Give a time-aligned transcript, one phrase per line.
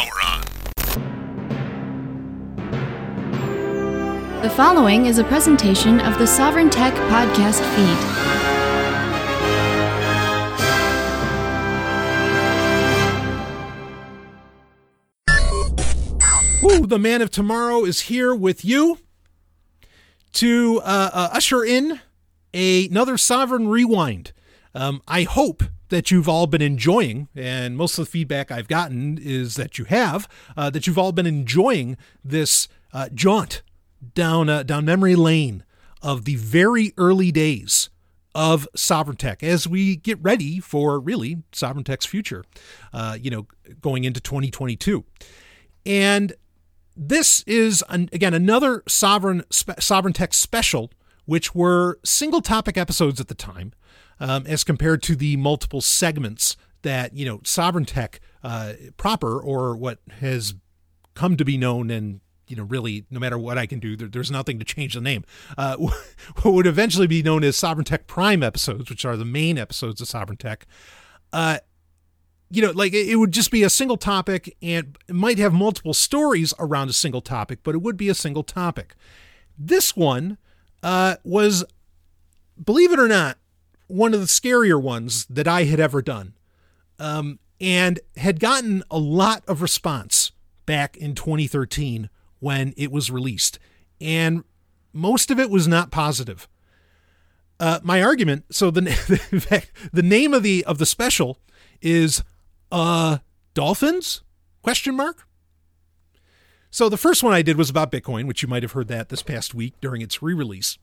[0.00, 0.40] power on.
[4.42, 7.98] The following is a presentation of the Sovereign Tech podcast feed.
[16.62, 18.98] Woo, the man of tomorrow is here with you
[20.32, 22.00] to uh, uh, usher in
[22.54, 24.32] a, another Sovereign Rewind.
[24.74, 29.18] Um, I hope that you've all been enjoying, and most of the feedback I've gotten
[29.20, 33.62] is that you have, uh, that you've all been enjoying this uh, jaunt
[34.14, 35.64] down uh, down memory lane
[36.02, 37.90] of the very early days
[38.34, 42.44] of Sovereign Tech as we get ready for really Sovereign Tech's future,
[42.92, 43.46] uh, you know,
[43.80, 45.04] going into 2022.
[45.84, 46.32] And
[46.96, 50.90] this is an, again another Sovereign Sovereign Tech special,
[51.26, 53.72] which were single topic episodes at the time
[54.20, 59.76] um, as compared to the multiple segments that you know Sovereign Tech uh, proper or
[59.76, 60.54] what has
[61.14, 64.08] come to be known and you know really no matter what I can do there,
[64.08, 65.24] there's nothing to change the name.
[65.58, 65.76] Uh,
[66.42, 70.00] what would eventually be known as Sovereign Tech Prime episodes which are the main episodes
[70.00, 70.66] of Sovereign Tech
[71.32, 71.58] uh,
[72.50, 76.52] you know like it would just be a single topic and might have multiple stories
[76.58, 78.94] around a single topic but it would be a single topic.
[79.58, 80.38] This one
[80.82, 81.64] uh, was
[82.62, 83.38] believe it or not
[83.90, 86.34] one of the scarier ones that I had ever done,
[86.98, 90.32] um, and had gotten a lot of response
[90.66, 93.58] back in 2013 when it was released,
[94.00, 94.44] and
[94.92, 96.48] most of it was not positive.
[97.58, 98.44] Uh, my argument.
[98.50, 98.80] So the
[99.92, 101.38] the name of the of the special
[101.82, 102.22] is
[102.72, 103.18] uh
[103.52, 104.22] dolphins
[104.62, 105.26] question mark.
[106.70, 109.08] So the first one I did was about Bitcoin, which you might have heard that
[109.08, 110.78] this past week during its re-release.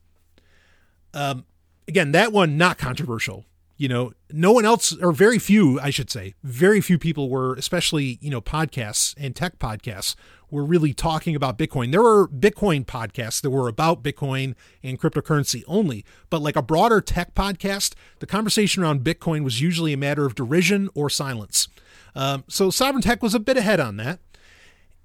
[1.13, 1.45] Um,
[1.87, 3.45] again, that one not controversial.
[3.77, 7.53] You know, no one else, or very few, I should say, very few people were,
[7.53, 10.15] especially you know, podcasts and tech podcasts,
[10.49, 11.91] were really talking about Bitcoin.
[11.91, 17.01] There were Bitcoin podcasts that were about Bitcoin and cryptocurrency only, but like a broader
[17.01, 21.67] tech podcast, the conversation around Bitcoin was usually a matter of derision or silence.
[22.15, 24.19] Um, so Sovereign Tech was a bit ahead on that,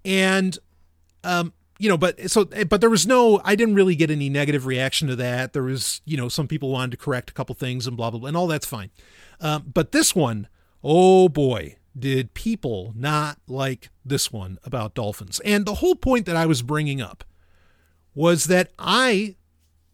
[0.03, 0.59] and
[1.25, 4.67] um, you know, but so, but there was no, I didn't really get any negative
[4.67, 5.53] reaction to that.
[5.53, 8.21] There was, you know, some people wanted to correct a couple things and blah, blah,
[8.21, 8.91] blah, and all that's fine.
[9.41, 10.49] Um, but this one,
[10.85, 15.41] oh boy, did people not like this one about dolphins.
[15.45, 17.25] And the whole point that I was bringing up
[18.15, 19.37] was that I,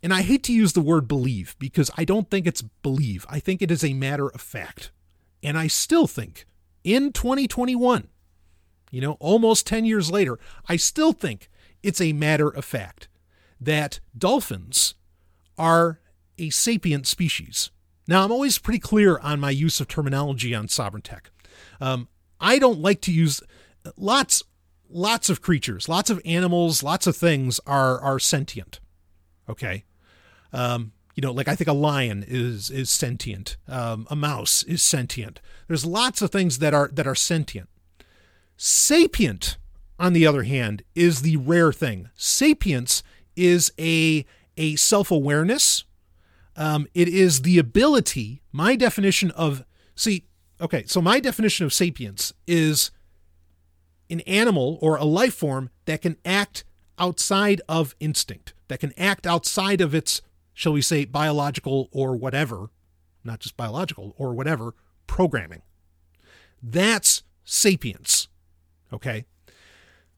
[0.03, 3.27] and I hate to use the word believe because I don't think it's believe.
[3.28, 4.91] I think it is a matter of fact.
[5.43, 6.47] And I still think
[6.84, 8.09] in 2021,
[8.91, 10.38] you know, almost 10 years later,
[10.69, 11.49] I still think
[11.83, 13.09] it's a matter of fact
[13.61, 14.94] that dolphins
[15.56, 16.00] are
[16.39, 17.71] a sapient species.
[18.06, 21.31] Now, I'm always pretty clear on my use of terminology on sovereign tech.
[21.81, 22.09] Um,
[22.41, 23.43] I don't like to use
[23.97, 24.43] lots,
[24.88, 28.81] lots of creatures, lots of animals, lots of things are are sentient.
[29.49, 29.84] Okay,
[30.53, 33.56] um, you know, like I think a lion is is sentient.
[33.67, 35.41] Um, a mouse is sentient.
[35.67, 37.69] There's lots of things that are that are sentient.
[38.56, 39.59] Sapient
[39.98, 42.09] on the other hand, is the rare thing.
[42.14, 43.03] Sapience
[43.36, 44.25] is a,
[44.56, 45.84] a self awareness.
[46.56, 49.64] Um, it is the ability, my definition of,
[49.94, 50.25] see,
[50.60, 52.91] okay, so my definition of sapience is
[54.10, 56.64] an animal or a life form that can act
[56.98, 60.20] outside of instinct, that can act outside of its,
[60.53, 62.70] shall we say, biological or whatever,
[63.22, 64.75] not just biological or whatever,
[65.06, 65.62] programming.
[66.60, 68.26] That's sapience.
[68.92, 69.26] Okay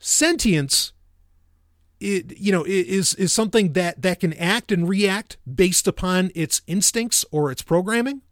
[0.00, 0.92] sentience
[2.00, 6.62] it, you know is is something that that can act and react based upon its
[6.66, 8.22] instincts or its programming.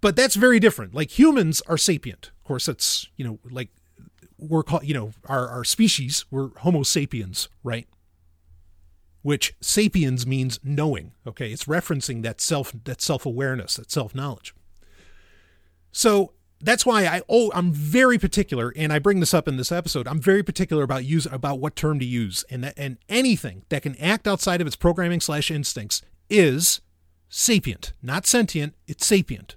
[0.00, 0.94] But that's very different.
[0.94, 2.32] Like humans are sapient.
[2.40, 3.68] Of course that's you know like
[4.38, 7.86] we're called you know our, our species we're homo sapiens right?
[9.20, 11.52] Which sapiens means knowing okay?
[11.52, 14.54] It's referencing that self that self-awareness that self-knowledge.
[15.92, 19.72] So that's why I oh I'm very particular, and I bring this up in this
[19.72, 20.06] episode.
[20.06, 23.82] I'm very particular about use about what term to use, and that, and anything that
[23.82, 26.80] can act outside of its programming slash instincts is
[27.28, 28.74] sapient, not sentient.
[28.86, 29.56] It's sapient.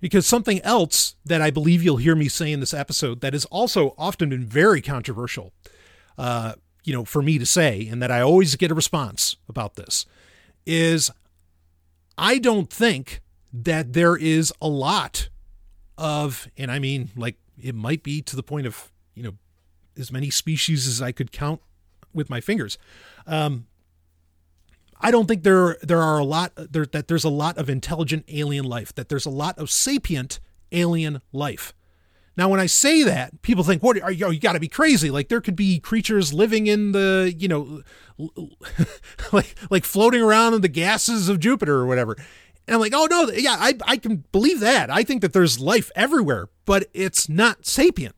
[0.00, 3.44] Because something else that I believe you'll hear me say in this episode that has
[3.46, 5.52] also often been very controversial,
[6.18, 9.76] uh, you know, for me to say, and that I always get a response about
[9.76, 10.04] this,
[10.66, 11.10] is
[12.18, 13.20] I don't think
[13.52, 15.28] that there is a lot
[16.02, 19.34] of, and I mean, like, it might be to the point of, you know,
[19.96, 21.60] as many species as I could count
[22.12, 22.76] with my fingers.
[23.26, 23.66] Um,
[25.00, 28.24] I don't think there there are a lot there, that there's a lot of intelligent
[28.28, 30.40] alien life, that there's a lot of sapient
[30.70, 31.74] alien life.
[32.36, 34.30] Now, when I say that, people think, "What are you?
[34.30, 37.82] You got to be crazy!" Like there could be creatures living in the, you know,
[39.32, 42.16] like like floating around in the gases of Jupiter or whatever.
[42.66, 44.90] And I'm like, "Oh no, yeah, I I can believe that.
[44.90, 48.14] I think that there's life everywhere, but it's not sapient.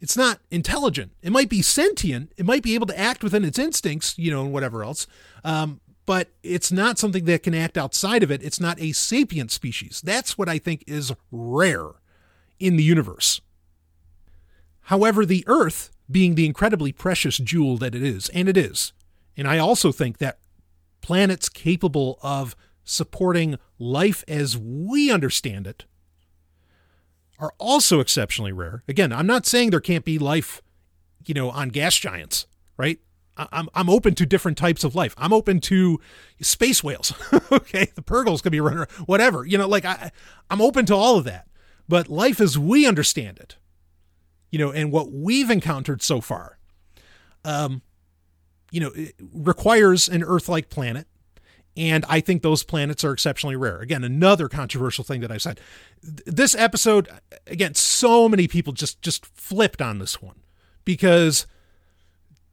[0.00, 1.12] It's not intelligent.
[1.22, 2.32] It might be sentient.
[2.36, 5.06] It might be able to act within its instincts, you know, and whatever else.
[5.44, 8.42] Um, but it's not something that can act outside of it.
[8.42, 10.02] It's not a sapient species.
[10.04, 11.90] That's what I think is rare
[12.58, 13.40] in the universe.
[14.86, 18.92] However, the Earth, being the incredibly precious jewel that it is, and it is,
[19.36, 20.38] and I also think that
[21.00, 25.84] planets capable of supporting life as we understand it
[27.38, 28.84] are also exceptionally rare.
[28.86, 30.62] Again, I'm not saying there can't be life,
[31.26, 32.46] you know, on gas giants,
[32.76, 33.00] right?
[33.36, 35.14] I'm I'm open to different types of life.
[35.16, 35.98] I'm open to
[36.40, 37.12] space whales.
[37.52, 39.44] okay, the purrgils could be running, whatever.
[39.46, 40.12] You know, like I,
[40.50, 41.48] I'm open to all of that.
[41.88, 43.56] But life as we understand it,
[44.50, 46.58] you know, and what we've encountered so far,
[47.44, 47.82] um,
[48.70, 48.92] you know,
[49.32, 51.06] requires an Earth-like planet.
[51.76, 53.78] And I think those planets are exceptionally rare.
[53.78, 55.58] Again, another controversial thing that I said.
[56.02, 57.08] This episode,
[57.46, 60.36] again, so many people just just flipped on this one
[60.84, 61.46] because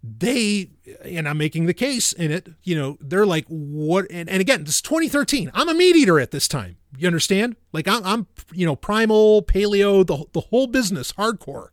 [0.02, 0.70] they
[1.04, 4.06] and I'm making the case in it, you know, they're like, what?
[4.10, 5.52] And, and again, this is 2013.
[5.54, 6.78] I'm a meat eater at this time.
[6.98, 7.58] You understand?
[7.74, 11.70] Like I'm, I'm, you know, primal, paleo, the, the whole business, hardcore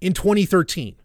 [0.00, 0.96] in 2013.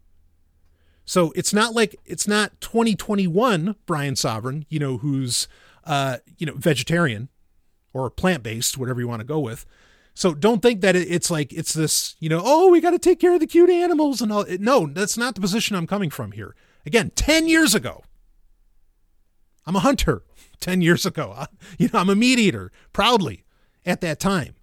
[1.06, 5.48] So it's not like it's not 2021 Brian Sovereign, you know, who's,
[5.84, 7.30] uh, you know, vegetarian
[7.94, 9.66] or plant based, whatever you want to go with.
[10.16, 13.19] So don't think that it's like it's this, you know, oh, we got to take
[13.19, 14.46] care of the cute animals and all.
[14.60, 16.56] No, that's not the position I'm coming from here.
[16.86, 18.04] Again, 10 years ago,
[19.66, 20.24] I'm a hunter.
[20.60, 21.46] 10 years ago,
[21.78, 23.44] you know, I'm a meat eater proudly
[23.86, 24.56] at that time.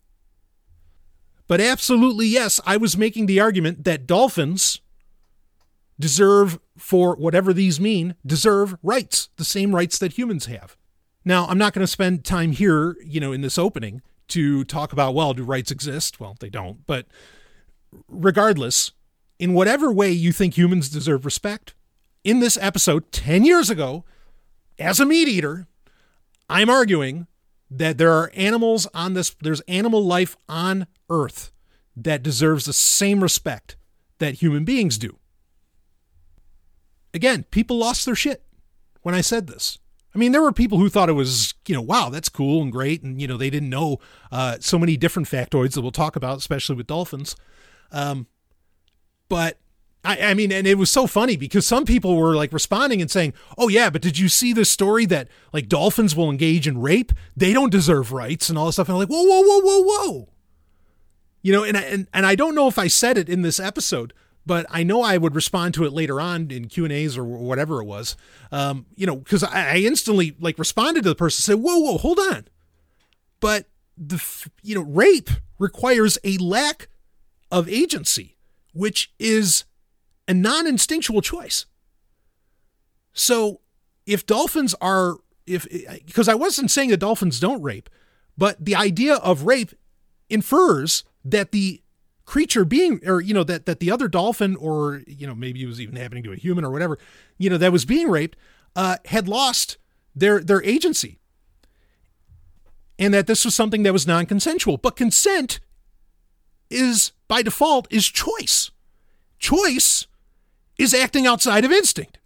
[1.46, 4.80] But absolutely, yes, I was making the argument that dolphins
[5.98, 10.76] deserve, for whatever these mean, deserve rights, the same rights that humans have.
[11.24, 14.92] Now, I'm not going to spend time here, you know, in this opening to talk
[14.92, 16.18] about, well, do rights exist?
[16.18, 16.86] Well, they don't.
[16.86, 17.06] But
[18.08, 18.92] regardless,
[19.38, 21.74] in whatever way you think humans deserve respect,
[22.24, 24.04] in this episode 10 years ago,
[24.78, 25.66] as a meat eater,
[26.48, 27.26] I'm arguing
[27.70, 31.52] that there are animals on this, there's animal life on Earth
[31.96, 33.76] that deserves the same respect
[34.18, 35.18] that human beings do.
[37.14, 38.42] Again, people lost their shit
[39.02, 39.78] when I said this.
[40.14, 42.70] I mean, there were people who thought it was, you know, wow, that's cool and
[42.70, 43.02] great.
[43.02, 43.98] And, you know, they didn't know
[44.30, 47.34] uh, so many different factoids that we'll talk about, especially with dolphins.
[47.90, 48.26] Um,
[49.28, 49.58] but
[50.04, 53.10] I, I, mean, and it was so funny because some people were like responding and
[53.10, 56.80] saying, oh, yeah, but did you see the story that like dolphins will engage in
[56.80, 57.12] rape?
[57.34, 58.88] They don't deserve rights and all this stuff.
[58.88, 60.28] And I'm like, whoa, whoa, whoa, whoa, whoa.
[61.40, 64.12] You know, and, and, and I don't know if I said it in this episode,
[64.44, 67.24] but I know I would respond to it later on in Q and A's or
[67.24, 68.16] whatever it was.
[68.50, 71.98] Um, you know, because I, I, instantly like responded to the person, said, "Whoa, whoa,
[71.98, 72.46] hold on,"
[73.40, 73.66] but
[73.96, 74.22] the
[74.62, 76.88] you know rape requires a lack
[77.50, 78.36] of agency,
[78.72, 79.64] which is
[80.26, 81.66] a non-instinctual choice.
[83.12, 83.60] So
[84.06, 85.16] if dolphins are
[85.46, 85.66] if
[86.04, 87.88] because I wasn't saying that dolphins don't rape,
[88.36, 89.72] but the idea of rape
[90.28, 91.82] infers that the
[92.24, 95.66] creature being or you know that that the other dolphin or you know maybe it
[95.66, 96.98] was even happening to a human or whatever
[97.36, 98.36] you know that was being raped
[98.76, 99.78] uh, had lost
[100.14, 101.18] their their agency.
[102.98, 104.76] And that this was something that was non-consensual.
[104.76, 105.58] But consent
[106.70, 108.70] is by default is choice.
[109.38, 110.06] Choice
[110.78, 112.18] is acting outside of instinct.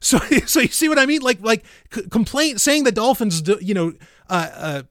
[0.00, 1.22] So so you see what i mean?
[1.22, 3.92] Like like c- complaint saying that dolphins do, you know
[4.28, 4.82] uh, uh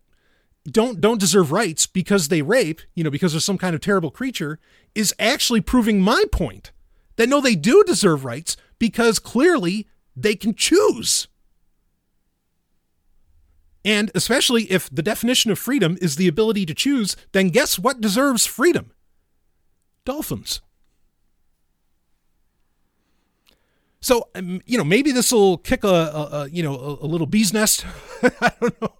[0.69, 4.11] don't don't deserve rights because they rape, you know, because they're some kind of terrible
[4.11, 4.59] creature,
[4.93, 6.71] is actually proving my point
[7.15, 11.27] that no, they do deserve rights because clearly they can choose.
[13.85, 18.01] And especially if the definition of freedom is the ability to choose, then guess what
[18.01, 18.91] deserves freedom?
[20.03, 20.61] Dolphins.
[24.01, 27.07] So, um, you know, maybe this will kick a, a, a, you know a, a
[27.07, 27.85] little bee's nest.
[28.23, 28.93] I don't know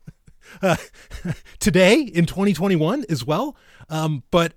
[0.62, 0.78] uh,
[1.60, 3.56] today in 2021 as well.
[3.90, 4.54] Um, but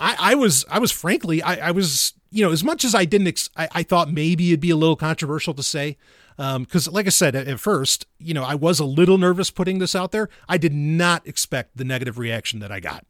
[0.00, 3.04] I, I was I was frankly I, I was you know as much as I
[3.04, 5.96] didn't ex- I, I thought maybe it'd be a little controversial to say
[6.36, 9.50] because um, like I said at, at, first you know I was a little nervous
[9.50, 10.28] putting this out there.
[10.48, 13.04] I did not expect the negative reaction that I got,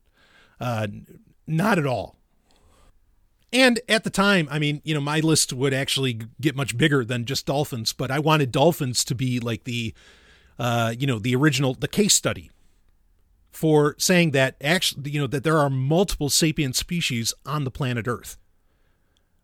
[0.60, 0.86] uh,
[1.46, 2.16] not at all.
[3.50, 7.02] And at the time, I mean, you know, my list would actually get much bigger
[7.02, 9.94] than just dolphins, but I wanted dolphins to be like the
[10.58, 12.50] uh, you know, the original, the case study
[13.50, 18.06] for saying that actually, you know, that there are multiple sapient species on the planet
[18.06, 18.36] Earth.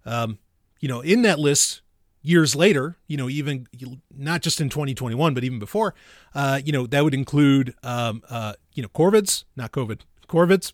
[0.05, 0.39] Um,
[0.81, 1.81] you know, in that list,
[2.23, 3.67] years later, you know, even
[4.15, 5.95] not just in 2021, but even before,
[6.35, 10.73] uh, you know, that would include, um, uh, you know, corvids, not COVID, corvids,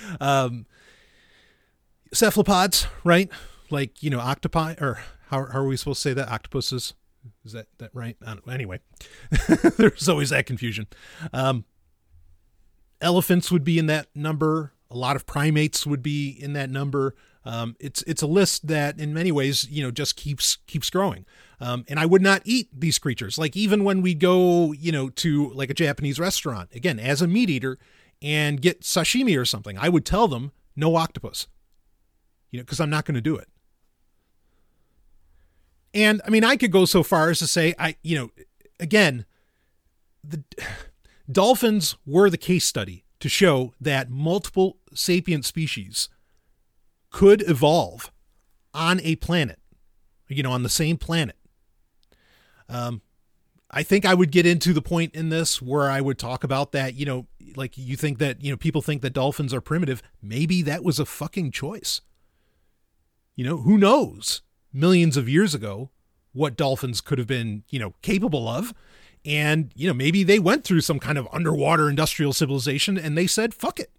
[0.20, 0.66] um,
[2.12, 3.30] cephalopods, right?
[3.70, 6.28] Like, you know, octopi, or how, how are we supposed to say that?
[6.28, 6.94] Octopuses.
[7.44, 8.16] Is that, that right?
[8.48, 8.80] Anyway,
[9.76, 10.86] there's always that confusion.
[11.32, 11.64] Um,
[13.00, 14.72] elephants would be in that number.
[14.90, 17.14] A lot of primates would be in that number.
[17.44, 21.24] Um, it's it's a list that in many ways you know just keeps keeps growing.
[21.60, 23.38] Um, and I would not eat these creatures.
[23.38, 27.28] Like even when we go you know to like a Japanese restaurant again as a
[27.28, 27.78] meat eater
[28.20, 31.46] and get sashimi or something, I would tell them no octopus.
[32.50, 33.48] You know because I'm not going to do it.
[35.94, 38.30] And I mean I could go so far as to say I you know
[38.78, 39.24] again
[40.22, 40.42] the
[41.30, 46.08] Dolphins were the case study to show that multiple sapient species
[47.10, 48.12] could evolve
[48.74, 49.58] on a planet,
[50.28, 51.36] you know, on the same planet.
[52.68, 53.00] Um,
[53.70, 56.72] I think I would get into the point in this where I would talk about
[56.72, 57.26] that, you know,
[57.56, 60.02] like you think that, you know, people think that dolphins are primitive.
[60.22, 62.00] Maybe that was a fucking choice.
[63.34, 65.90] You know, who knows millions of years ago
[66.32, 68.74] what dolphins could have been, you know, capable of.
[69.24, 73.26] And, you know, maybe they went through some kind of underwater industrial civilization and they
[73.26, 73.90] said, fuck it.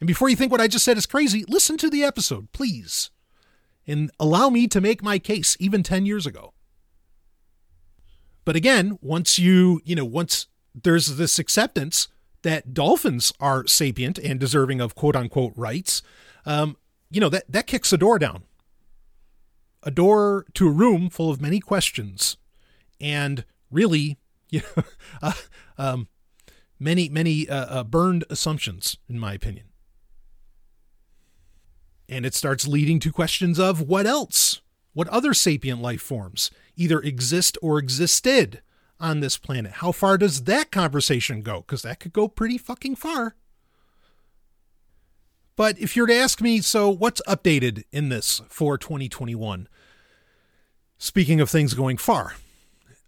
[0.00, 3.10] And before you think what I just said is crazy, listen to the episode, please.
[3.86, 6.52] And allow me to make my case even 10 years ago.
[8.44, 12.08] But again, once you, you know, once there's this acceptance
[12.42, 16.02] that dolphins are sapient and deserving of quote unquote rights,
[16.44, 16.76] um,
[17.10, 18.42] you know, that, that kicks the door down.
[19.84, 22.36] A door to a room full of many questions.
[23.00, 24.18] And really,
[24.50, 24.84] you know,
[25.22, 25.32] uh,
[25.78, 26.08] um,
[26.78, 29.66] many, many uh, uh, burned assumptions, in my opinion.
[32.08, 34.60] And it starts leading to questions of what else?
[34.92, 38.62] What other sapient life forms either exist or existed
[39.00, 39.72] on this planet?
[39.72, 41.62] How far does that conversation go?
[41.62, 43.34] Because that could go pretty fucking far.
[45.56, 49.68] But if you're to ask me, so what's updated in this for 2021?
[50.98, 52.34] Speaking of things going far,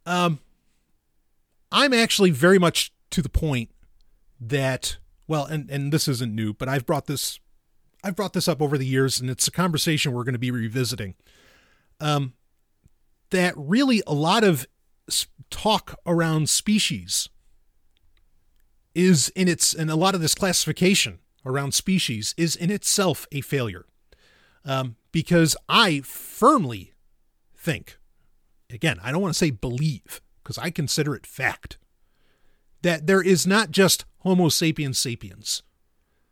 [0.04, 0.38] um,
[1.72, 3.70] I'm actually very much to the point
[4.40, 4.98] that
[5.28, 7.40] well, and and this isn't new, but I've brought this
[8.04, 10.50] I've brought this up over the years, and it's a conversation we're going to be
[10.50, 11.14] revisiting.
[12.00, 12.34] Um,
[13.30, 14.66] that really a lot of
[15.50, 17.28] talk around species
[18.94, 23.40] is in its and a lot of this classification around species is in itself a
[23.40, 23.86] failure
[24.64, 26.92] um, because i firmly
[27.56, 27.98] think
[28.70, 31.76] again i don't want to say believe because I consider it fact,
[32.82, 35.64] that there is not just Homo sapiens sapiens.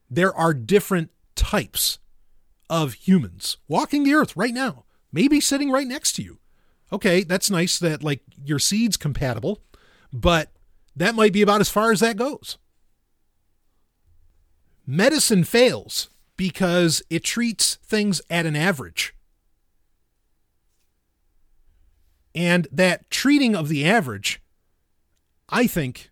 [0.09, 1.99] There are different types
[2.71, 6.39] of humans walking the earth right now, maybe sitting right next to you.
[6.93, 9.65] Okay, that's nice that like your seed's compatible,
[10.13, 10.53] but
[10.95, 12.57] that might be about as far as that goes.
[14.87, 19.15] Medicine fails because it treats things at an average
[22.35, 24.43] And that treating of the average,
[25.49, 26.11] I think,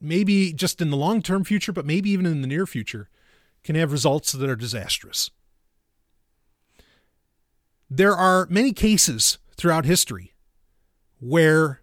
[0.00, 3.08] maybe just in the long term future, but maybe even in the near future,
[3.62, 5.30] can have results that are disastrous.
[7.90, 10.32] There are many cases throughout history
[11.20, 11.81] where,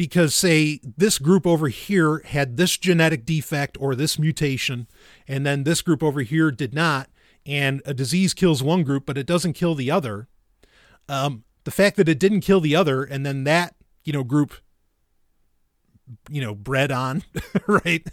[0.00, 4.86] because, say, this group over here had this genetic defect or this mutation,
[5.28, 7.10] and then this group over here did not,
[7.44, 10.26] and a disease kills one group, but it doesn't kill the other,
[11.06, 14.54] um, the fact that it didn't kill the other and then that, you know, group
[16.28, 17.22] you know bred on
[17.68, 18.04] right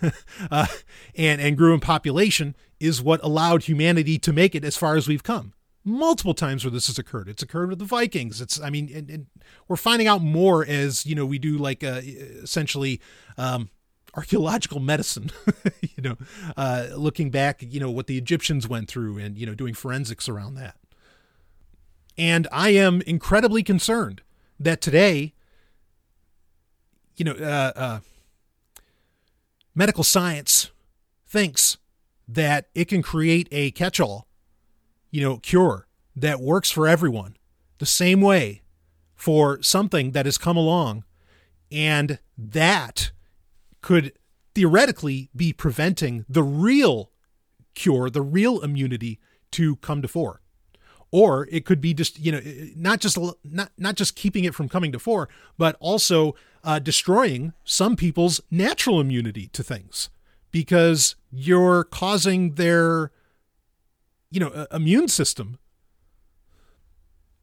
[0.50, 0.66] uh,
[1.14, 5.06] and and grew in population is what allowed humanity to make it as far as
[5.06, 5.52] we've come
[5.84, 7.28] multiple times where this has occurred.
[7.28, 8.40] It's occurred with the vikings.
[8.40, 9.26] It's i mean and, and
[9.68, 13.00] we're finding out more as you know we do like uh, essentially
[13.36, 13.70] um,
[14.14, 15.30] archaeological medicine
[15.80, 16.16] you know
[16.56, 20.28] uh, looking back you know what the egyptians went through and you know doing forensics
[20.28, 20.76] around that.
[22.16, 24.22] And I am incredibly concerned
[24.60, 25.34] that today,
[27.16, 28.00] you know, uh, uh,
[29.74, 30.70] medical science
[31.26, 31.76] thinks
[32.28, 34.26] that it can create a catch all,
[35.14, 37.36] you know, cure that works for everyone
[37.78, 38.62] the same way
[39.14, 41.04] for something that has come along.
[41.70, 43.12] And that
[43.80, 44.12] could
[44.56, 47.12] theoretically be preventing the real
[47.76, 49.20] cure, the real immunity
[49.52, 50.40] to come to fore
[51.12, 52.40] or it could be just you know
[52.74, 57.52] not just not not just keeping it from coming to fore, but also uh, destroying
[57.62, 60.10] some people's natural immunity to things
[60.50, 63.12] because you're causing their
[64.30, 65.58] you know immune system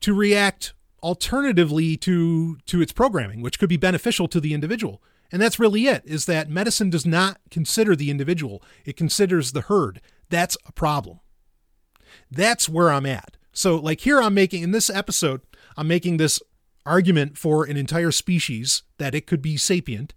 [0.01, 5.01] to react alternatively to to its programming which could be beneficial to the individual.
[5.31, 8.61] And that's really it is that medicine does not consider the individual.
[8.83, 10.01] It considers the herd.
[10.29, 11.19] That's a problem.
[12.29, 13.37] That's where i'm at.
[13.53, 15.41] So like here i'm making in this episode
[15.77, 16.41] i'm making this
[16.85, 20.13] argument for an entire species that it could be sapient.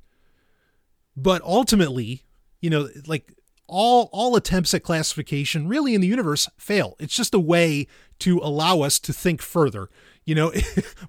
[1.16, 2.24] But ultimately
[2.60, 3.32] you know like
[3.66, 6.96] all all attempts at classification really in the universe fail.
[6.98, 7.86] It's just a way
[8.20, 9.88] to allow us to think further
[10.24, 10.52] you know?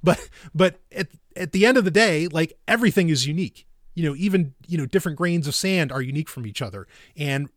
[0.04, 3.66] But but at, at the end of the day like everything is unique.
[3.96, 6.88] You know even you know different grains of sand are unique from each other.
[7.18, 7.50] And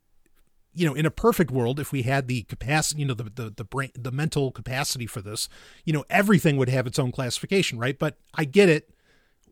[0.72, 3.50] you know in a perfect world if we had the capacity you know the the
[3.54, 5.48] the brain the mental capacity for this
[5.84, 7.98] you know everything would have its own classification right?
[7.98, 8.90] But i get it.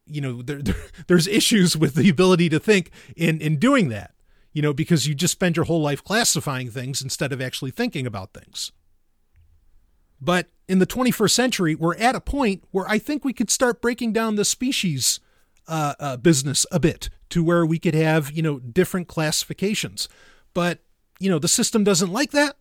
[0.06, 0.76] You know there, there
[1.08, 4.12] there's issues with the ability to think in in doing that
[4.56, 8.06] you know because you just spend your whole life classifying things instead of actually thinking
[8.06, 8.72] about things
[10.20, 13.82] but in the 21st century, we're at a point where I think we could start
[13.82, 15.20] breaking down the species
[15.68, 20.08] uh, uh, business a bit to where we could have, you know, different classifications.
[20.54, 20.80] But,
[21.18, 22.56] you know, the system doesn't like that,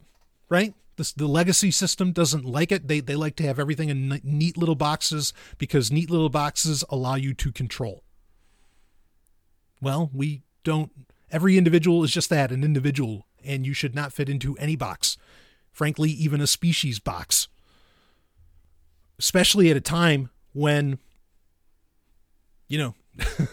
[0.50, 0.74] right?
[0.98, 2.88] The, the legacy system doesn't like it.
[2.88, 7.16] They, they like to have everything in neat little boxes because neat little boxes allow
[7.16, 8.04] you to control.
[9.82, 10.92] Well, we don't.
[11.36, 15.18] Every individual is just that an individual, and you should not fit into any box
[15.76, 17.50] frankly, even a species box.
[19.20, 21.00] Especially at a time when,
[22.68, 22.96] you know,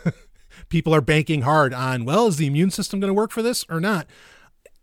[0.69, 3.65] people are banking hard on, well, is the immune system going to work for this
[3.69, 4.07] or not?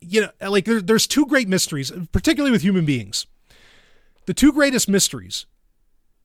[0.01, 3.25] You know, like there, there's two great mysteries, particularly with human beings.
[4.25, 5.46] The two greatest mysteries,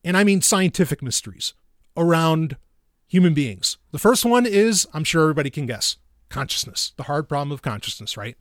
[0.03, 1.55] and I mean scientific mysteries,
[1.97, 2.57] around
[3.07, 3.79] human beings.
[3.93, 5.97] The first one is, I'm sure everybody can guess,
[6.35, 8.37] consciousness, the hard problem of consciousness, right?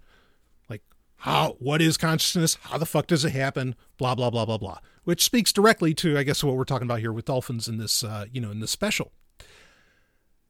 [0.69, 0.81] Like,
[1.17, 2.57] how what is consciousness?
[2.63, 3.75] How the fuck does it happen?
[3.97, 4.79] Blah blah blah blah blah.
[5.03, 8.03] Which speaks directly to i guess what we're talking about here with dolphins in this
[8.03, 9.11] uh, you know in this special.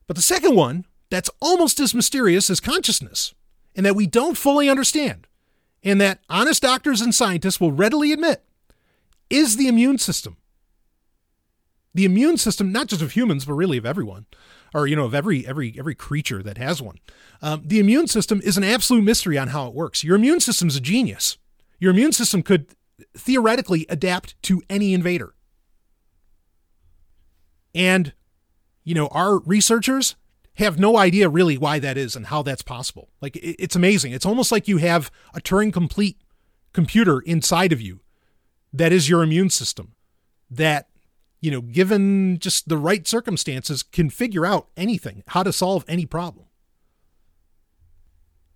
[0.06, 3.34] But the second one that's almost as mysterious as consciousness
[3.76, 5.26] and that we don't fully understand
[5.82, 8.42] and that honest doctors and scientists will readily admit
[9.28, 10.38] is the immune system.
[11.92, 14.26] The immune system not just of humans but really of everyone
[14.74, 16.98] or you know of every every every creature that has one.
[17.40, 20.04] Um, the immune system is an absolute mystery on how it works.
[20.04, 21.38] Your immune system's a genius.
[21.78, 22.66] Your immune system could
[23.16, 25.34] theoretically adapt to any invader.
[27.74, 28.12] And
[28.82, 30.16] you know, our researchers
[30.56, 33.08] have no idea really why that is and how that's possible.
[33.20, 34.12] Like it's amazing.
[34.12, 36.18] It's almost like you have a Turing complete
[36.72, 38.00] computer inside of you
[38.72, 39.94] that is your immune system
[40.50, 40.88] that
[41.44, 46.06] you know, given just the right circumstances, can figure out anything, how to solve any
[46.06, 46.46] problem.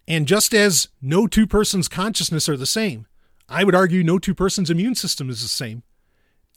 [0.06, 3.06] And just as no two persons' consciousness are the same,
[3.46, 5.82] I would argue no two persons' immune system is the same.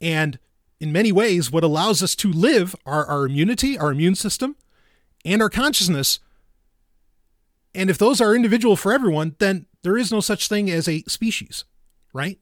[0.00, 0.38] And
[0.80, 4.56] in many ways, what allows us to live are our immunity, our immune system,
[5.26, 6.18] and our consciousness.
[7.74, 11.02] And if those are individual for everyone, then there is no such thing as a
[11.02, 11.66] species,
[12.14, 12.38] right?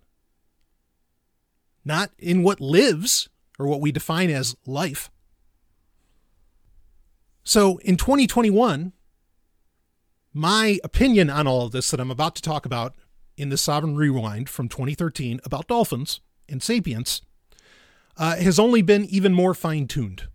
[1.84, 3.28] Not in what lives,
[3.60, 5.10] or what we define as life.
[7.42, 8.92] So in 2021,
[10.32, 12.94] my opinion on all of this that I'm about to talk about
[13.36, 17.22] in the Sovereign Rewind from 2013 about dolphins and sapience
[18.16, 20.28] uh, has only been even more fine tuned.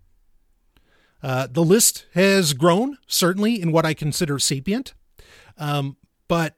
[1.23, 4.93] Uh, the list has grown, certainly, in what I consider sapient,
[5.57, 6.55] um, but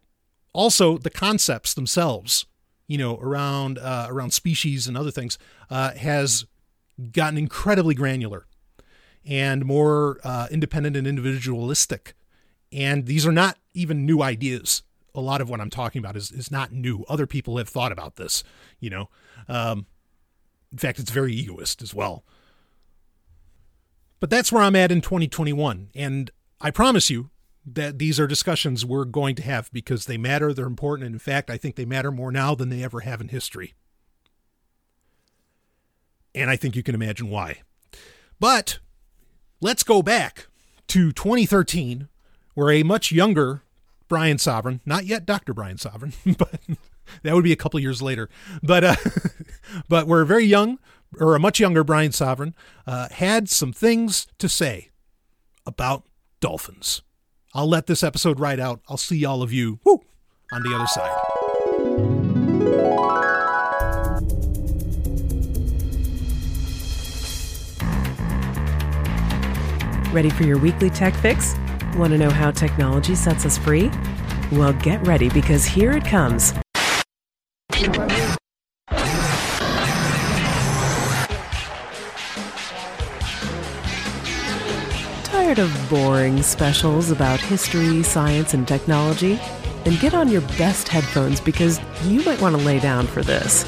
[0.54, 2.46] also the concepts themselves,
[2.88, 5.38] you know, around uh, around species and other things,
[5.70, 6.46] uh, has
[7.12, 8.46] gotten incredibly granular
[9.26, 12.16] and more uh, independent and individualistic.
[12.72, 14.84] And these are not even new ideas.
[15.14, 17.04] A lot of what I'm talking about is, is not new.
[17.10, 18.44] Other people have thought about this,
[18.80, 19.10] you know.
[19.48, 19.86] Um,
[20.72, 22.24] in fact, it's very egoist as well.
[24.20, 25.90] But that's where I'm at in 2021.
[25.96, 27.30] And I promise you
[27.66, 31.06] that these are discussions we're going to have because they matter, they're important.
[31.06, 33.76] And in fact, I think they matter more now than they ever have in history
[36.38, 37.62] and I think you can imagine why.
[38.40, 38.80] But
[39.62, 40.48] let's go back
[40.88, 42.08] to 2013,
[42.54, 43.64] where a much younger
[44.08, 45.54] Brian Sovereign, not yet Dr.
[45.54, 46.62] Brian Sovereign, but
[47.24, 48.30] that would be a couple years later,
[48.64, 48.96] but uh,
[49.90, 50.80] but we're very young,
[51.20, 54.90] or a much younger Brian Sovereign, uh, had some things to say
[55.66, 56.04] about
[56.40, 57.02] dolphins.
[57.54, 58.82] I'll let this episode ride out.
[58.88, 60.04] I'll see all of you whoo,
[60.52, 61.37] on the other side.
[70.14, 71.54] Ready for your weekly tech fix?
[71.98, 73.92] Want to know how technology sets us free?
[74.54, 76.54] Well, get ready because here it comes.
[85.26, 89.38] Tired of boring specials about history, science, and technology?
[89.84, 93.66] Then get on your best headphones because you might want to lay down for this.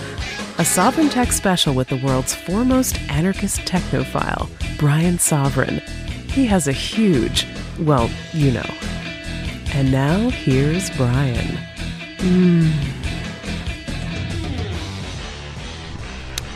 [0.57, 5.81] A Sovereign Tech special with the world's foremost anarchist technophile, Brian Sovereign.
[6.31, 7.47] He has a huge,
[7.79, 8.69] well, you know.
[9.73, 11.57] And now here's Brian.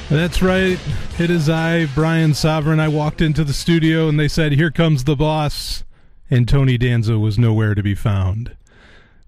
[0.09, 0.79] That's right.
[1.19, 2.79] It is I, Brian Sovereign.
[2.79, 5.83] I walked into the studio and they said, Here comes the boss.
[6.29, 8.55] And Tony Danza was nowhere to be found.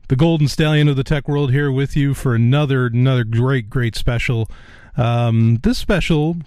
[0.08, 3.96] The Golden Stallion of the tech world here with you for another another great, great
[3.96, 4.50] special.
[4.98, 6.38] Um, this special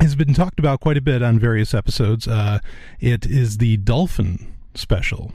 [0.00, 2.26] has been talked about quite a bit on various episodes.
[2.26, 2.58] Uh,
[3.00, 5.32] it is the Dolphin special.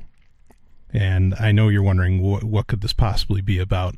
[0.92, 3.96] And I know you're wondering what, what could this possibly be about.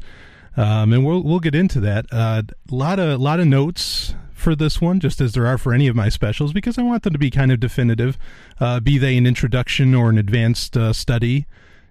[0.58, 2.06] Um, and we'll we'll get into that.
[2.12, 5.74] A uh, lot of lot of notes for this one, just as there are for
[5.74, 8.17] any of my specials, because I want them to be kind of definitive,
[8.60, 11.45] uh, be they an introduction or an advanced uh, study.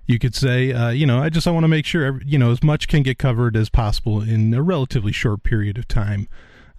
[0.07, 2.51] You could say, uh, you know, I just I want to make sure you know
[2.51, 6.29] as much can get covered as possible in a relatively short period of time.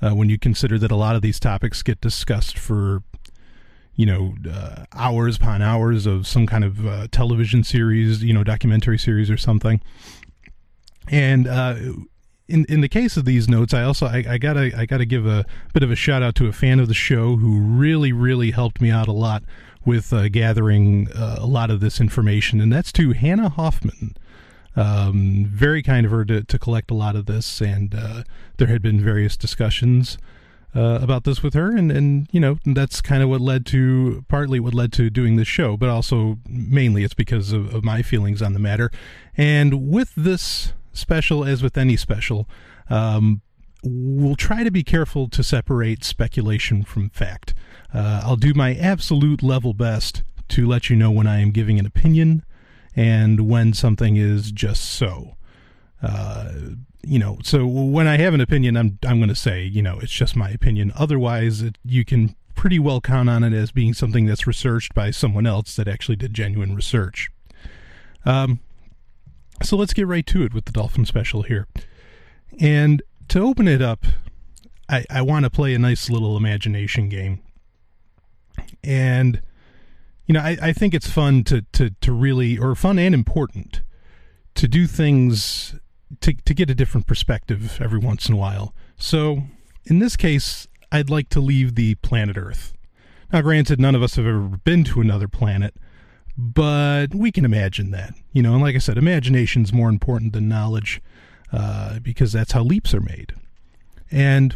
[0.02, 3.04] Uh, when you consider that a lot of these topics get discussed for
[3.96, 8.44] you know uh, hours upon hours of some kind of uh, television series, you know,
[8.44, 9.82] documentary series or something.
[11.10, 11.76] And uh,
[12.48, 15.26] in in the case of these notes, I also I, I, gotta I gotta give
[15.26, 18.52] a bit of a shout out to a fan of the show who really really
[18.52, 19.44] helped me out a lot
[19.86, 24.16] with uh, gathering uh, a lot of this information, and that's to Hannah Hoffman.
[24.80, 28.24] Um, very kind of her to, to collect a lot of this, and uh,
[28.58, 30.18] there had been various discussions.
[30.76, 34.24] Uh, about this with her, and and you know that's kind of what led to
[34.28, 38.04] partly what led to doing this show, but also mainly it's because of, of my
[38.04, 38.92] feelings on the matter.
[39.36, 42.48] And with this special, as with any special,
[42.88, 43.42] um,
[43.84, 47.56] we'll try to be careful to separate speculation from fact.
[47.92, 51.80] Uh, I'll do my absolute level best to let you know when I am giving
[51.80, 52.44] an opinion
[52.96, 55.36] and when something is just so.
[56.02, 56.52] Uh,
[57.02, 60.00] you know, so when I have an opinion, I'm I'm going to say, you know,
[60.00, 60.92] it's just my opinion.
[60.96, 65.12] Otherwise, it, you can pretty well count on it as being something that's researched by
[65.12, 67.30] someone else that actually did genuine research.
[68.26, 68.60] Um,
[69.64, 71.68] so let's get right to it with the Dolphin special here.
[72.60, 74.06] And to open it up,
[74.90, 77.42] I, I want to play a nice little imagination game.
[78.84, 79.42] And
[80.30, 83.82] you know, I, I think it's fun to, to, to really, or fun and important,
[84.54, 85.74] to do things
[86.22, 88.76] to, to get a different perspective every once in a while.
[88.96, 89.42] So,
[89.86, 92.74] in this case, I'd like to leave the planet Earth.
[93.34, 95.74] Now, granted, none of us have ever been to another planet,
[96.38, 98.14] but we can imagine that.
[98.32, 101.02] You know, and like I said, imagination's more important than knowledge
[101.52, 103.34] uh, because that's how leaps are made.
[104.12, 104.56] And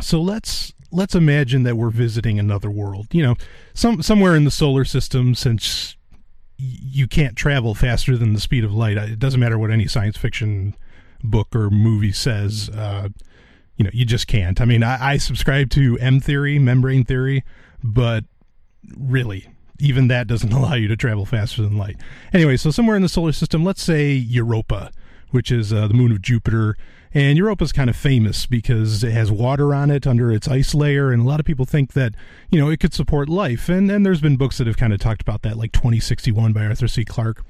[0.00, 3.08] so let's let's imagine that we're visiting another world.
[3.12, 3.34] You know,
[3.74, 5.96] some somewhere in the solar system, since
[6.56, 8.96] you can't travel faster than the speed of light.
[8.96, 10.76] It doesn't matter what any science fiction
[11.22, 12.70] book or movie says.
[12.70, 13.08] Uh,
[13.76, 14.60] you know, you just can't.
[14.60, 17.42] I mean, I, I subscribe to M theory, membrane theory,
[17.82, 18.24] but
[18.96, 19.48] really,
[19.80, 21.96] even that doesn't allow you to travel faster than light.
[22.32, 24.92] Anyway, so somewhere in the solar system, let's say Europa,
[25.30, 26.76] which is uh, the moon of Jupiter.
[27.14, 31.12] And Europa's kind of famous because it has water on it under its ice layer,
[31.12, 32.14] and a lot of people think that
[32.50, 33.68] you know it could support life.
[33.68, 36.66] And then there's been books that have kind of talked about that, like 2061 by
[36.66, 37.04] Arthur C.
[37.04, 37.44] Clarke.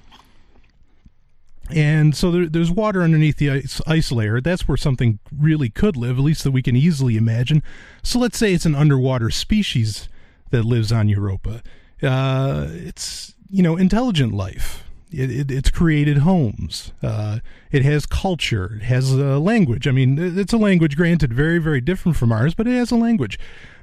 [1.71, 4.39] And so there, there's water underneath the ice, ice layer.
[4.39, 7.63] That's where something really could live, at least that we can easily imagine.
[8.03, 10.11] So let's say it's an underwater species
[10.51, 11.63] that lives on Europa.
[12.03, 14.85] Uh, it's you know intelligent life
[15.19, 16.93] it, it, it's created homes.
[17.03, 17.39] Uh,
[17.71, 18.77] it has culture.
[18.77, 19.89] It has a language.
[19.89, 22.97] I mean, it's a language, granted, very, very different from ours, but it has a
[22.97, 23.39] language.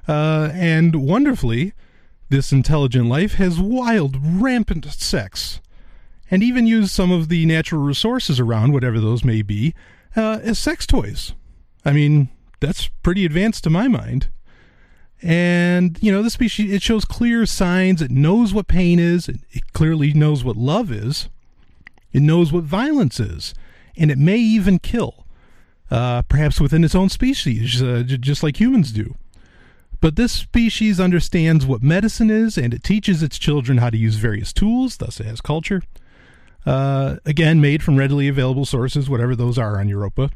[0.08, 1.74] Uh, and wonderfully,
[2.30, 5.60] this intelligent life has wild, rampant sex,
[6.30, 9.74] and even used some of the natural resources around, whatever those may be,
[10.16, 11.34] uh, as sex toys.
[11.84, 14.30] I mean, that's pretty advanced to my mind.
[15.24, 18.02] And, you know, the species, it shows clear signs.
[18.02, 19.30] It knows what pain is.
[19.30, 19.40] It,
[19.74, 21.30] clearly knows what love is.
[22.12, 23.54] It knows what violence is.
[23.98, 25.26] And it may even kill,
[25.90, 29.16] uh, perhaps within its own species, uh, j- just like humans do.
[30.02, 34.16] But this species understands what medicine is, and it teaches its children how to use
[34.16, 35.84] various tools, thus, it has culture.
[36.66, 40.32] Uh, again, made from readily available sources, whatever those are on Europa.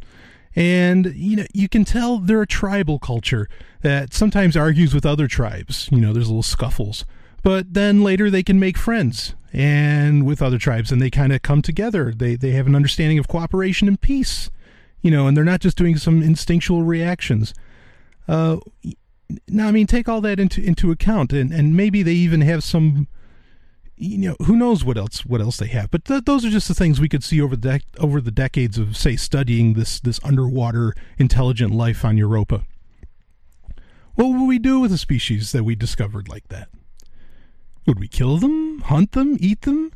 [0.55, 3.49] And you know, you can tell they're a tribal culture
[3.81, 5.89] that sometimes argues with other tribes.
[5.91, 7.05] You know, there's little scuffles.
[7.43, 11.41] but then later they can make friends and with other tribes and they kind of
[11.41, 14.49] come together they they have an understanding of cooperation and peace
[15.01, 17.53] you know and they're not just doing some instinctual reactions
[18.27, 18.57] uh
[19.47, 22.63] now i mean take all that into into account and and maybe they even have
[22.63, 23.07] some
[23.97, 25.89] you know who knows what else what else they have.
[25.89, 28.77] But th- those are just the things we could see over the over the decades
[28.77, 32.65] of say studying this this underwater intelligent life on Europa.
[34.15, 36.69] What would we do with a species that we discovered like that?
[37.87, 39.91] Would we kill them hunt them eat them?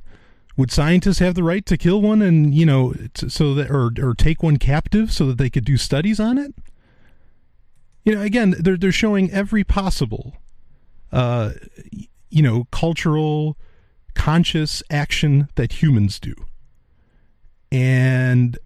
[0.55, 3.91] Would scientists have the right to kill one and you know t- so that or
[4.01, 6.53] or take one captive so that they could do studies on it?
[8.05, 10.37] You know again they're they're showing every possible
[11.11, 11.51] uh
[12.29, 13.57] you know cultural
[14.19, 16.35] conscious action that humans do.
[17.71, 18.59] And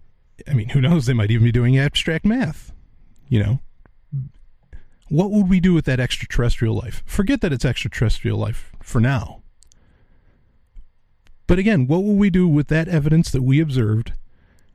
[0.48, 1.06] I mean, who knows?
[1.06, 2.72] They might even be doing abstract math.
[3.28, 3.60] You know,
[5.08, 7.04] what would we do with that extraterrestrial life?
[7.06, 9.42] Forget that it's extraterrestrial life for now.
[11.46, 14.12] But again, what will we do with that evidence that we observed?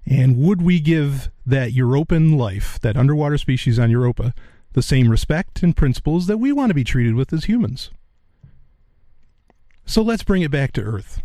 [0.06, 4.34] And would we give that European life, that underwater species on Europa,
[4.72, 7.92] the same respect and principles that we want to be treated with as humans?
[9.90, 11.20] So let's bring it back to Earth.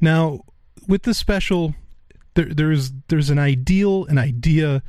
[0.00, 0.40] Now,
[0.88, 1.76] with this special,
[2.34, 4.82] there, there's there's an ideal, an idea,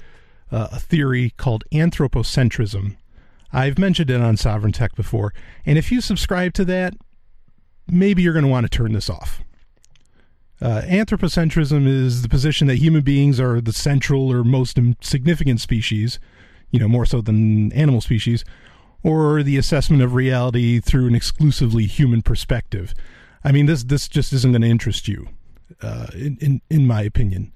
[0.52, 2.98] uh, a theory called anthropocentrism.
[3.54, 5.36] I've mentioned it on Sovereign Tech before,
[5.68, 6.96] and if you subscribe to that,
[7.88, 9.44] maybe you're going to want to turn this off.
[10.60, 16.18] Uh, anthropocentrism is the position that human beings are the central or most significant species,
[16.72, 18.44] you know, more so than animal species,
[19.06, 22.92] or the assessment of reality through an exclusively human perspective.
[23.44, 25.30] I mean, this this just isn't going to interest you,
[25.82, 27.54] uh, in, in in my opinion.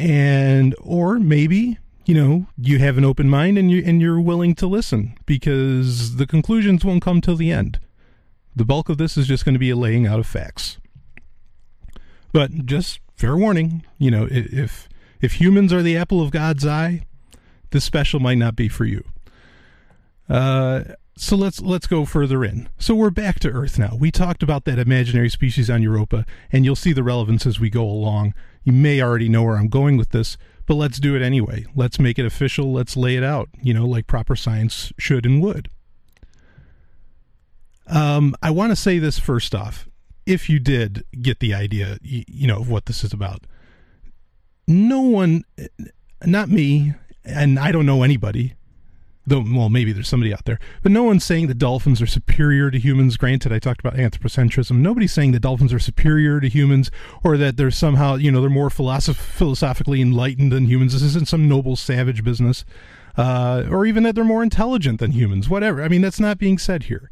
[0.00, 4.56] And or maybe you know you have an open mind and you and you're willing
[4.56, 7.78] to listen because the conclusions won't come till the end.
[8.56, 10.78] The bulk of this is just going to be a laying out of facts.
[12.32, 14.88] But just fair warning, you know, if
[15.20, 17.02] if humans are the apple of God's eye,
[17.70, 19.04] this special might not be for you.
[20.28, 20.82] Uh,
[21.16, 22.68] so let's let's go further in.
[22.78, 23.96] So we're back to Earth now.
[23.98, 27.70] We talked about that imaginary species on Europa, and you'll see the relevance as we
[27.70, 28.34] go along.
[28.64, 31.66] You may already know where I'm going with this, but let's do it anyway.
[31.74, 32.72] Let's make it official.
[32.72, 33.50] Let's lay it out.
[33.62, 35.68] You know, like proper science should and would.
[37.86, 39.86] Um, I want to say this first off.
[40.24, 43.44] If you did get the idea, you, you know, of what this is about,
[44.68, 45.44] no one,
[46.24, 48.54] not me, and I don't know anybody
[49.26, 52.70] though well maybe there's somebody out there but no one's saying that dolphins are superior
[52.70, 53.16] to humans.
[53.16, 54.78] Granted i talked about anthropocentrism.
[54.78, 56.90] Nobody's saying that dolphins are superior to humans
[57.22, 60.92] or that they're somehow you know they're more philosoph- philosophically enlightened than humans.
[60.92, 62.64] This isn't some noble savage business
[63.16, 65.48] uh, or even that they're more intelligent than humans.
[65.48, 65.82] Whatever.
[65.82, 67.10] I mean that's not being said here.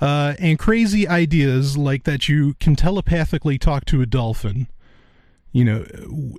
[0.00, 4.66] Uh, and crazy ideas like that you can telepathically talk to a dolphin
[5.52, 5.84] you know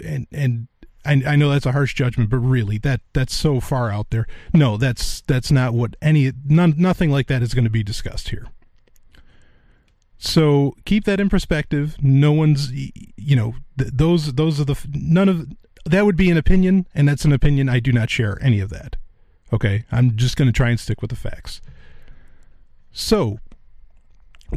[0.04, 0.68] and and
[1.06, 4.28] I, I know that's a harsh judgment, but really, that that's so far out there.
[4.54, 8.30] No, that's that's not what any none, nothing like that is going to be discussed
[8.30, 8.48] here.
[10.18, 11.98] So keep that in perspective.
[12.02, 15.48] No one's, you know, th- those those are the none of
[15.86, 17.68] that would be an opinion, and that's an opinion.
[17.68, 18.96] I do not share any of that.
[19.52, 21.62] Okay, I'm just going to try and stick with the facts.
[22.92, 23.40] So,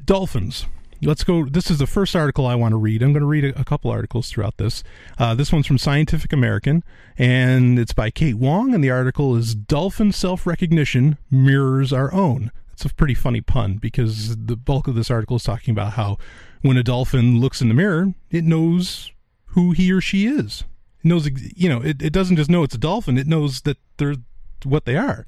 [0.05, 0.67] dolphins
[1.03, 1.45] let's go.
[1.45, 3.03] This is the first article I want to read.
[3.03, 4.83] I'm going to read a, a couple articles throughout this.
[5.19, 6.83] Uh, this one's from Scientific American,
[7.19, 12.51] and it's by Kate Wong, and the article is Dolphin Self Recognition Mirrors Our Own.
[12.73, 16.19] It's a pretty funny pun because the bulk of this article is talking about how
[16.61, 19.11] when a dolphin looks in the mirror, it knows
[19.47, 20.65] who he or she is.
[21.03, 23.79] It knows, you know, it, it doesn't just know it's a dolphin, it knows that
[23.97, 24.17] they're
[24.65, 25.27] what they are,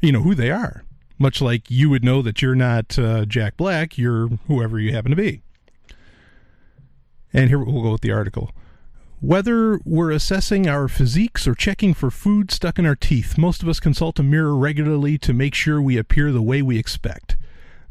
[0.00, 0.84] you know, who they are
[1.20, 5.10] much like you would know that you're not uh, Jack Black, you're whoever you happen
[5.10, 5.42] to be.
[7.32, 8.50] And here we'll go with the article.
[9.20, 13.68] Whether we're assessing our physiques or checking for food stuck in our teeth, most of
[13.68, 17.36] us consult a mirror regularly to make sure we appear the way we expect.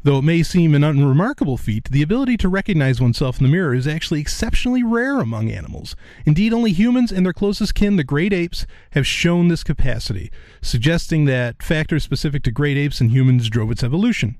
[0.02, 3.74] Though it may seem an unremarkable feat, the ability to recognize oneself in the mirror
[3.74, 5.94] is actually exceptionally rare among animals.
[6.24, 10.32] Indeed, only humans and their closest kin, the great apes, have shown this capacity,
[10.62, 14.38] suggesting that factors specific to great apes and humans drove its evolution.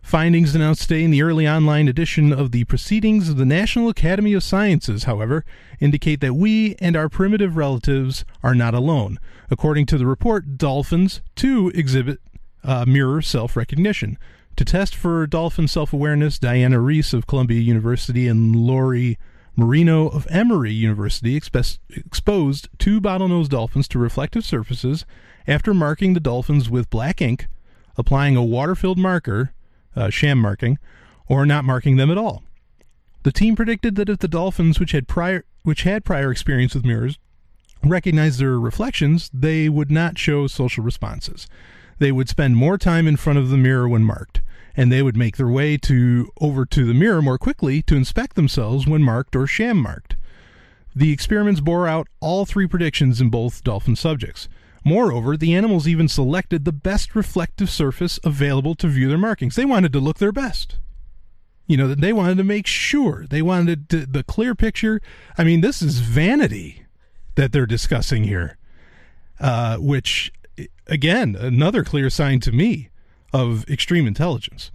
[0.00, 4.32] Findings announced today in the early online edition of the Proceedings of the National Academy
[4.32, 5.44] of Sciences, however,
[5.80, 9.18] indicate that we and our primitive relatives are not alone.
[9.50, 12.20] According to the report, dolphins, too, exhibit
[12.62, 14.16] uh, mirror self recognition.
[14.56, 19.18] To test for dolphin self awareness, Diana Reiss of Columbia University and Lori
[19.56, 25.04] Marino of Emory University expe- exposed two bottlenose dolphins to reflective surfaces
[25.46, 27.48] after marking the dolphins with black ink,
[27.96, 29.52] applying a water filled marker
[29.96, 30.78] uh, sham marking,
[31.26, 32.42] or not marking them at all.
[33.24, 36.84] The team predicted that if the dolphins, which had prior which had prior experience with
[36.84, 37.18] mirrors,
[37.82, 41.48] recognized their reflections, they would not show social responses.
[41.98, 44.42] They would spend more time in front of the mirror when marked,
[44.76, 48.36] and they would make their way to over to the mirror more quickly to inspect
[48.36, 50.16] themselves when marked or sham marked.
[50.94, 54.48] The experiments bore out all three predictions in both dolphin subjects.
[54.84, 59.56] Moreover, the animals even selected the best reflective surface available to view their markings.
[59.56, 60.76] They wanted to look their best.
[61.66, 63.26] You know, they wanted to make sure.
[63.28, 65.00] They wanted to, the clear picture.
[65.38, 66.84] I mean, this is vanity
[67.36, 68.58] that they're discussing here,
[69.40, 70.30] uh, which,
[70.86, 72.90] again, another clear sign to me
[73.34, 74.70] of extreme intelligence.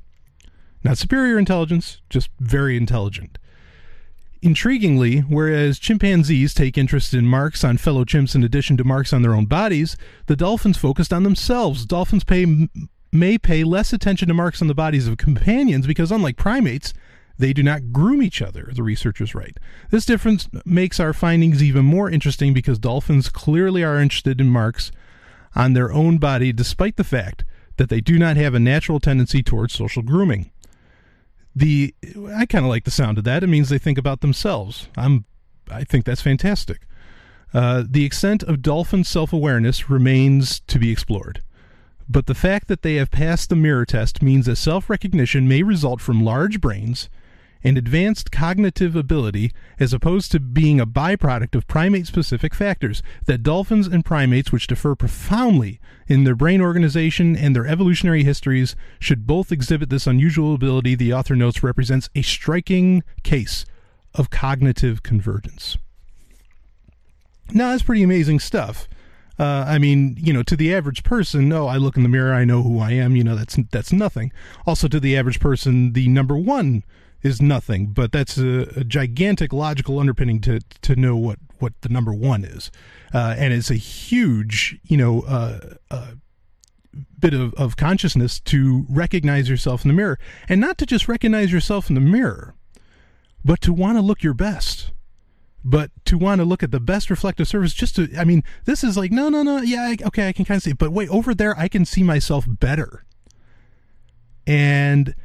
[0.83, 3.39] Not superior intelligence, just very intelligent.
[4.43, 9.21] Intriguingly, whereas chimpanzees take interest in marks on fellow chimps in addition to marks on
[9.21, 11.85] their own bodies, the dolphins focused on themselves.
[11.85, 12.67] Dolphins pay
[13.11, 16.93] may pay less attention to marks on the bodies of companions because, unlike primates,
[17.37, 19.57] they do not groom each other, the researchers write.
[19.89, 24.91] This difference makes our findings even more interesting because dolphins clearly are interested in marks
[25.55, 27.43] on their own body despite the fact
[27.79, 30.51] that they do not have a natural tendency towards social grooming.
[31.55, 31.95] The
[32.35, 33.43] I kind of like the sound of that.
[33.43, 34.87] It means they think about themselves.
[34.95, 35.25] I'm
[35.71, 36.81] I think that's fantastic.
[37.51, 41.41] Uh, the extent of dolphin self awareness remains to be explored
[42.09, 45.61] but the fact that they have passed the mirror test means that self recognition may
[45.61, 47.07] result from large brains
[47.63, 53.03] and advanced cognitive ability as opposed to being a byproduct of primate specific factors.
[53.25, 58.75] That dolphins and primates, which differ profoundly in their brain organization and their evolutionary histories,
[58.99, 63.65] should both exhibit this unusual ability, the author notes represents a striking case
[64.15, 65.77] of cognitive convergence.
[67.51, 68.87] Now, that's pretty amazing stuff.
[69.39, 72.33] Uh, I mean, you know, to the average person, oh, I look in the mirror,
[72.33, 73.15] I know who I am.
[73.15, 74.33] You know, that's that's nothing.
[74.67, 76.83] Also, to the average person, the number one
[77.21, 81.89] is nothing, but that's a, a gigantic logical underpinning to to know what what the
[81.89, 82.71] number one is,
[83.13, 85.21] uh, and it's a huge, you know.
[85.21, 86.11] Uh, uh
[87.19, 90.17] bit of, of consciousness to recognize yourself in the mirror.
[90.49, 92.55] And not to just recognize yourself in the mirror
[93.43, 94.91] but to want to look your best.
[95.63, 98.81] But to want to look at the best reflective surface just to i mean this
[98.81, 101.35] is like no no no yeah okay i can kind of see but wait over
[101.35, 103.03] there i can see myself better.
[104.47, 105.15] And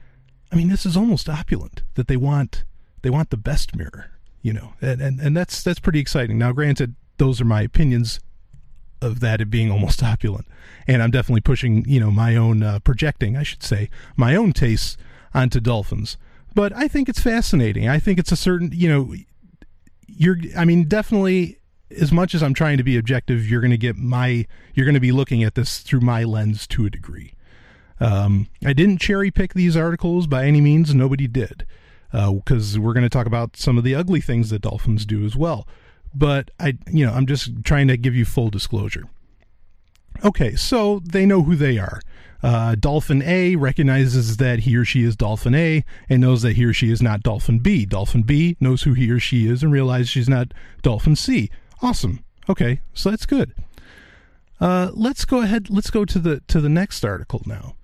[0.55, 2.65] i mean this is almost opulent that they want
[3.03, 6.39] they want the best mirror you know and and, and that's that's pretty exciting.
[6.39, 8.21] Now granted those are my opinions
[9.03, 10.47] of that it being almost opulent
[10.87, 14.53] and i'm definitely pushing you know my own uh, projecting i should say my own
[14.53, 14.97] tastes
[15.35, 16.17] onto dolphins.
[16.55, 17.89] But i think it's fascinating.
[17.89, 19.15] I think it's a certain you know
[20.07, 21.59] you're I mean definitely
[22.01, 24.95] as much as I'm trying to be objective, you're going to get my you're going
[24.95, 27.34] to be looking at this through my lens to a degree.
[28.01, 30.95] Um, I didn't cherry pick these articles by any means.
[30.95, 31.67] Nobody did,
[32.11, 35.25] because uh, we're going to talk about some of the ugly things that dolphins do
[35.25, 35.67] as well.
[36.15, 39.05] But I, you know, I'm just trying to give you full disclosure.
[40.25, 42.01] Okay, so they know who they are.
[42.43, 46.65] Uh, Dolphin A recognizes that he or she is Dolphin A and knows that he
[46.67, 47.87] or she is not Dolphin B.
[47.87, 50.53] Dolphin B knows who he or she is and realizes she's not
[50.83, 51.51] Dolphin C.
[51.81, 52.23] Awesome.
[52.49, 53.55] Okay, so that's good.
[54.61, 55.71] Uh, let's go ahead.
[55.71, 57.77] Let's go to the to the next article now.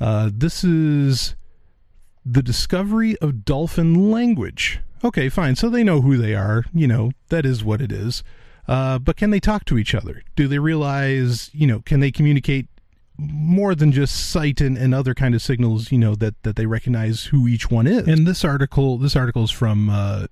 [0.00, 1.34] Uh, this is
[2.24, 4.80] the discovery of dolphin language.
[5.04, 5.56] Okay, fine.
[5.56, 6.64] So they know who they are.
[6.72, 8.22] You know that is what it is.
[8.66, 10.22] Uh, but can they talk to each other?
[10.34, 11.50] Do they realize?
[11.52, 12.66] You know, can they communicate
[13.18, 16.66] more than just sight and, and other kind of signals, you know, that, that they
[16.66, 18.06] recognize who each one is.
[18.06, 20.26] And this article, this article is from uh,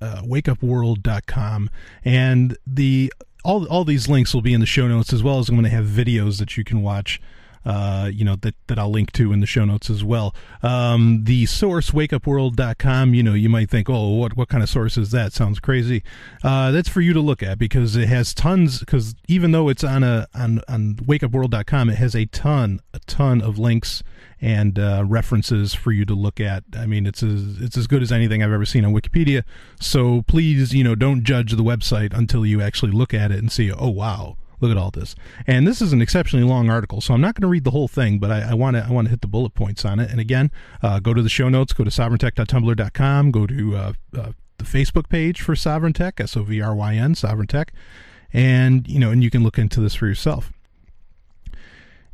[0.00, 1.70] uh, wakeupworld.com,
[2.04, 3.12] and the
[3.44, 5.64] all all these links will be in the show notes as well as I'm going
[5.64, 7.20] to have videos that you can watch
[7.64, 10.34] uh, you know, that, that I'll link to in the show notes as well.
[10.62, 14.96] Um, the source, wakeupworld.com, you know, you might think, oh, what, what kind of source
[14.96, 15.32] is that?
[15.32, 16.02] Sounds crazy.
[16.42, 19.84] Uh, that's for you to look at because it has tons, because even though it's
[19.84, 24.02] on a, on, on wakeupworld.com, it has a ton, a ton of links
[24.40, 26.64] and uh, references for you to look at.
[26.76, 29.42] I mean, it's as it's as good as anything I've ever seen on Wikipedia.
[29.80, 33.50] So please, you know, don't judge the website until you actually look at it and
[33.50, 35.14] see, oh wow, Look at all this.
[35.46, 37.88] And this is an exceptionally long article, so I'm not going to read the whole
[37.88, 40.10] thing, but I want to I want to hit the bullet points on it.
[40.10, 40.50] And again,
[40.82, 45.08] uh, go to the show notes, go to sovryntech.tumblr.com, go to uh, uh, the Facebook
[45.08, 47.72] page for Sovryn Tech, S O V R Y N, Sovryn Tech,
[48.32, 50.52] and you know, and you can look into this for yourself.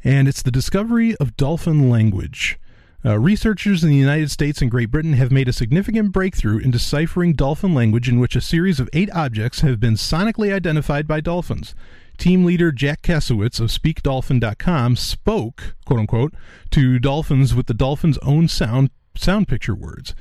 [0.02, 2.58] And it's the discovery of dolphin language.
[3.06, 6.70] Uh, researchers in the United States and Great Britain have made a significant breakthrough in
[6.70, 11.20] deciphering dolphin language in which a series of eight objects have been sonically identified by
[11.20, 11.74] dolphins.
[12.18, 16.34] Team leader Jack Kassewitz of SpeakDolphin.com spoke, quote unquote,
[16.70, 20.14] to dolphins with the dolphin's own sound sound picture words.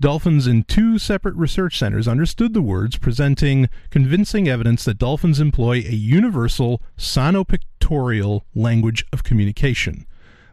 [0.00, 5.76] Dolphins in two separate research centers understood the words, presenting convincing evidence that dolphins employ
[5.76, 10.06] a universal sonopictorial language of communication.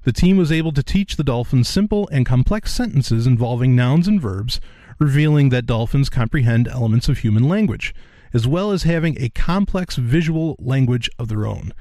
[0.04, 4.22] The team was able to teach the dolphins simple and complex sentences involving nouns and
[4.22, 4.60] verbs,
[5.00, 7.94] revealing that dolphins comprehend elements of human language,
[8.34, 11.74] as well as having a complex visual language of their own.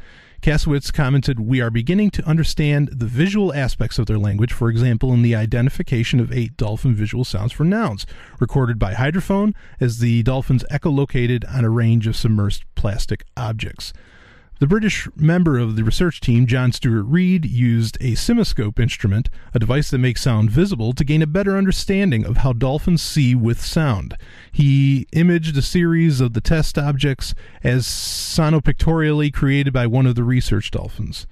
[0.42, 5.12] Kassewitz commented, We are beginning to understand the visual aspects of their language, for example,
[5.12, 8.06] in the identification of eight dolphin visual sounds for nouns,
[8.38, 13.92] recorded by hydrophone as the dolphins echolocated on a range of submerged plastic objects.
[14.60, 19.58] The British member of the research team, John Stuart Reid, used a CymaScope instrument, a
[19.58, 23.58] device that makes sound visible, to gain a better understanding of how dolphins see with
[23.64, 24.18] sound.
[24.52, 27.34] He imaged a series of the test objects
[27.64, 31.26] as sonopictorially created by one of the research dolphins.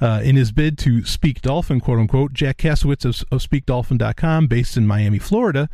[0.00, 4.78] Uh, in his bid to speak dolphin, quote unquote, Jack Kassewitz of, of SpeakDolphin.com, based
[4.78, 5.68] in Miami, Florida,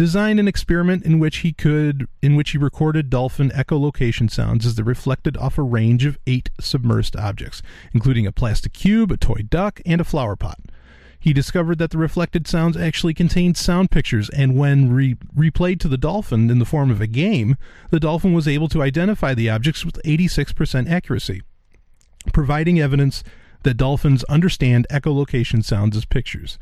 [0.00, 4.74] designed an experiment in which he could in which he recorded dolphin echolocation sounds as
[4.76, 7.60] they reflected off a range of eight submerged objects,
[7.92, 10.58] including a plastic cube, a toy duck, and a flower pot.
[11.18, 15.88] He discovered that the reflected sounds actually contained sound pictures, and when re- replayed to
[15.88, 17.58] the dolphin in the form of a game,
[17.90, 21.42] the dolphin was able to identify the objects with 86% accuracy,
[22.32, 23.22] providing evidence
[23.64, 26.58] that dolphins understand echolocation sounds as pictures.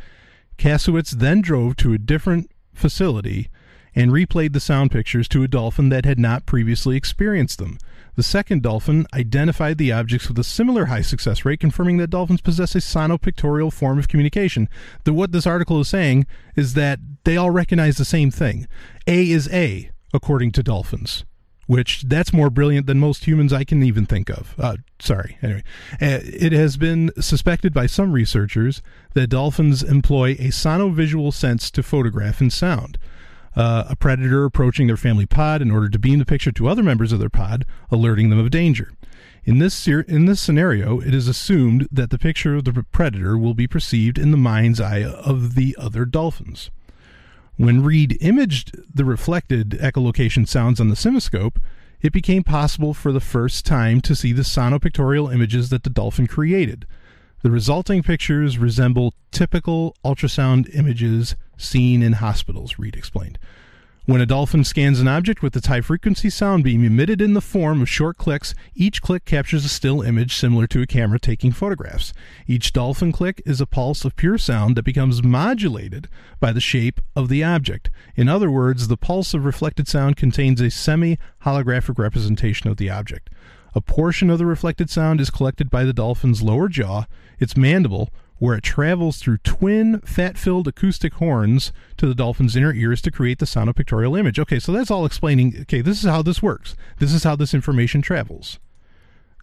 [0.56, 3.48] Kassewitz then drove to a different facility
[3.94, 7.78] and replayed the sound pictures to a dolphin that had not previously experienced them.
[8.14, 12.40] The second dolphin identified the objects with a similar high success rate, confirming that dolphins
[12.40, 14.68] possess a sonopictorial form of communication.
[15.04, 16.26] The, what this article is saying
[16.56, 18.66] is that they all recognize the same thing.
[19.06, 21.24] A is A, according to dolphins
[21.68, 24.54] which that's more brilliant than most humans I can even think of.
[24.58, 25.36] Uh, sorry.
[25.42, 25.62] Anyway,
[26.00, 31.82] uh, it has been suspected by some researchers that dolphins employ a sonovisual sense to
[31.82, 32.96] photograph and sound.
[33.54, 36.82] Uh, a predator approaching their family pod in order to beam the picture to other
[36.82, 38.92] members of their pod, alerting them of danger.
[39.44, 43.36] In this ser- in this scenario, it is assumed that the picture of the predator
[43.36, 46.70] will be perceived in the mind's eye of the other dolphins.
[47.58, 51.56] When Reid imaged the reflected echolocation sounds on the CymaScope,
[52.00, 56.28] it became possible for the first time to see the sonopictorial images that the dolphin
[56.28, 56.86] created.
[57.42, 63.40] The resulting pictures resemble typical ultrasound images seen in hospitals, Reid explained.
[64.08, 67.42] When a dolphin scans an object with its high frequency sound beam emitted in the
[67.42, 71.52] form of short clicks, each click captures a still image similar to a camera taking
[71.52, 72.14] photographs.
[72.46, 76.08] Each dolphin click is a pulse of pure sound that becomes modulated
[76.40, 77.90] by the shape of the object.
[78.16, 82.88] In other words, the pulse of reflected sound contains a semi holographic representation of the
[82.88, 83.28] object.
[83.74, 87.04] A portion of the reflected sound is collected by the dolphin's lower jaw,
[87.38, 88.08] its mandible,
[88.38, 93.10] where it travels through twin fat filled acoustic horns to the dolphin's inner ears to
[93.10, 94.38] create the sound of pictorial image.
[94.38, 95.54] Okay, so that's all explaining.
[95.62, 96.76] Okay, this is how this works.
[96.98, 98.58] This is how this information travels.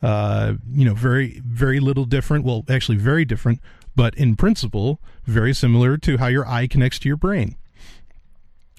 [0.01, 2.45] Uh, you know, very, very little different.
[2.45, 3.59] Well, actually, very different,
[3.95, 7.55] but in principle, very similar to how your eye connects to your brain.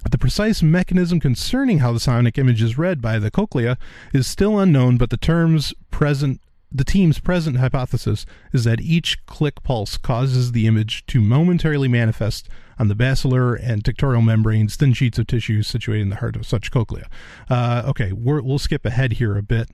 [0.08, 3.76] The precise mechanism concerning how the sonic image is read by the cochlea
[4.12, 6.40] is still unknown, but the terms present
[6.72, 12.48] the team's present hypothesis is that each click pulse causes the image to momentarily manifest
[12.78, 16.46] on the basilar and tectorial membranes, thin sheets of tissue situated in the heart of
[16.46, 17.08] such cochlea.
[17.48, 19.70] Uh, okay, we will skip ahead here a bit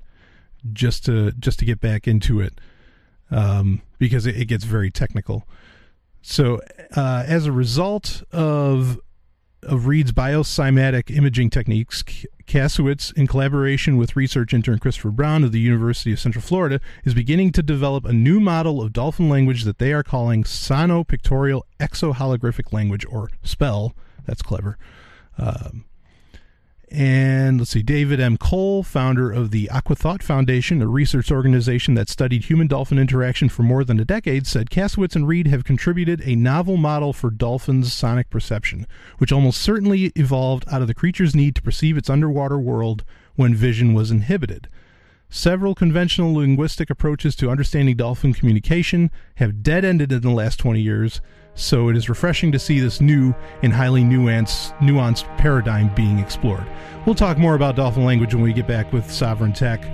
[0.72, 2.60] just to just to get back into it
[3.30, 5.48] um, because it, it, gets very technical.
[6.20, 6.60] So,
[6.94, 9.00] uh, as a result of
[9.62, 12.02] of Reid's biocymatic imaging techniques,
[12.46, 17.14] Kassewitz, in collaboration with research intern Christopher Brown of the University of Central Florida, is
[17.14, 22.72] beginning to develop a new model of dolphin language that they are calling Sonopictorial Exoholographic
[22.72, 23.94] Language, or SPELL.
[24.26, 24.78] That's clever.
[25.38, 25.84] Um,
[26.92, 28.36] and let's see, David M.
[28.36, 33.62] Cole, founder of the Aquathought Foundation, a research organization that studied human dolphin interaction for
[33.62, 37.92] more than a decade, said Kassewitz and Reid have contributed a novel model for dolphins'
[37.92, 38.86] sonic perception,
[39.16, 43.04] which almost certainly evolved out of the creature's need to perceive its underwater world
[43.36, 44.68] when vision was inhibited.
[45.30, 50.78] Several conventional linguistic approaches to understanding dolphin communication have dead ended in the last 20
[50.78, 51.22] years,
[51.54, 56.66] so it is refreshing to see this new and highly nuanced, nuanced paradigm being explored.
[57.06, 59.84] We'll talk more about dolphin language when we get back with Sovryn Tech.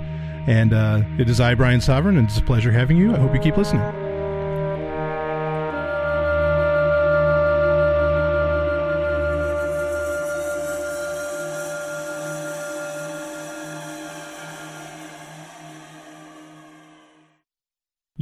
[0.47, 3.13] And uh, it is I, Brian Sovryn, and it's a pleasure having you.
[3.13, 3.81] I hope you keep listening.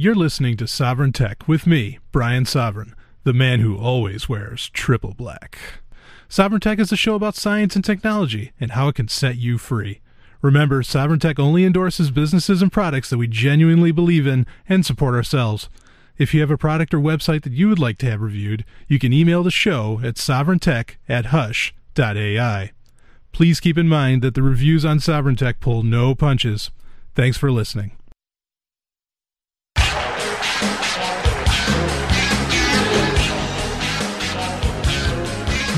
[0.00, 2.92] You're listening to Sovryn Tech with me, Brian Sovryn,
[3.28, 5.58] the man who always wears triple black.
[6.30, 9.58] Sovryn Tech is a show about science and technology and how it can set you
[9.58, 10.00] free.
[10.40, 15.14] Remember, Sovryn Tech only endorses businesses and products that we genuinely believe in and support
[15.14, 15.68] ourselves.
[16.16, 18.98] If you have a product or website that you would like to have reviewed, you
[18.98, 22.72] can email the show at sovryntech at hush.ai.
[23.32, 26.70] Please keep in mind that the reviews on Sovryn Tech pull no punches.
[27.14, 27.92] Thanks for listening.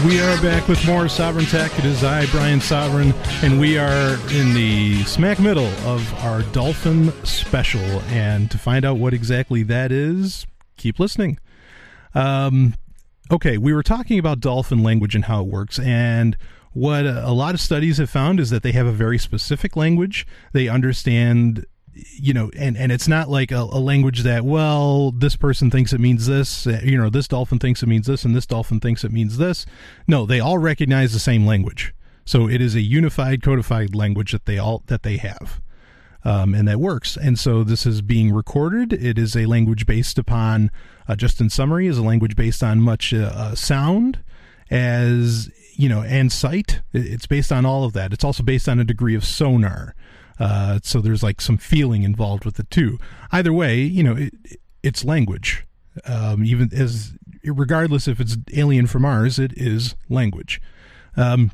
[0.07, 1.79] We are back with more Sovryn Tech.
[1.79, 7.13] It is I, Brian Sovryn, and we are in the smack middle of our Dolphin
[7.25, 7.83] special.
[8.09, 10.47] And to find out what exactly that is,
[10.79, 11.39] keep listening.
[12.15, 12.77] Um,
[13.31, 16.35] okay, we were talking about dolphin language and how it works, and
[16.73, 20.27] what a lot of studies have found is that they have a very specific language.
[20.53, 21.67] They understand
[22.13, 25.93] you know, and, and it's not like a, a, language that, well, this person thinks
[25.93, 28.81] it means this, uh, you know, this dolphin thinks it means this, and this dolphin
[28.81, 29.67] thinks it means this.
[30.07, 31.95] No, they all recognize the same language.
[32.25, 35.61] So it is a unified, codified language that they all that they have,
[36.25, 37.17] um, and that works.
[37.17, 38.93] And so this is being recorded.
[38.93, 40.71] It is a language based upon,
[41.09, 44.23] uh, just in summary, is a language based on much uh, uh sound,
[44.71, 46.83] as you know, and sight.
[46.93, 48.13] It's based on all of that.
[48.13, 49.95] It's also based on a degree of sonar.
[50.41, 52.99] Uh, so there's like some feeling involved with it too.
[53.31, 54.35] Either way, you know, it,
[54.83, 55.67] it's language.
[56.07, 57.13] Um, even as
[57.45, 60.61] regardless if it's alien from Mars, it is language.
[61.17, 61.53] Um,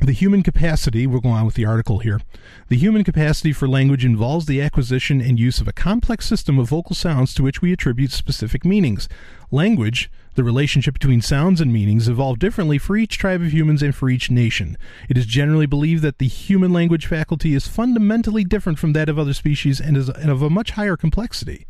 [0.00, 2.20] the human capacity, we'll go on with the article here.
[2.68, 6.70] The human capacity for language involves the acquisition and use of a complex system of
[6.70, 9.08] vocal sounds to which we attribute specific meanings.
[9.50, 13.94] Language, the relationship between sounds and meanings, evolved differently for each tribe of humans and
[13.94, 14.76] for each nation.
[15.08, 19.18] It is generally believed that the human language faculty is fundamentally different from that of
[19.18, 21.66] other species and is of a much higher complexity.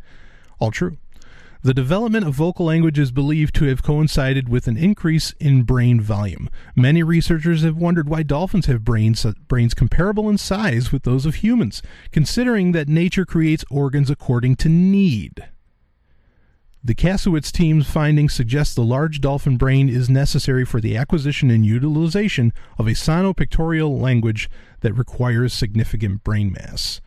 [0.59, 0.97] All true.
[1.63, 6.01] The development of vocal language is believed to have coincided with an increase in brain
[6.01, 6.49] volume.
[6.75, 11.27] Many researchers have wondered why dolphins have brains, uh, brains comparable in size with those
[11.27, 15.49] of humans, considering that nature creates organs according to need.
[16.83, 21.63] The Kassewitz team's findings suggest the large dolphin brain is necessary for the acquisition and
[21.63, 26.99] utilization of a sonopictorial language that requires significant brain mass.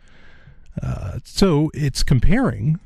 [0.81, 2.79] Uh, so it's comparing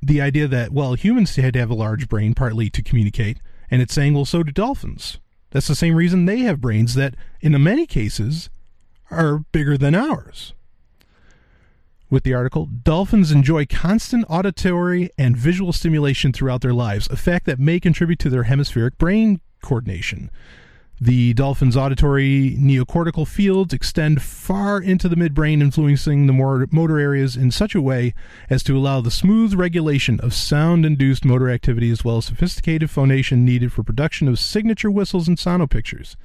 [0.00, 3.38] the idea that, well, humans had to have a large brain partly to communicate,
[3.70, 5.18] and it's saying, well, so do dolphins.
[5.50, 8.48] That's the same reason they have brains that, in many cases,
[9.10, 10.54] are bigger than ours.
[12.12, 17.46] With the article, dolphins enjoy constant auditory and visual stimulation throughout their lives, a fact
[17.46, 20.30] that may contribute to their hemispheric brain coordination.
[21.00, 26.34] The dolphin's auditory neocortical fields extend far into the midbrain, influencing the
[26.70, 28.12] motor areas in such a way
[28.50, 32.90] as to allow the smooth regulation of sound induced motor activity as well as sophisticated
[32.90, 36.16] phonation needed for production of signature whistles and sonopictures.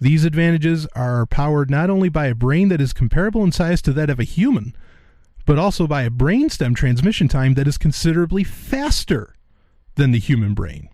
[0.00, 3.92] These advantages are powered not only by a brain that is comparable in size to
[3.92, 4.74] that of a human,
[5.46, 9.34] but also by a brainstem transmission time that is considerably faster
[9.94, 10.88] than the human brain.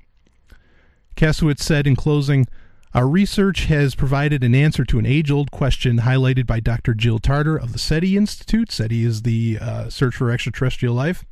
[1.16, 2.46] Kassewitz said in closing,
[2.94, 6.94] our research has provided an answer to an age old question highlighted by Dr.
[6.94, 8.72] Jill Tarter of the SETI Institute.
[8.72, 11.24] SETI is the uh, Search for Extraterrestrial Life.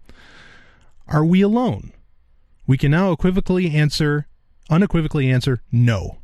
[1.08, 1.92] Are we alone?
[2.66, 4.26] We can now equivocally answer,
[4.68, 6.18] unequivocally answer, no.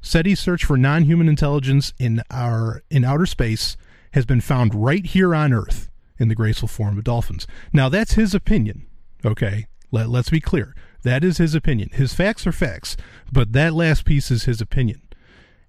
[0.00, 3.76] SETI's search for non human intelligence in, our, in outer space
[4.12, 5.88] has been found right here on Earth
[6.18, 7.46] in the graceful form of dolphins.
[7.72, 8.86] Now, that's his opinion,
[9.24, 9.66] okay?
[9.90, 10.74] Let, let's be clear.
[11.02, 11.90] That is his opinion.
[11.92, 12.96] His facts are facts,
[13.30, 15.02] but that last piece is his opinion.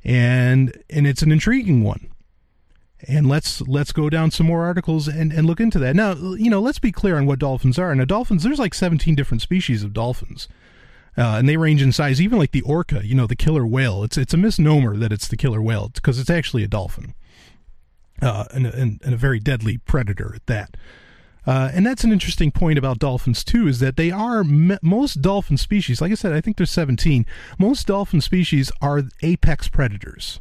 [0.03, 2.09] And and it's an intriguing one.
[3.07, 5.95] And let's let's go down some more articles and, and look into that.
[5.95, 7.93] Now, you know, let's be clear on what dolphins are.
[7.93, 10.47] Now, dolphins, there's like 17 different species of dolphins.
[11.17, 14.03] Uh, and they range in size, even like the orca, you know, the killer whale.
[14.03, 17.13] It's it's a misnomer that it's the killer whale because it's actually a dolphin,
[18.21, 20.77] uh, and, and, and a very deadly predator at that.
[21.47, 25.57] Uh, and that's an interesting point about dolphins too, is that they are most dolphin
[25.57, 26.01] species.
[26.01, 27.25] Like I said, I think there's 17.
[27.59, 30.39] Most dolphin species are apex predators.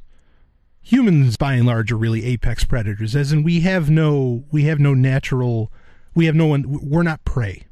[0.81, 4.79] Humans, by and large, are really apex predators, as in we have no we have
[4.79, 5.73] no natural
[6.15, 7.65] we have no one we're not prey.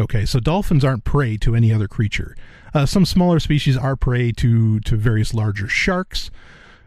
[0.00, 2.36] Okay, so dolphins aren't prey to any other creature.
[2.72, 6.30] Uh, some smaller species are prey to to various larger sharks,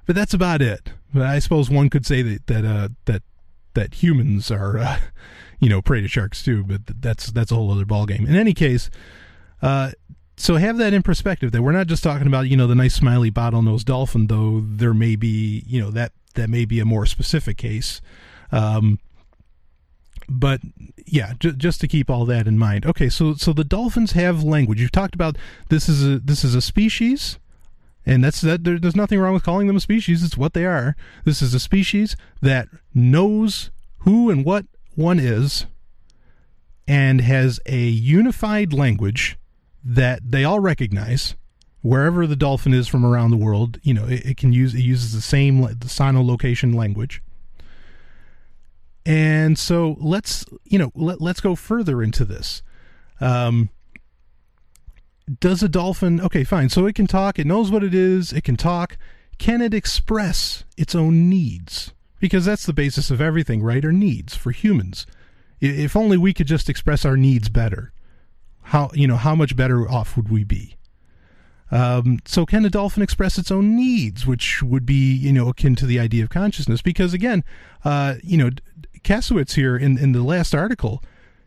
[0.05, 0.91] but that's about it.
[1.23, 3.23] I suppose one could say that that uh, that
[3.73, 4.99] that humans are, uh,
[5.59, 6.63] you know, prey to sharks too.
[6.63, 8.27] But that's that's a whole other ballgame.
[8.27, 8.89] In any case,
[9.61, 9.91] uh,
[10.37, 11.51] so have that in perspective.
[11.51, 14.93] That we're not just talking about you know the nice smiley bottlenose dolphin, though there
[14.93, 18.01] may be you know that that may be a more specific case.
[18.51, 18.99] Um,
[20.27, 20.61] but
[21.05, 22.85] yeah, j- just to keep all that in mind.
[22.85, 24.81] Okay, so so the dolphins have language.
[24.81, 25.37] You've talked about
[25.69, 27.39] this is a this is a species,
[28.05, 28.63] and that's that.
[28.63, 30.23] There, there's nothing wrong with calling them a species.
[30.23, 30.95] It's what they are.
[31.23, 35.65] This is a species that knows who and what one is,
[36.87, 39.37] and has a unified language
[39.83, 41.35] that they all recognize.
[41.81, 44.81] Wherever the dolphin is from around the world, you know, it, it can use it
[44.81, 47.21] uses the same the sonolocation language
[49.05, 52.63] and so let's you know let, let's go further into this.
[53.21, 53.69] Um,
[55.39, 56.21] does a dolphin?
[56.21, 56.69] Okay, fine.
[56.69, 57.39] So it can talk.
[57.39, 58.31] It knows what it is.
[58.31, 58.97] It can talk.
[59.37, 61.93] Can it express its own needs?
[62.19, 63.83] Because that's the basis of everything, right?
[63.83, 65.05] Our needs for humans.
[65.59, 67.91] If only we could just express our needs better.
[68.69, 70.75] How you know how much better off would we be?
[71.71, 75.75] Um, so can a dolphin express its own needs, which would be you know akin
[75.75, 76.81] to the idea of consciousness?
[76.81, 77.43] Because again,
[77.83, 78.49] uh, you know,
[79.03, 81.03] Kassewitz here in, in the last article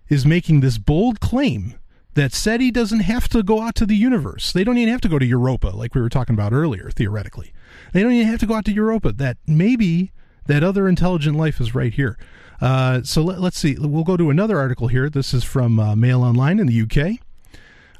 [0.08, 1.74] is making this bold claim
[2.18, 4.52] that SETI doesn't have to go out to the universe.
[4.52, 7.52] They don't even have to go to Europa, like we were talking about earlier, theoretically.
[7.92, 9.12] They don't even have to go out to Europa.
[9.12, 10.10] That maybe
[10.46, 12.18] that other intelligent life is right here.
[12.60, 13.76] Uh, so let, us see.
[13.78, 15.08] We'll go to another article here.
[15.08, 17.20] This is from uh, Mail Online in the UK,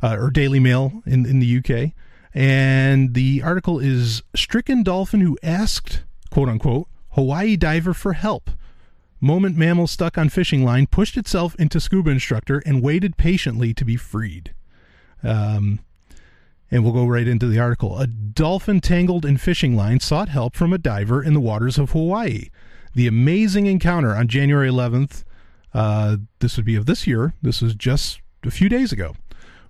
[0.02, 1.92] uh, or Daily Mail in, in the UK.
[2.34, 8.50] And the article is Stricken Dolphin Who Asked, quote unquote, Hawaii Diver for Help
[9.20, 13.84] Moment mammal stuck on fishing line pushed itself into scuba instructor and waited patiently to
[13.84, 14.54] be freed.
[15.22, 15.80] Um,
[16.70, 17.98] and we'll go right into the article.
[17.98, 21.90] A dolphin tangled in fishing line sought help from a diver in the waters of
[21.90, 22.50] Hawaii.
[22.94, 25.24] The amazing encounter on January 11th,
[25.74, 29.14] uh, this would be of this year, this was just a few days ago,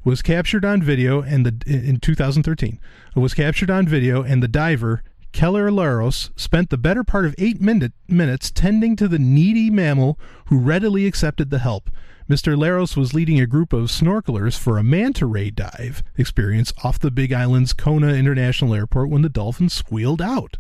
[0.04, 2.80] was captured on video and the in 2013.
[3.16, 7.34] It was captured on video and the diver Keller Laros spent the better part of
[7.38, 11.90] eight minute, minutes tending to the needy mammal who readily accepted the help.
[12.28, 12.58] Mr.
[12.58, 17.10] Laros was leading a group of snorkelers for a manta ray dive experience off the
[17.10, 20.56] Big Island's Kona International Airport when the dolphin squealed out.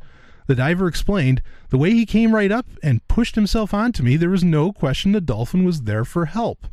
[0.46, 4.30] The diver explained, The way he came right up and pushed himself onto me, there
[4.30, 6.66] was no question the dolphin was there for help.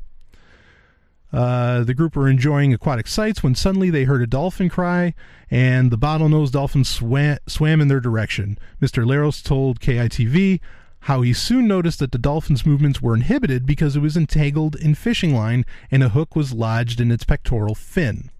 [1.34, 5.14] Uh, the group were enjoying aquatic sights when suddenly they heard a dolphin cry,
[5.50, 8.58] and the bottlenose dolphin swam, swam in their direction.
[8.82, 9.06] Mr.
[9.06, 10.60] Laros told KITV
[11.02, 14.96] how he soon noticed that the dolphin's movements were inhibited because it was entangled in
[14.96, 18.32] fishing line and a hook was lodged in its pectoral fin.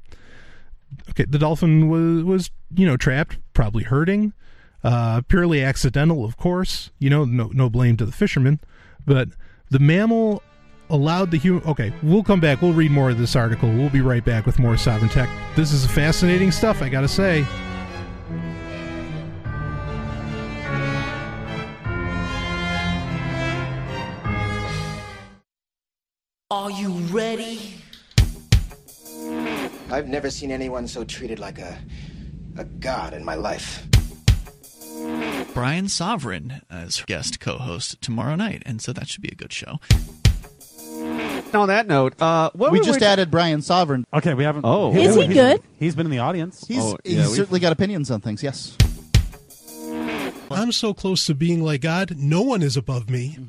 [1.12, 4.34] Okay, the dolphin was was you know trapped, probably hurting,
[4.84, 6.90] uh, purely accidental, of course.
[6.98, 8.60] You know, no no blame to the fisherman,
[9.06, 9.30] but
[9.70, 10.42] the mammal
[10.90, 11.64] allowed the human.
[11.64, 12.62] Okay, we'll come back.
[12.62, 13.70] We'll read more of this article.
[13.70, 15.30] We'll be right back with more Sovryn Tech.
[15.56, 17.46] This is fascinating stuff, I gotta say.
[26.52, 27.74] Are you ready?
[29.92, 31.78] I've never seen anyone so treated like a
[32.58, 33.86] a god in my life.
[35.54, 39.80] Brian Sovryn as guest co-host tomorrow night, and so that should be a good show
[41.56, 44.06] on that note, uh, what we just added Brian Sovryn.
[44.14, 44.66] Okay, we haven't.
[44.66, 45.62] Oh, is he good?
[45.80, 46.66] He's been in the audience.
[46.68, 48.44] He's, oh, he's yeah, certainly got opinions on things.
[48.44, 48.78] Yes.
[50.52, 52.16] I'm so close to being like God.
[52.18, 53.38] No one is above me.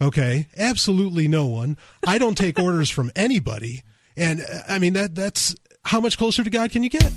[0.00, 1.76] Okay, absolutely no one.
[2.06, 3.82] I don't take orders from anybody,
[4.16, 7.12] and uh, I mean that that's how much closer to God can you get?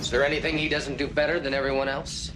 [0.00, 2.30] Is there anything he doesn't do better than everyone else?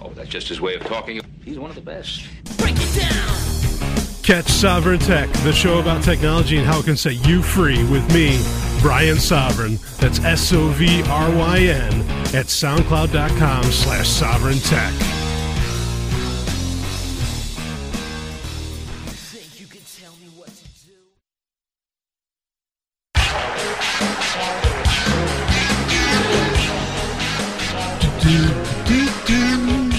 [0.00, 1.20] Oh, that's just his way of talking.
[1.44, 2.24] He's one of the best.
[2.56, 3.37] Break it down.
[4.28, 8.06] Catch Sovryn Tech, the show about technology and how it can set you free with
[8.12, 8.38] me,
[8.82, 9.80] Brian Sovryn.
[9.96, 12.02] That's S O V R Y N
[12.34, 14.92] at soundcloud.com slash sovryn tech.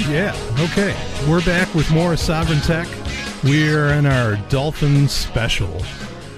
[0.08, 0.96] Yeah, okay.
[1.28, 2.88] We're back with more Sovryn Tech.
[3.44, 5.82] We're in our dolphin special.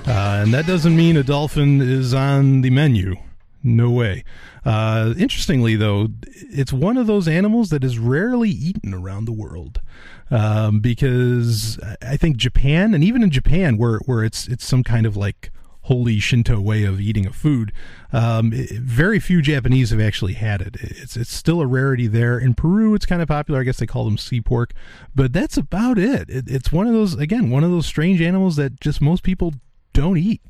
[0.06, 3.16] Uh, and that doesn't mean a dolphin is on the menu.
[3.64, 4.24] No way.
[4.64, 9.82] Uh, interestingly, though, it's one of those animals that is rarely eaten around the world.
[10.30, 15.08] Um, because I think Japan, and even in Japan, where, where it's it's some kind
[15.08, 15.52] of like
[15.92, 17.74] holy Shinto way of eating a food.
[18.14, 20.78] Um, very few Japanese have actually had it.
[20.80, 22.40] It's it's still a rarity there.
[22.40, 23.60] In Peru, it's kind of popular.
[23.60, 24.72] I guess they call them sea pork,
[25.14, 26.30] but that's about it.
[26.30, 29.54] it it's one of those again one of those strange animals that just most people
[29.92, 30.42] don't eat.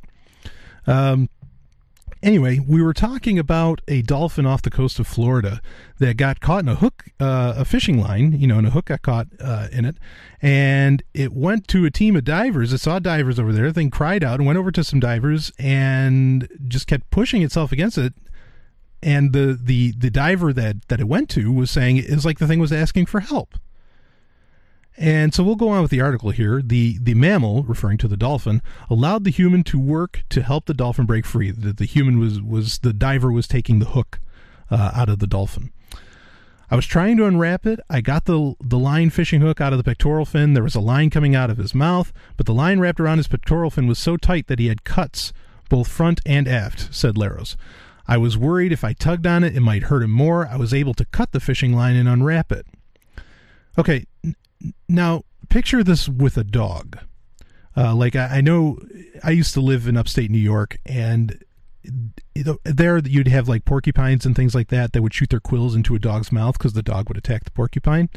[0.85, 1.27] Um,
[2.23, 5.61] anyway, we were talking about a dolphin off the coast of Florida
[5.99, 8.85] that got caught in a hook, uh, a fishing line, you know, and a hook
[8.85, 9.95] got caught uh, in it.
[10.41, 12.73] And it went to a team of divers.
[12.73, 13.67] It saw divers over there.
[13.67, 17.71] The thing cried out and went over to some divers and just kept pushing itself
[17.71, 18.13] against it.
[19.03, 22.39] And the, the, the diver that, that it went to was saying it was like
[22.39, 23.55] the thing was asking for help.
[24.97, 26.61] And so we'll go on with the article here.
[26.61, 30.73] The the mammal, referring to the dolphin, allowed the human to work to help the
[30.73, 31.51] dolphin break free.
[31.51, 34.19] The, the human was was the diver was taking the hook
[34.69, 35.71] uh, out of the dolphin.
[36.69, 37.79] I was trying to unwrap it.
[37.89, 40.53] I got the the line fishing hook out of the pectoral fin.
[40.53, 43.27] There was a line coming out of his mouth, but the line wrapped around his
[43.27, 45.33] pectoral fin was so tight that he had cuts
[45.69, 47.55] both front and aft, said Laros.
[48.07, 50.45] I was worried if I tugged on it, it might hurt him more.
[50.45, 52.65] I was able to cut the fishing line and unwrap it.
[53.77, 54.05] Okay,
[54.87, 56.99] now picture this with a dog.
[57.75, 58.79] Uh, like I, I, know,
[59.23, 61.43] I used to live in upstate New York, and
[62.65, 65.95] there you'd have like porcupines and things like that that would shoot their quills into
[65.95, 68.09] a dog's mouth because the dog would attack the porcupine.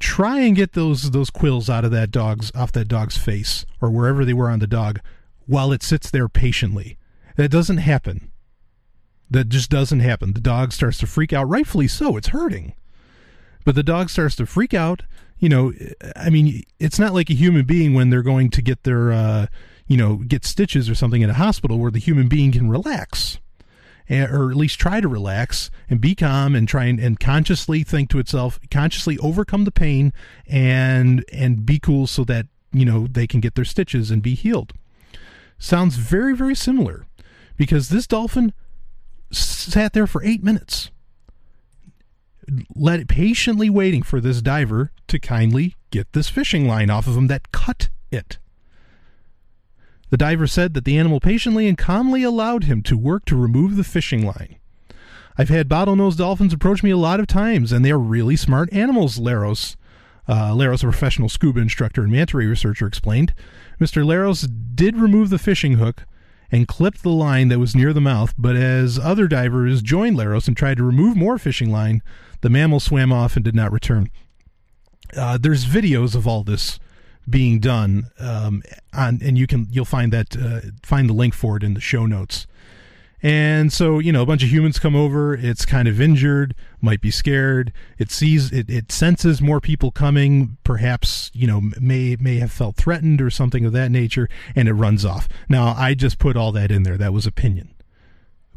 [0.00, 3.90] Try and get those those quills out of that dog's off that dog's face or
[3.90, 5.00] wherever they were on the dog
[5.46, 6.98] while it sits there patiently.
[7.36, 8.30] That doesn't happen.
[9.30, 10.32] That just doesn't happen.
[10.32, 12.16] The dog starts to freak out, rightfully so.
[12.16, 12.74] It's hurting.
[13.64, 15.02] But the dog starts to freak out.
[15.38, 15.72] You know,
[16.16, 19.46] I mean, it's not like a human being when they're going to get their, uh,
[19.86, 23.38] you know, get stitches or something in a hospital where the human being can relax.
[24.10, 28.08] Or at least try to relax and be calm and try and, and consciously think
[28.08, 30.14] to itself, consciously overcome the pain
[30.46, 34.34] and and be cool so that you know they can get their stitches and be
[34.34, 34.72] healed.
[35.58, 37.04] Sounds very very similar,
[37.58, 38.54] because this dolphin
[39.30, 40.90] sat there for eight minutes
[42.74, 47.26] let patiently waiting for this diver to kindly get this fishing line off of him
[47.28, 48.38] that cut it.
[50.10, 53.76] The diver said that the animal patiently and calmly allowed him to work to remove
[53.76, 54.56] the fishing line.
[55.36, 58.72] I've had bottlenose dolphins approach me a lot of times, and they are really smart
[58.72, 59.76] animals, Laros.
[60.26, 63.34] Uh, Laros, a professional scuba instructor and manta ray researcher, explained.
[63.80, 64.04] Mr.
[64.04, 66.04] Laros did remove the fishing hook
[66.50, 70.48] and clipped the line that was near the mouth, but as other divers joined Laros
[70.48, 72.02] and tried to remove more fishing line,
[72.40, 74.10] the mammal swam off and did not return.
[75.16, 76.78] Uh, there's videos of all this
[77.28, 78.62] being done, um,
[78.92, 81.80] on, and you can you'll find that uh, find the link for it in the
[81.80, 82.46] show notes.
[83.20, 85.34] And so, you know, a bunch of humans come over.
[85.34, 87.72] It's kind of injured, might be scared.
[87.98, 90.56] It sees, it, it senses more people coming.
[90.62, 94.74] Perhaps, you know, may may have felt threatened or something of that nature, and it
[94.74, 95.28] runs off.
[95.48, 96.96] Now, I just put all that in there.
[96.96, 97.74] That was opinion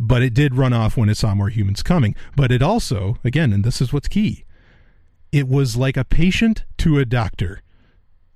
[0.04, 2.16] but it did run off when it saw more humans coming.
[2.36, 4.46] But it also, again, and this is what's key,
[5.32, 7.62] it was like a patient to a doctor.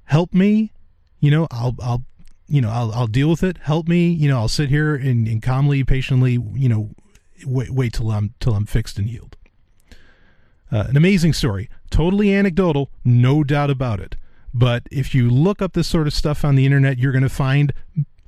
[0.04, 0.72] Help me,
[1.20, 2.04] you know, I'll, I'll,
[2.48, 3.58] you know, I'll, I'll deal with it.
[3.64, 6.92] Help me, you know, I'll sit here and, and calmly, patiently, you know,
[7.44, 9.36] wait, wait till I'm, till I'm fixed and healed.
[10.72, 14.16] Uh, an amazing story, totally anecdotal, no doubt about it.
[14.54, 17.30] But if you look up this sort of stuff on the internet, you're going to
[17.30, 17.74] find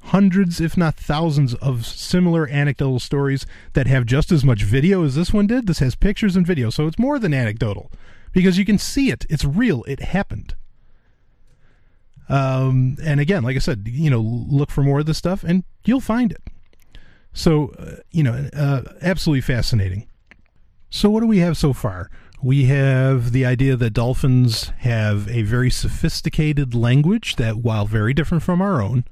[0.07, 5.15] hundreds, if not thousands, of similar anecdotal stories that have just as much video as
[5.15, 5.67] this one did.
[5.67, 7.91] This has pictures and video, so it's more than anecdotal
[8.31, 9.25] because you can see it.
[9.29, 9.83] It's real.
[9.83, 10.55] It happened.
[12.29, 15.63] Um, and again, like I said, you know, look for more of this stuff and
[15.85, 16.43] you'll find it.
[17.33, 20.07] So, uh, you know, uh, absolutely fascinating.
[20.89, 22.09] So, what do we have so far?
[22.41, 28.43] We have the idea that dolphins have a very sophisticated language that, while very different
[28.43, 29.03] from our own,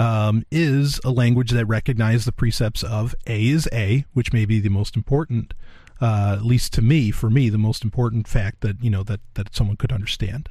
[0.00, 4.58] um, is a language that recognizes the precepts of A is A, which may be
[4.58, 5.52] the most important,
[6.00, 9.20] uh, at least to me, for me, the most important fact that you know that
[9.34, 10.48] that someone could understand.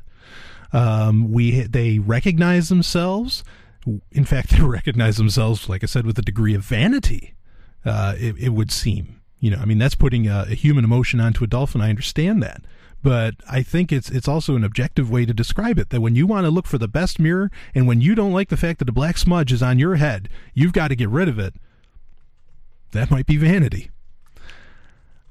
[0.72, 3.44] Um, we they recognize themselves.
[4.12, 7.34] In fact, they recognize themselves, like I said, with a degree of vanity.
[7.84, 11.22] Uh, it, it, would seem, you know, I mean, that's putting a, a human emotion
[11.22, 11.80] onto a dolphin.
[11.80, 12.62] I understand that,
[13.02, 16.28] but I think it's it's also an objective way to describe it that when you
[16.28, 18.90] want to look for the best mirror and when you don't like the fact that
[18.90, 21.54] a black smudge is on your head, you've got to get rid of it.
[22.92, 23.90] That might be vanity.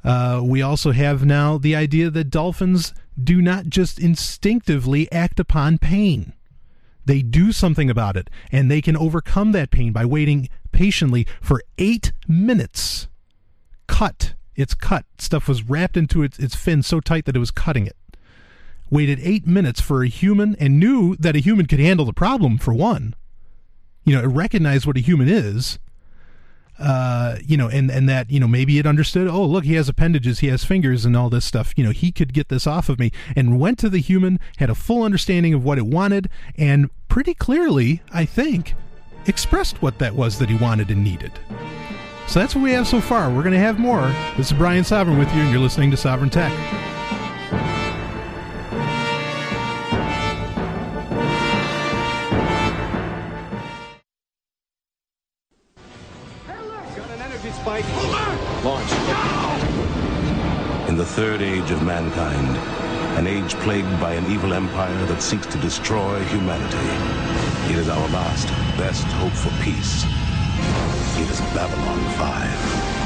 [0.05, 5.77] Uh, we also have now the idea that dolphins do not just instinctively act upon
[5.77, 6.33] pain.
[7.05, 11.63] They do something about it, and they can overcome that pain by waiting patiently for
[11.79, 13.09] eight minutes.
[13.87, 15.07] Cut it's cut.
[15.19, 17.97] Stuff was wrapped into its, its fin so tight that it was cutting it.
[18.91, 22.59] Waited eight minutes for a human and knew that a human could handle the problem,
[22.59, 23.15] for one.
[24.05, 25.79] You know, it recognized what a human is.
[26.79, 29.89] Uh, you know, and, and that, you know, maybe it understood, oh, look, he has
[29.89, 31.73] appendages, he has fingers and all this stuff.
[31.77, 33.11] You know, he could get this off of me.
[33.37, 37.35] And went to the human, had a full understanding of what it wanted, and pretty
[37.35, 38.75] clearly, I think,
[39.27, 41.33] expressed what that was that he wanted and needed.
[42.29, 43.31] So that's what we have so far.
[43.31, 44.03] We're going to have more.
[44.37, 46.53] This is Brian Sovryn with you, and you're listening to Sovryn Tech.
[58.63, 58.91] Launch.
[60.89, 62.57] In the third age of mankind,
[63.19, 67.73] an age plagued by an evil empire that seeks to destroy humanity.
[67.73, 70.05] It is our last, best hope for peace.
[71.21, 72.99] It is Babylon 5.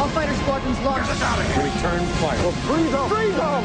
[0.00, 1.10] All fighter squadrons launched.
[1.10, 2.38] Return fire.
[2.38, 3.08] Well, freeze them!
[3.08, 3.64] Freeze them!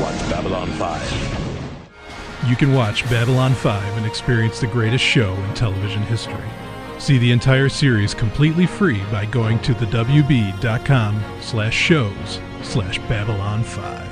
[0.00, 2.48] Watch Babylon 5.
[2.48, 6.48] You can watch Babylon 5 and experience the greatest show in television history.
[6.98, 13.62] See the entire series completely free by going to the wb.com slash shows slash Babylon
[13.62, 14.09] 5.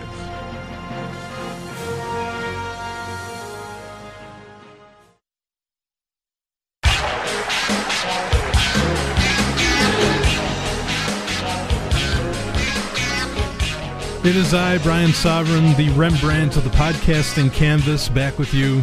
[14.24, 18.82] It is I, Brian Sovryn, the Rembrandt of the podcasting canvas, back with you.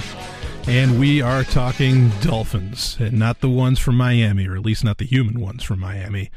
[0.65, 4.97] And we are talking dolphins, and not the ones from Miami, or at least not
[4.97, 6.31] the human ones from Miami.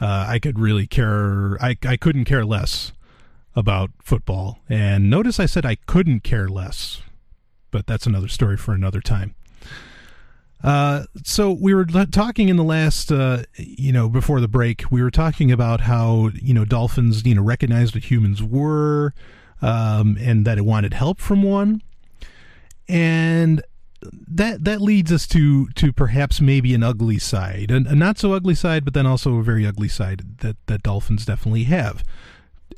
[0.00, 2.92] Uh, I could really care, I, I couldn't care less
[3.56, 4.58] about football.
[4.68, 7.02] And notice I said I couldn't care less,
[7.70, 9.34] but that's another story for another time.
[10.62, 15.02] Uh, so we were talking in the last, uh, you know, before the break, we
[15.02, 19.12] were talking about how you know dolphins, you know, recognized what humans were,
[19.60, 21.82] um, and that it wanted help from one,
[22.88, 23.62] and
[24.28, 28.32] that that leads us to to perhaps maybe an ugly side, a, a not so
[28.32, 32.04] ugly side, but then also a very ugly side that that dolphins definitely have,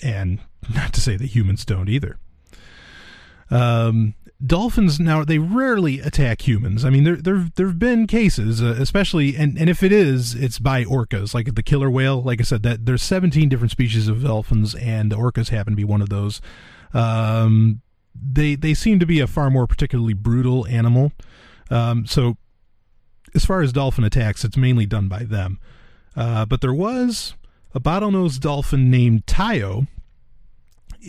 [0.03, 0.39] and
[0.75, 2.17] not to say that humans don't either.
[3.51, 4.15] Um,
[4.45, 6.85] dolphins now they rarely attack humans.
[6.85, 10.59] I mean, there there there've been cases, uh, especially and and if it is, it's
[10.59, 12.23] by orcas, like the killer whale.
[12.23, 15.77] Like I said, that there's 17 different species of dolphins, and the orcas happen to
[15.77, 16.41] be one of those.
[16.93, 17.81] Um,
[18.15, 21.13] they they seem to be a far more particularly brutal animal.
[21.71, 22.37] Um, so
[23.35, 25.59] as far as dolphin attacks, it's mainly done by them.
[26.17, 27.35] Uh, but there was
[27.75, 29.89] a bottlenose dolphin named Tayo,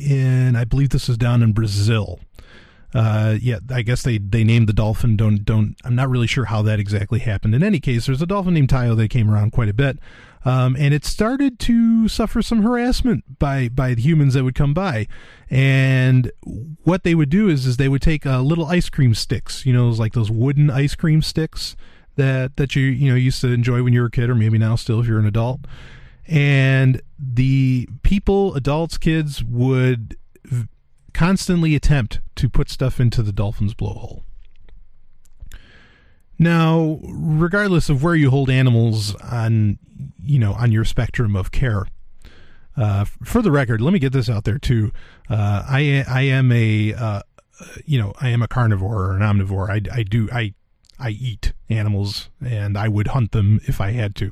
[0.09, 2.19] and I believe this is down in Brazil.
[2.95, 5.17] Uh, yeah, I guess they, they named the dolphin.
[5.17, 5.75] Don't don't.
[5.83, 7.53] I'm not really sure how that exactly happened.
[7.53, 9.99] In any case, there's a dolphin named Tayo that came around quite a bit,
[10.45, 14.73] um, and it started to suffer some harassment by by the humans that would come
[14.73, 15.07] by.
[15.49, 16.31] And
[16.85, 19.73] what they would do is is they would take uh, little ice cream sticks, you
[19.73, 21.75] know, like those wooden ice cream sticks
[22.15, 24.57] that that you you know used to enjoy when you were a kid, or maybe
[24.57, 25.59] now still if you're an adult.
[26.27, 30.15] And the people, adults, kids would
[31.15, 34.23] constantly attempt to put stuff into the dolphin's blowhole.
[36.37, 39.79] Now, regardless of where you hold animals on,
[40.21, 41.87] you know, on your spectrum of care,
[42.75, 44.91] uh, for the record, let me get this out there too.
[45.29, 47.21] Uh, I I am a uh,
[47.85, 49.69] you know I am a carnivore or an omnivore.
[49.69, 50.53] I, I do I
[50.99, 54.31] I eat animals and I would hunt them if I had to.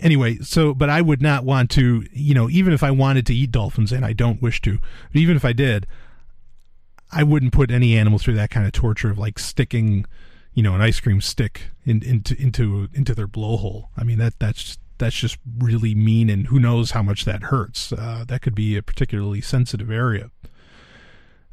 [0.00, 3.34] Anyway, so but I would not want to, you know, even if I wanted to
[3.34, 4.78] eat dolphins and I don't wish to,
[5.12, 5.86] but even if I did,
[7.10, 10.06] I wouldn't put any animal through that kind of torture of like sticking,
[10.54, 13.88] you know, an ice cream stick in, into into into their blowhole.
[13.96, 17.92] I mean that that's that's just really mean, and who knows how much that hurts.
[17.92, 20.30] Uh, that could be a particularly sensitive area.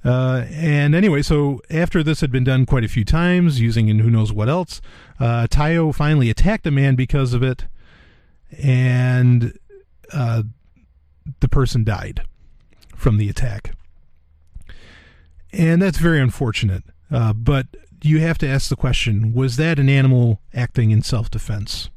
[0.04, 4.02] Uh, and anyway, so after this had been done quite a few times, using and
[4.02, 4.82] who knows what else,
[5.20, 7.66] uh, Tayo finally attacked the man because of it
[8.62, 9.58] and
[10.14, 10.44] uh,
[11.40, 12.22] the person died
[12.96, 13.76] from the attack.
[15.52, 16.84] And that's very unfortunate.
[17.12, 17.68] Uh, but
[18.02, 21.90] you have to ask the question was that an animal acting in self defense?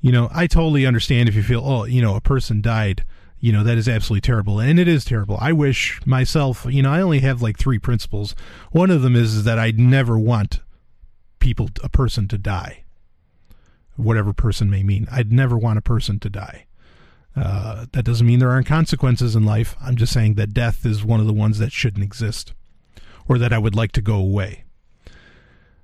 [0.00, 3.04] You know, I totally understand if you feel, oh, you know, a person died.
[3.38, 4.60] You know, that is absolutely terrible.
[4.60, 5.38] And it is terrible.
[5.40, 8.34] I wish myself, you know, I only have like three principles.
[8.70, 10.60] One of them is, is that I never want
[11.38, 12.84] people, a person to die
[14.00, 15.06] whatever person may mean.
[15.10, 16.66] I'd never want a person to die.
[17.36, 19.76] Uh, that doesn't mean there aren't consequences in life.
[19.80, 22.52] I'm just saying that death is one of the ones that shouldn't exist,
[23.28, 24.64] or that I would like to go away.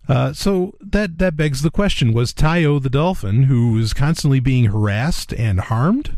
[0.08, 4.66] Uh, so that that begs the question: Was Tayo the dolphin, who was constantly being
[4.66, 6.16] harassed and harmed,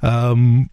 [0.00, 0.70] um,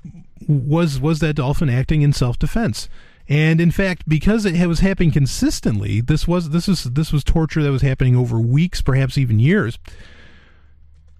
[0.47, 2.87] was was that dolphin acting in self defense?
[3.29, 7.63] And in fact, because it was happening consistently, this was this was this was torture
[7.63, 9.79] that was happening over weeks, perhaps even years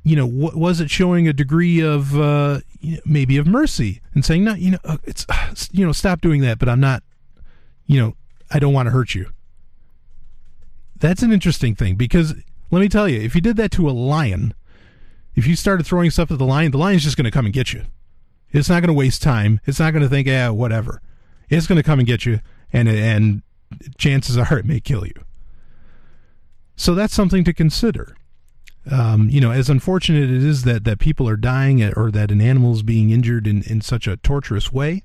[0.04, 2.60] you know, w- was it showing a degree of uh,
[3.06, 5.26] maybe of mercy and saying, no, you know, uh, it's
[5.72, 7.04] you know, stop doing that, but I'm not,
[7.86, 8.16] you know,
[8.52, 9.30] I don't want to hurt you.
[10.98, 12.34] That's an interesting thing because
[12.72, 14.54] let me tell you, if you did that to a lion,
[15.36, 17.54] if you started throwing stuff at the lion, the lion's just going to come and
[17.54, 17.84] get you.
[18.52, 19.60] It's not going to waste time.
[19.66, 21.02] It's not going to think, yeah, whatever.
[21.50, 22.40] It's going to come and get you,
[22.72, 23.42] and and
[23.98, 25.14] chances are it may kill you.
[26.76, 28.16] So that's something to consider.
[28.92, 32.42] Um, you know, as unfortunate it is that that people are dying or that an
[32.42, 35.04] animal is being injured in in such a torturous way.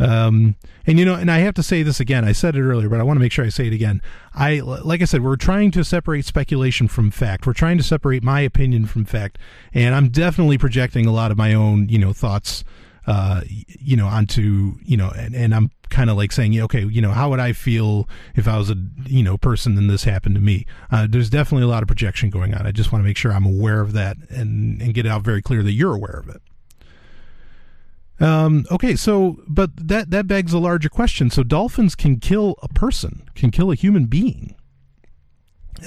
[0.00, 2.24] Um, and you know, and I have to say this again.
[2.24, 4.00] I said it earlier, but I want to make sure I say it again.
[4.34, 7.46] I, like I said, we're trying to separate speculation from fact.
[7.46, 9.38] We're trying to separate my opinion from fact,
[9.74, 12.64] and I'm definitely projecting a lot of my own, you know, thoughts,
[13.10, 17.02] uh, you know, onto, you know, and, and I'm kind of like saying, okay, you
[17.02, 20.36] know, how would I feel if I was a, you know, person and this happened
[20.36, 20.64] to me?
[20.92, 22.68] Uh, there's definitely a lot of projection going on.
[22.68, 25.22] I just want to make sure I'm aware of that and and get it out
[25.22, 28.22] very clear that you're aware of it.
[28.24, 31.30] Um, okay, so but that that begs a larger question.
[31.30, 34.54] So dolphins can kill a person, can kill a human being.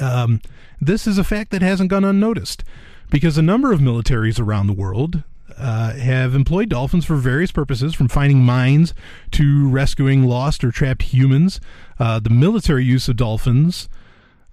[0.02, 0.42] Um,
[0.82, 2.66] this is a fact that hasn't gone unnoticed
[3.10, 5.24] because a number of militaries around the world
[5.58, 8.94] uh, have employed dolphins for various purposes, from finding mines
[9.32, 11.60] to rescuing lost or trapped humans.
[12.00, 13.88] Uh, the military use of dolphins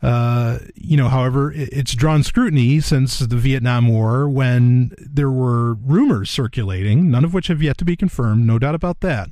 [0.02, 6.30] uh, you know, however, it's drawn scrutiny since the Vietnam War when there were rumors
[6.30, 9.28] circulating, none of which have yet to be confirmed, no doubt about that.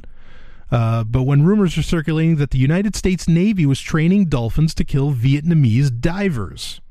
[0.70, 4.84] Uh, but when rumors were circulating that the United States Navy was training dolphins to
[4.84, 6.82] kill Vietnamese divers.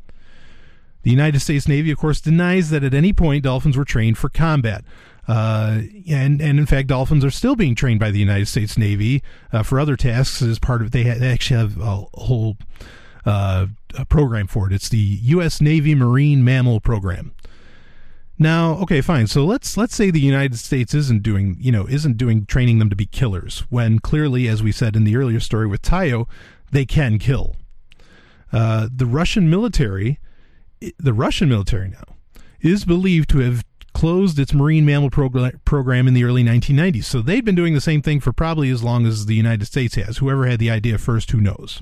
[1.04, 4.30] The United States Navy, of course, denies that at any point dolphins were trained for
[4.30, 4.84] combat.
[5.28, 9.22] Uh, and and in fact, dolphins are still being trained by the United States Navy
[9.52, 10.92] uh, for other tasks as part of.
[10.92, 12.58] They, ha- they actually have a whole
[13.26, 13.68] uh,
[13.98, 14.74] a program for it.
[14.74, 15.60] It's the U.S.
[15.60, 17.34] Navy Marine Mammal Program.
[18.40, 19.28] Now, okay, fine.
[19.28, 22.90] So let's let's say the United States isn't doing, you know, isn't doing training them
[22.90, 26.28] to be killers when clearly, as we said in the earlier story with Tayo,
[26.72, 27.56] they can kill.
[28.54, 30.20] Uh, the Russian military,
[30.98, 32.04] the Russian military now,
[32.62, 33.64] is believed to have
[33.94, 37.06] closed its marine mammal prog- program in the early 1990s.
[37.06, 39.96] So they'd been doing the same thing for probably as long as the United States
[39.96, 40.18] has.
[40.18, 41.82] Whoever had the idea first, who knows?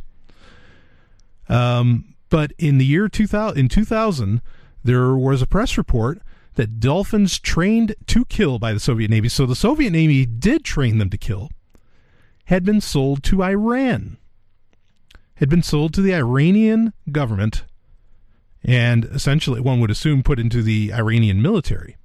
[1.49, 4.41] Um, but in the year 2000, in 2000,
[4.83, 6.21] there was a press report
[6.55, 10.97] that dolphins trained to kill by the Soviet Navy, so the Soviet Navy did train
[10.97, 11.49] them to kill,
[12.45, 14.17] had been sold to Iran.
[15.35, 17.65] Had been sold to the Iranian government
[18.65, 21.97] and essentially, one would assume, put into the Iranian military.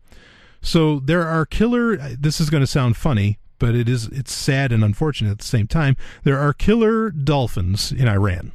[0.63, 1.97] So there are killer.
[1.97, 4.07] This is going to sound funny, but it is.
[4.09, 5.97] It's sad and unfortunate at the same time.
[6.23, 8.53] There are killer dolphins in Iran.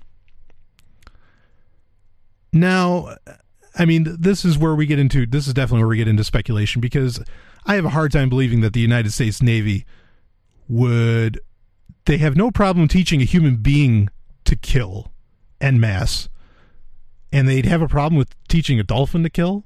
[2.54, 3.18] Now,
[3.78, 6.24] I mean, this is where we get into this is definitely where we get into
[6.24, 7.22] speculation because
[7.66, 9.86] I have a hard time believing that the United States Navy
[10.68, 11.40] would
[12.06, 14.10] they have no problem teaching a human being
[14.46, 15.12] to kill
[15.60, 16.30] en masse,
[17.36, 19.66] and they'd have a problem with teaching a dolphin to kill.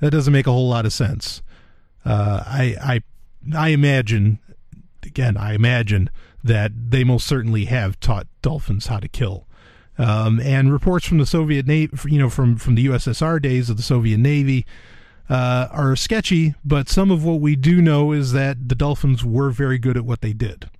[0.00, 1.42] That doesn't make a whole lot of sense.
[2.04, 3.02] Uh, I
[3.52, 4.38] I I imagine
[5.02, 6.08] again I imagine
[6.44, 9.48] that they most certainly have taught dolphins how to kill.
[9.98, 13.76] Um, and reports from the Soviet Navy, you know, from from the USSR days of
[13.76, 14.64] the Soviet Navy,
[15.28, 16.54] uh, are sketchy.
[16.64, 20.04] But some of what we do know is that the Dolphins were very good at
[20.04, 20.70] what they did.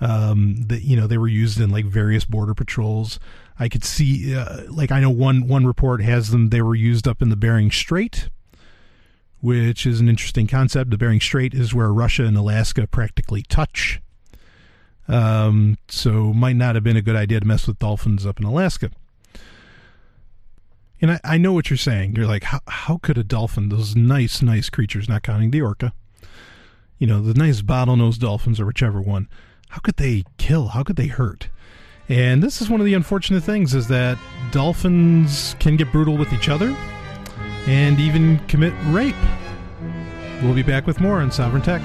[0.00, 3.20] Um, that you know they were used in like various border patrols.
[3.58, 6.48] I could see, uh, like I know one one report has them.
[6.50, 8.28] They were used up in the Bering Strait,
[9.40, 10.90] which is an interesting concept.
[10.90, 14.00] The Bering Strait is where Russia and Alaska practically touch.
[15.06, 18.46] Um, so might not have been a good idea to mess with dolphins up in
[18.46, 18.90] Alaska.
[21.00, 22.16] And I, I know what you're saying.
[22.16, 25.92] You're like, how, how could a dolphin, those nice, nice creatures, not counting the orca,
[26.98, 29.28] you know, the nice bottlenose dolphins or whichever one,
[29.68, 30.68] how could they kill?
[30.68, 31.50] How could they hurt?
[32.08, 34.18] And this is one of the unfortunate things is that
[34.50, 36.76] dolphins can get brutal with each other
[37.66, 39.16] and even commit rape.
[40.42, 41.80] We'll be back with more on Sovryn Tech.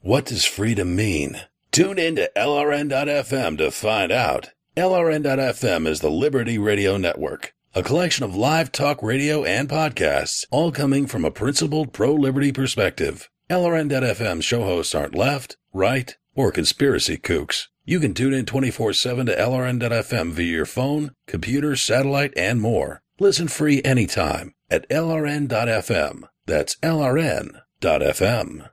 [0.00, 1.40] What does freedom mean?
[1.72, 4.50] Tune in to LRN.FM to find out.
[4.76, 10.72] LRN.FM is the Liberty Radio Network, a collection of live talk radio and podcasts, all
[10.72, 13.28] coming from a principled pro liberty perspective.
[13.50, 17.66] LRN.FM show hosts aren't left, right, or conspiracy kooks.
[17.84, 23.02] You can tune in 24 7 to LRN.FM via your phone, computer, satellite, and more.
[23.18, 26.28] Listen free anytime at LRN.FM.
[26.46, 28.68] That's LRN.FM.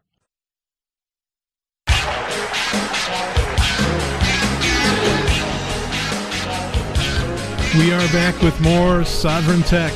[7.76, 9.92] We are back with more Sovryn Tech.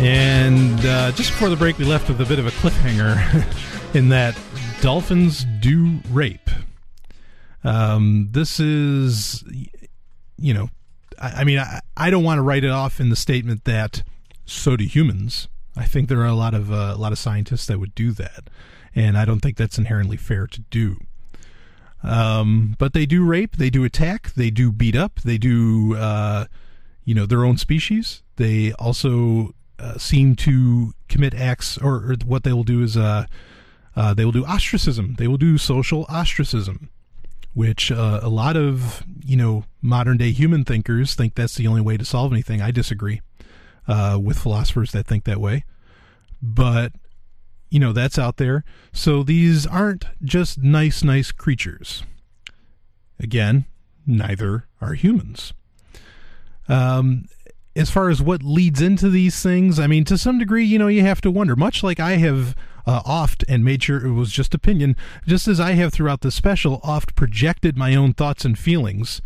[0.00, 3.44] And uh, just before the break, we left with a bit of a cliffhanger
[3.94, 4.38] in that
[4.80, 6.50] dolphins do rape.
[7.64, 9.42] Um, this is,
[10.36, 10.70] you know,
[11.20, 14.02] I, I mean, I, I don't want to write it off in the statement that
[14.44, 15.48] so do humans.
[15.76, 18.12] I think there are a lot of uh, a lot of scientists that would do
[18.12, 18.50] that,
[18.94, 20.98] and I don't think that's inherently fair to do.
[22.02, 26.46] Um, but they do rape, they do attack, they do beat up, they do, uh,
[27.04, 28.22] you know, their own species.
[28.36, 33.26] They also uh, seem to commit acts, or, or what they will do is uh,
[33.98, 35.16] uh, they will do ostracism.
[35.18, 36.88] They will do social ostracism,
[37.52, 41.80] which uh, a lot of you know modern day human thinkers think that's the only
[41.80, 42.62] way to solve anything.
[42.62, 43.22] I disagree
[43.88, 45.64] uh, with philosophers that think that way,
[46.40, 46.92] but
[47.70, 48.62] you know that's out there.
[48.92, 52.04] So these aren't just nice, nice creatures.
[53.18, 53.64] Again,
[54.06, 55.52] neither are humans.
[56.68, 57.24] Um,
[57.74, 60.86] as far as what leads into these things, I mean, to some degree, you know,
[60.86, 61.56] you have to wonder.
[61.56, 62.54] Much like I have
[62.88, 66.30] uh, oft and made sure it was just opinion, just as I have throughout the
[66.30, 69.20] special, oft projected my own thoughts and feelings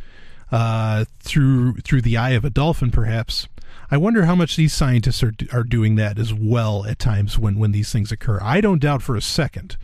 [0.51, 3.47] uh, through through the eye of a dolphin, perhaps.
[3.89, 7.57] I wonder how much these scientists are are doing that as well at times when
[7.57, 8.41] when these things occur.
[8.43, 9.77] I don't doubt for a second,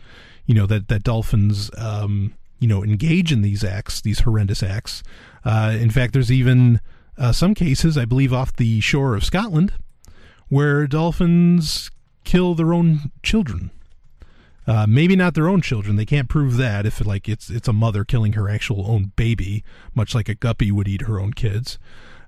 [0.45, 5.03] you know, that that dolphins, um, you know, engage in these acts, these horrendous acts.
[5.45, 6.81] Uh, in fact, there's even
[7.17, 9.71] uh, some cases, I believe, off the shore of Scotland,
[10.49, 11.91] where dolphins
[12.29, 13.71] kill their own children.
[14.67, 15.95] Uh, maybe not their own children.
[15.95, 19.63] They can't prove that if like it's it's a mother killing her actual own baby,
[19.95, 21.79] much like a guppy would eat her own kids.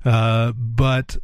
[0.04, 1.18] Uh, but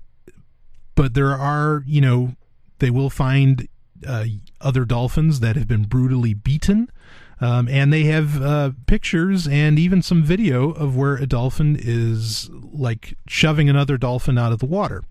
[0.93, 2.35] but there are you know
[2.77, 3.67] they will find
[4.05, 4.25] uh,
[4.61, 6.91] other dolphins that have been brutally beaten.
[7.39, 12.49] Um, and they have uh, pictures and even some video of where a dolphin is
[12.51, 15.03] like shoving another dolphin out of the water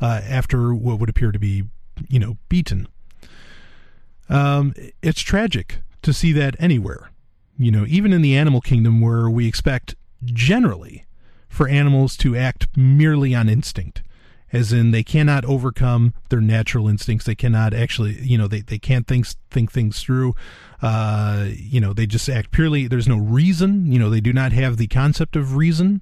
[0.00, 1.64] uh, after what would appear to be,
[2.08, 2.88] you know, beaten.
[4.28, 7.10] Um, it's tragic to see that anywhere.
[7.58, 11.06] You know, even in the animal kingdom where we expect generally
[11.48, 14.02] for animals to act merely on instinct
[14.52, 18.78] as in they cannot overcome their natural instincts they cannot actually you know they, they
[18.78, 20.34] can't think think things through
[20.82, 24.52] uh, you know they just act purely there's no reason you know they do not
[24.52, 26.00] have the concept of reason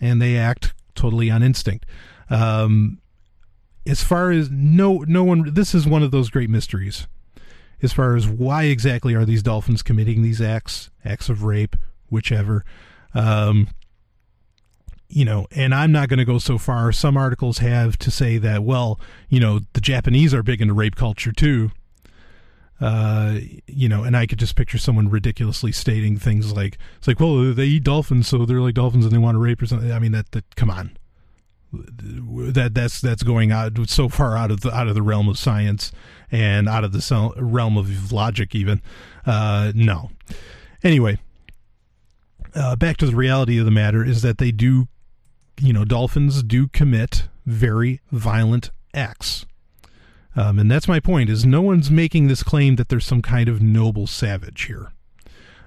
[0.00, 1.86] and they act totally on instinct
[2.30, 2.98] um,
[3.86, 7.06] as far as no no one this is one of those great mysteries
[7.82, 11.76] as far as why exactly are these dolphins committing these acts acts of rape
[12.08, 12.64] whichever
[13.14, 13.68] um,
[15.08, 16.90] you know, and I'm not going to go so far.
[16.90, 20.96] Some articles have to say that, well, you know, the Japanese are big into rape
[20.96, 21.70] culture too.
[22.80, 27.20] Uh, you know, and I could just picture someone ridiculously stating things like, "It's like,
[27.20, 29.92] well, they eat dolphins, so they're like dolphins, and they want to rape or something."
[29.92, 30.96] I mean, that that come on,
[32.52, 35.38] that that's that's going out so far out of the out of the realm of
[35.38, 35.92] science
[36.30, 38.82] and out of the realm of logic, even.
[39.26, 40.10] Uh, no.
[40.82, 41.18] Anyway,
[42.54, 44.88] uh, back to the reality of the matter is that they do
[45.60, 49.46] you know, dolphins do commit very violent acts.
[50.36, 53.48] Um, and that's my point is no one's making this claim that there's some kind
[53.48, 54.90] of noble savage here.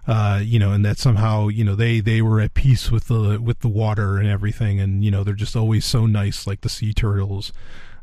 [0.07, 3.41] Uh, you know, and that somehow, you know, they, they were at peace with the
[3.41, 6.69] with the water and everything, and you know, they're just always so nice, like the
[6.69, 7.51] sea turtles.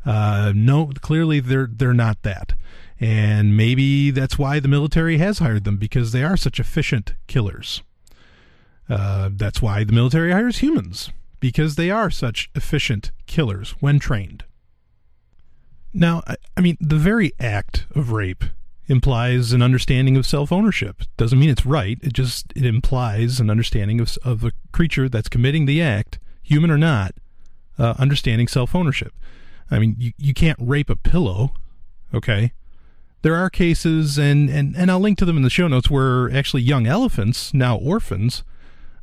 [0.05, 2.53] Uh, no, clearly they're they're not that,
[3.01, 7.83] and maybe that's why the military has hired them because they are such efficient killers.
[8.87, 14.45] Uh, that's why the military hires humans because they are such efficient killers when trained.
[15.93, 18.45] Now, I, I mean, the very act of rape
[18.87, 21.03] implies an understanding of self-ownership.
[21.17, 21.99] Doesn't mean it's right.
[22.03, 26.71] It just it implies an understanding of of a creature that's committing the act, human
[26.71, 27.15] or not,
[27.79, 29.13] uh, understanding self-ownership.
[29.71, 31.55] I mean, you you can't rape a pillow,
[32.13, 32.53] okay?
[33.23, 36.31] There are cases, and and and I'll link to them in the show notes, where
[36.31, 38.45] actually young elephants, now orphans,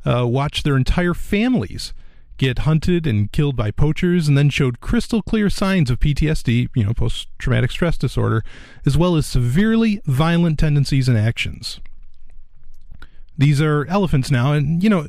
[0.05, 1.93] uh, watch their entire families
[2.37, 6.83] get hunted and killed by poachers, and then showed crystal clear signs of PTSD, you
[6.83, 8.43] know, post traumatic stress disorder,
[8.85, 11.79] as well as severely violent tendencies and actions.
[13.37, 15.07] These are elephants now, and, you know,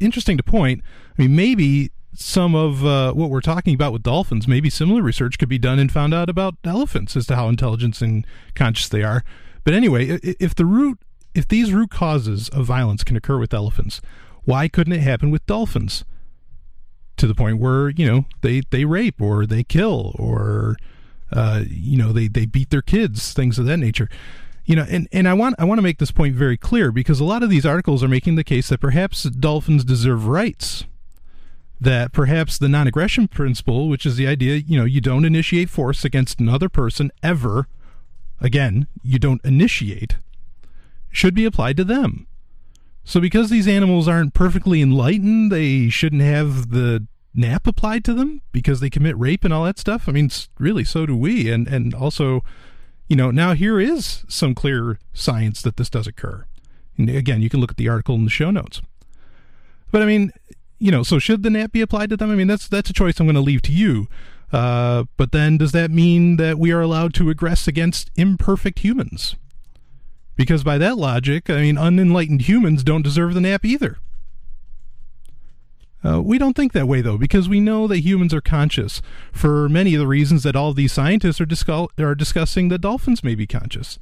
[0.00, 0.82] interesting to point.
[1.18, 5.38] I mean, maybe some of uh, what we're talking about with dolphins, maybe similar research
[5.38, 9.02] could be done and found out about elephants as to how intelligent and conscious they
[9.02, 9.22] are.
[9.64, 10.98] But anyway, if the root,
[11.34, 14.00] if these root causes of violence can occur with elephants,
[14.44, 16.04] why couldn't it happen with dolphins?
[17.20, 20.76] To the point where you know they they rape or they kill or
[21.32, 24.08] uh, you know they they beat their kids, things of that nature.
[24.64, 27.20] You know, and, and I want I want to make this point very clear because
[27.20, 30.84] a lot of these articles are making the case that perhaps dolphins deserve rights.
[31.82, 36.04] That perhaps the non-aggression principle, which is the idea, you know, you don't initiate force
[36.04, 37.68] against another person ever.
[38.38, 40.16] Again, you don't initiate.
[41.10, 42.26] should be applied to them.
[43.04, 48.42] So, because these animals aren't perfectly enlightened, they shouldn't have the nap applied to them
[48.52, 50.08] because they commit rape and all that stuff.
[50.08, 51.50] I mean, really, so do we.
[51.50, 52.44] And and also,
[53.08, 56.46] you know, now here is some clear science that this does occur.
[56.96, 58.82] And again, you can look at the article in the show notes.
[59.90, 60.32] But I mean,
[60.78, 62.30] you know, so should the nap be applied to them?
[62.30, 64.08] I mean, that's that's a choice I'm going to leave to you.
[64.52, 69.36] Uh, but then, does that mean that we are allowed to aggress against imperfect humans?
[70.40, 73.98] Because by that logic, I mean, unenlightened humans don't deserve the nap either.
[76.02, 79.02] Uh, we don't think that way, though, because we know that humans are conscious
[79.32, 82.80] for many of the reasons that all of these scientists are, discuss- are discussing that
[82.80, 83.98] dolphins may be conscious.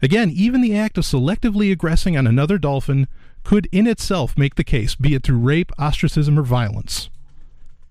[0.00, 3.08] Again, even the act of selectively aggressing on another dolphin
[3.42, 7.10] could in itself make the case, be it through rape, ostracism, or violence,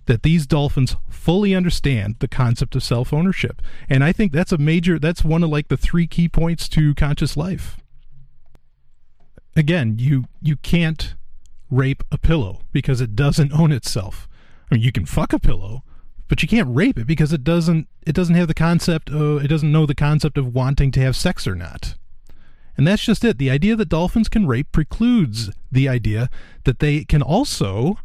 [0.05, 3.61] that these dolphins fully understand the concept of self ownership.
[3.89, 6.95] And I think that's a major, that's one of like the three key points to
[6.95, 7.80] conscious life.
[9.55, 11.15] Again, you you can't
[11.69, 14.27] rape a pillow because it doesn't own itself.
[14.69, 15.83] I mean, you can fuck a pillow,
[16.27, 19.47] but you can't rape it because it doesn't it doesn't have the concept of, it
[19.47, 21.95] doesn't know the concept of wanting to have sex or not.
[22.77, 23.37] And that's just it.
[23.37, 26.29] The idea that dolphins can rape precludes the idea
[26.63, 27.99] that they can also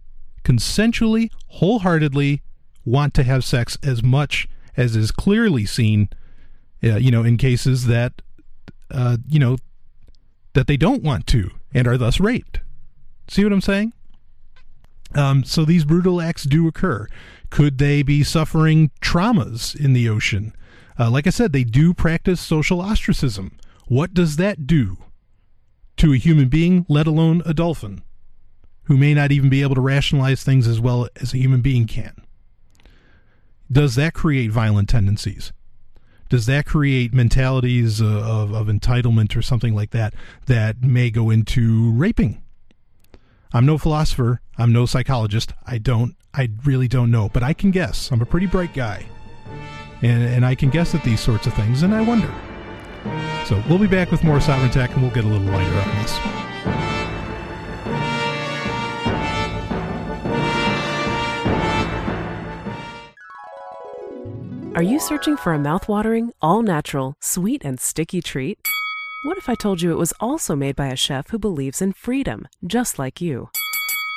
[0.45, 2.43] consensually, wholeheartedly
[2.85, 6.09] want to have sex as much as is clearly seen,
[6.85, 8.21] uh, you know, in cases that,
[8.91, 9.57] uh, you know,
[10.57, 12.61] that they don't want to and are thus raped.
[13.29, 13.93] See what I'm saying?
[15.15, 17.07] Um, so these brutal acts do occur.
[17.51, 20.55] Could they be suffering traumas in the ocean?
[20.99, 23.59] Uh, like I said, they do practice social ostracism.
[23.87, 24.97] What does that do
[25.99, 28.03] to a human being, let alone a dolphin,
[28.85, 31.87] who may not even be able to rationalize things as well as a human being
[31.87, 32.15] can?
[33.71, 35.53] Does that create violent tendencies?
[36.29, 40.15] Does that create mentalities of, of, of entitlement or something like that
[40.47, 42.43] that may go into raping?
[43.53, 44.41] I'm no philosopher.
[44.59, 45.53] I'm no psychologist.
[45.67, 46.17] I don't.
[46.35, 47.29] I really don't know.
[47.29, 48.11] But I can guess.
[48.11, 49.07] I'm a pretty bright guy,
[50.03, 51.83] and and I can guess at these sorts of things.
[51.83, 52.33] And I wonder.
[53.47, 56.03] So we'll be back with more sovryn tech, and we'll get a little lighter on
[56.03, 56.96] this.
[64.77, 68.59] Are you searching for a mouthwatering, all natural, sweet, and sticky treat?
[69.25, 71.95] What if I told you it was also made by a chef who believes in
[71.95, 73.49] freedom, just like you?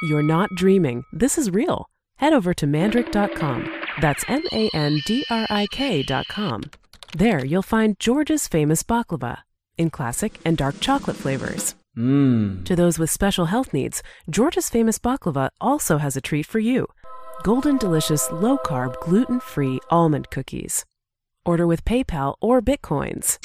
[0.01, 1.05] You're not dreaming.
[1.13, 1.89] This is real.
[2.17, 3.73] Head over to mandrik.com.
[4.01, 6.63] That's M A N D R I K.com.
[7.15, 9.37] There you'll find George's famous baklava
[9.77, 11.73] in classic and dark chocolate flavors.
[11.97, 12.65] Mmm.
[12.65, 16.85] To those with special health needs, George's famous baklava also has a treat for you
[17.43, 20.85] golden delicious low carb, gluten free almond cookies.
[21.45, 23.37] Order with PayPal or Bitcoins.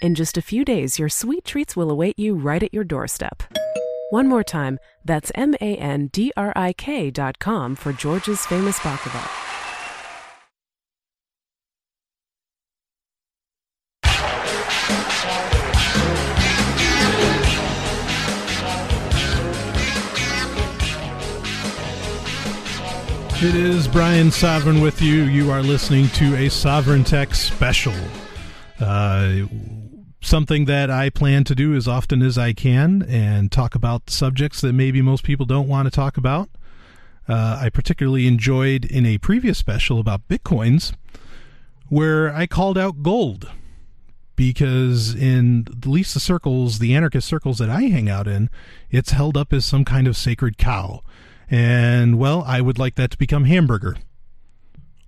[0.00, 3.42] In just a few days, your sweet treats will await you right at your doorstep.
[4.10, 8.44] One more time, that's M A N D R I K dot com for George's
[8.46, 9.41] famous baklava.
[23.44, 25.24] It is Brian Sovryn with you.
[25.24, 27.92] You are listening to a Sovryn Tech special.
[28.78, 29.46] Uh,
[30.20, 34.60] something that I plan to do as often as I can and talk about subjects
[34.60, 36.50] that maybe most people don't want to talk about.
[37.28, 40.94] Uh, I particularly enjoyed in a previous special about bitcoins
[41.88, 43.50] where I called out gold
[44.36, 48.50] because in at least the circles, the anarchist circles that I hang out in,
[48.92, 51.02] it's held up as some kind of sacred cow.
[51.52, 53.96] And well, I would like that to become hamburger,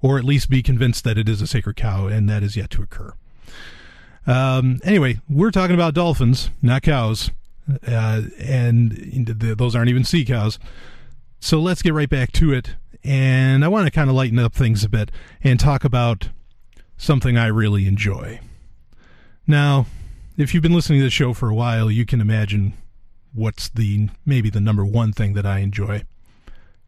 [0.02, 2.68] or at least be convinced that it is a sacred cow, and that is yet
[2.72, 3.14] to occur.
[4.26, 7.30] Um, anyway, we're talking about dolphins, not cows,
[7.86, 10.58] uh, and th- those aren't even sea cows.
[11.40, 12.74] So let's get right back to it.
[13.02, 15.10] And I want to kind of lighten up things a bit
[15.42, 16.28] and talk about
[16.98, 18.40] something I really enjoy.
[19.46, 19.86] Now,
[20.36, 22.74] if you've been listening to the show for a while, you can imagine
[23.32, 26.02] what's the maybe the number one thing that I enjoy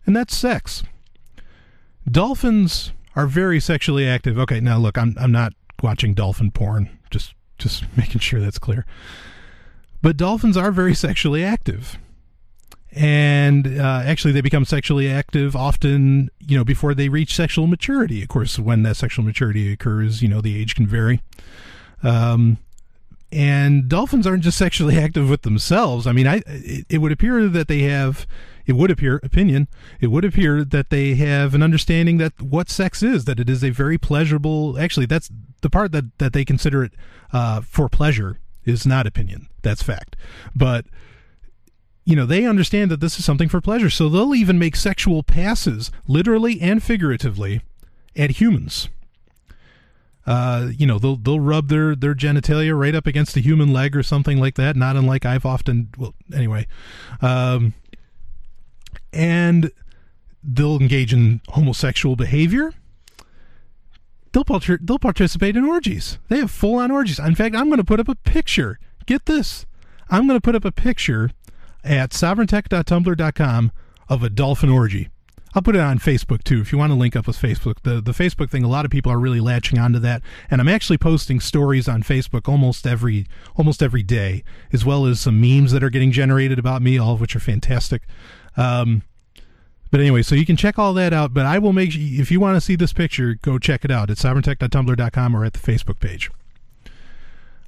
[0.07, 0.83] and that's sex.
[2.09, 4.39] Dolphins are very sexually active.
[4.39, 5.53] Okay, now look, I'm I'm not
[5.83, 6.89] watching dolphin porn.
[7.11, 8.87] Just just making sure that's clear.
[10.03, 11.99] But dolphins are very sexually active.
[12.93, 18.23] And uh, actually, they become sexually active often, you know, before they reach sexual maturity.
[18.23, 21.20] Of course, when that sexual maturity occurs, you know, the age can vary.
[22.03, 22.57] Um,
[23.31, 26.07] and dolphins aren't just sexually active with themselves.
[26.07, 28.27] I mean, I it, it would appear that they have
[28.67, 29.69] it would appear opinion
[30.01, 33.63] it would appear that they have an understanding that what sex is that it is
[33.63, 35.31] a very pleasurable actually that's
[35.61, 36.93] the part that that they consider it
[37.33, 39.49] uh, for pleasure is not opinion.
[39.63, 40.17] That's fact.
[40.55, 40.87] But
[42.05, 43.91] you know, they understand that this is something for pleasure.
[43.91, 47.63] So they'll even make sexual passes, literally and figuratively,
[48.15, 48.89] at humans.
[50.25, 53.97] Uh, you know, they'll they'll rub their their genitalia right up against a human leg
[53.97, 54.77] or something like that.
[54.77, 55.89] Not unlike I've often.
[55.97, 56.67] Well, anyway,
[57.23, 57.75] um,
[59.17, 59.71] and
[60.45, 62.73] they'll engage in homosexual behavior.
[64.33, 66.19] They'll part- they'll participate in orgies.
[66.29, 67.19] They have full on orgies.
[67.19, 68.79] In fact, I'm going to put up a picture.
[69.07, 69.65] Get this.
[70.11, 71.31] I'm going to put up a picture
[71.83, 73.73] at sovryntech.tumblr.com
[74.09, 75.09] of a dolphin orgy.
[75.55, 77.77] I'll put it on Facebook too if you want to link up with Facebook.
[77.83, 80.21] The the Facebook thing, a lot of people are really latching onto that,
[80.51, 83.27] and I'm actually posting stories on Facebook almost every
[83.57, 87.15] almost every day, as well as some memes that are getting generated about me, all
[87.15, 88.03] of which are fantastic.
[88.57, 89.03] Um,
[89.91, 91.33] but anyway, so you can check all that out.
[91.33, 94.11] But I will make if you want to see this picture, go check it out
[94.11, 96.31] at sovryntech.tumblr.com or at the Facebook page.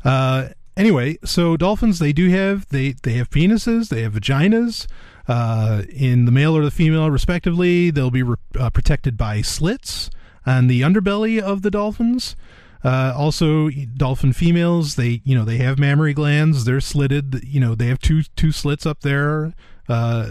[0.05, 4.87] Uh, anyway, so dolphins they do have they they have penises, they have vaginas.
[5.27, 10.09] Uh, in the male or the female, respectively, they'll be re- uh, protected by slits
[10.47, 12.35] on the underbelly of the dolphins.
[12.83, 16.65] Uh, also, dolphin females, they you know they have mammary glands.
[16.65, 17.43] They're slitted.
[17.45, 19.53] You know they have two two slits up there.
[19.89, 20.31] Uh,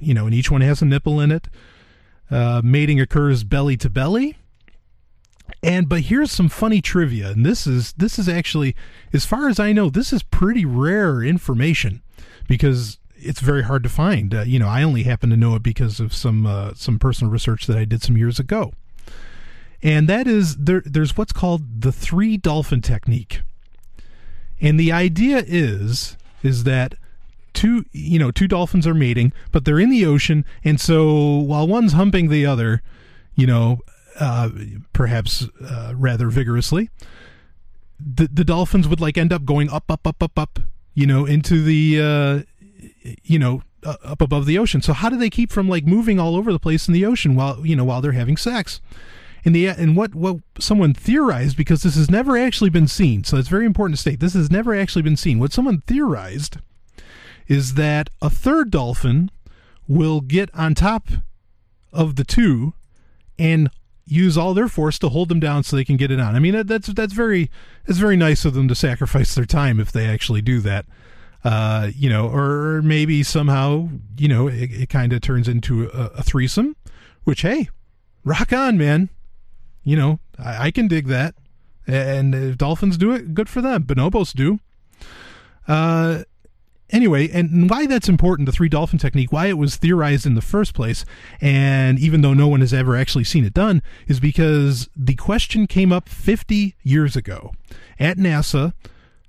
[0.00, 1.48] you know, and each one has a nipple in it.
[2.30, 4.36] Uh, mating occurs belly to belly.
[5.62, 8.76] And but here's some funny trivia, and this is this is actually,
[9.12, 12.02] as far as I know, this is pretty rare information
[12.46, 14.34] because it's very hard to find.
[14.34, 17.32] Uh, you know, I only happen to know it because of some uh, some personal
[17.32, 18.72] research that I did some years ago.
[19.82, 20.82] And that is there.
[20.84, 23.40] There's what's called the three dolphin technique,
[24.60, 26.94] and the idea is is that
[27.54, 31.66] two you know two dolphins are mating, but they're in the ocean, and so while
[31.66, 32.82] one's humping the other,
[33.34, 33.80] you know,
[34.18, 34.50] uh,
[34.92, 36.90] perhaps uh, rather vigorously,
[37.98, 40.58] the the dolphins would like end up going up up up up up,
[40.94, 44.82] you know, into the uh, you know up above the ocean.
[44.82, 47.34] So how do they keep from like moving all over the place in the ocean
[47.34, 48.80] while you know while they're having sex?
[49.44, 53.24] And the and what what someone theorized because this has never actually been seen.
[53.24, 55.38] So it's very important to state this has never actually been seen.
[55.38, 56.58] What someone theorized
[57.48, 59.30] is that a third dolphin
[59.88, 61.08] will get on top
[61.92, 62.74] of the two
[63.38, 63.70] and
[64.04, 66.36] use all their force to hold them down so they can get it on.
[66.36, 67.50] I mean that's that's very
[67.86, 70.86] it's very nice of them to sacrifice their time if they actually do that
[71.44, 76.10] uh, you know, or maybe somehow, you know, it, it kind of turns into a,
[76.16, 76.74] a, threesome,
[77.24, 77.68] which, hey,
[78.24, 79.08] rock on, man.
[79.84, 81.34] You know, I, I can dig that.
[81.86, 83.84] And if dolphins do it, good for them.
[83.84, 84.58] Bonobos do.
[85.66, 86.24] Uh,
[86.90, 90.40] anyway, and why that's important, the three dolphin technique, why it was theorized in the
[90.42, 91.04] first place,
[91.40, 95.66] and even though no one has ever actually seen it done, is because the question
[95.66, 97.52] came up 50 years ago
[97.98, 98.72] at NASA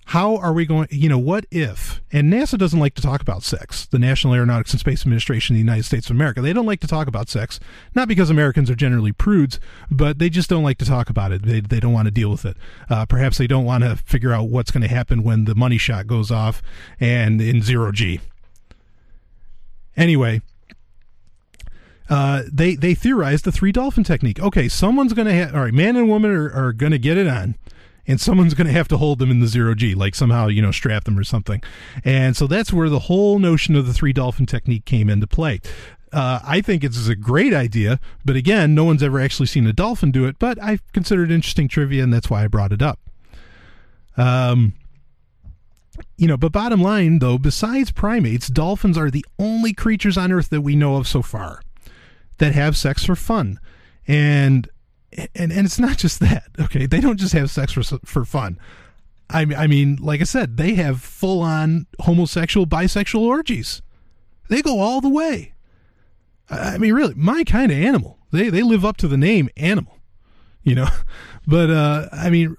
[0.09, 3.43] how are we going you know what if and nasa doesn't like to talk about
[3.43, 6.41] sex the national aeronautics and space administration of the united states of america.
[6.41, 7.59] They don't like to talk about sex
[7.93, 9.59] not because americans are generally prudes
[9.91, 11.43] but they just don't like to talk about it.
[11.43, 12.57] They, they don't want to deal with it.
[12.89, 15.77] Uh, perhaps they don't want to figure out what's going to happen when the money
[15.77, 16.63] shot goes off
[16.99, 18.19] and in zero g.
[19.95, 20.41] Anyway
[22.09, 24.39] uh, they they theorized the three dolphin technique.
[24.39, 27.53] Okay, someone's gonna have all right, man and woman are, are gonna get it on
[28.09, 30.63] and someone's going to have to hold them in the zero G, like somehow, you
[30.63, 31.61] know, strap them or something.
[32.03, 35.61] And so that's where the whole notion of the three dolphin technique came into play.
[36.11, 39.73] Uh, I think it's a great idea, but again, no one's ever actually seen a
[39.73, 42.99] dolphin do it, but I considered interesting trivia, and that's why I brought it up.
[44.17, 44.73] Um,
[46.17, 50.49] you know, but bottom line, though, besides primates, dolphins are the only creatures on Earth
[50.49, 51.61] that we know of so far
[52.39, 53.59] that have sex for fun.
[54.07, 54.67] And
[55.11, 56.45] and and it's not just that.
[56.59, 58.59] Okay, they don't just have sex for for fun.
[59.29, 63.81] I I mean, like I said, they have full on homosexual, bisexual orgies.
[64.49, 65.53] They go all the way.
[66.49, 68.17] I mean, really, my kind of animal.
[68.31, 69.97] They they live up to the name animal,
[70.63, 70.87] you know.
[71.47, 72.57] But uh, I mean,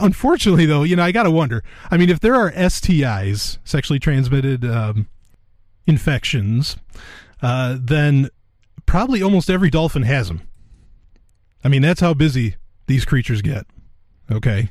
[0.00, 1.62] unfortunately, though, you know, I gotta wonder.
[1.90, 5.08] I mean, if there are STIs, sexually transmitted um,
[5.86, 6.78] infections,
[7.42, 8.30] uh, then
[8.86, 10.48] probably almost every dolphin has them.
[11.66, 12.54] I mean, that's how busy
[12.86, 13.66] these creatures get.
[14.30, 14.70] Okay.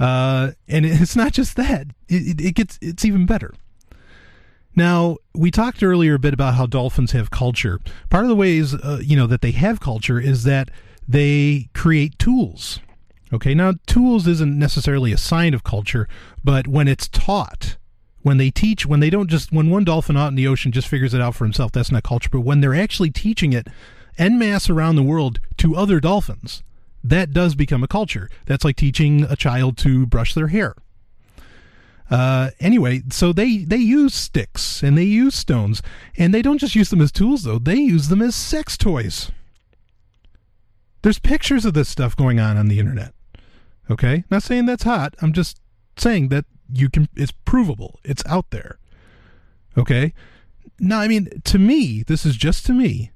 [0.00, 3.52] Uh, and it's not just that; it, it, gets it's even better.
[4.74, 7.78] Now, we talked earlier a bit about how dolphins have culture.
[8.08, 10.70] Part of the ways, uh, you know, that they have culture is that
[11.06, 12.80] they create tools.
[13.30, 16.08] Okay, now tools isn't necessarily a sign of culture,
[16.42, 17.76] but when it's taught,
[18.22, 20.88] when they teach, when they don't just, when one dolphin out in the ocean just
[20.88, 22.30] figures it out for himself, that's not culture.
[22.32, 23.68] But when they're actually teaching it
[24.18, 26.64] en masse around the world to other dolphins,
[27.04, 28.28] that does become a culture.
[28.46, 30.74] That's like teaching a child to brush their hair.
[32.10, 35.80] Uh, anyway, so they they use sticks and they use stones,
[36.18, 39.30] and they don't just use them as tools though; they use them as sex toys.
[41.02, 43.14] There's pictures of this stuff going on on the internet.
[43.88, 45.14] Okay, not saying that's hot.
[45.22, 45.60] I'm just
[45.96, 47.08] saying that you can.
[47.14, 48.00] It's provable.
[48.04, 48.78] It's out there.
[49.78, 50.12] Okay.
[50.80, 53.12] Now, I mean, to me, this is just to me.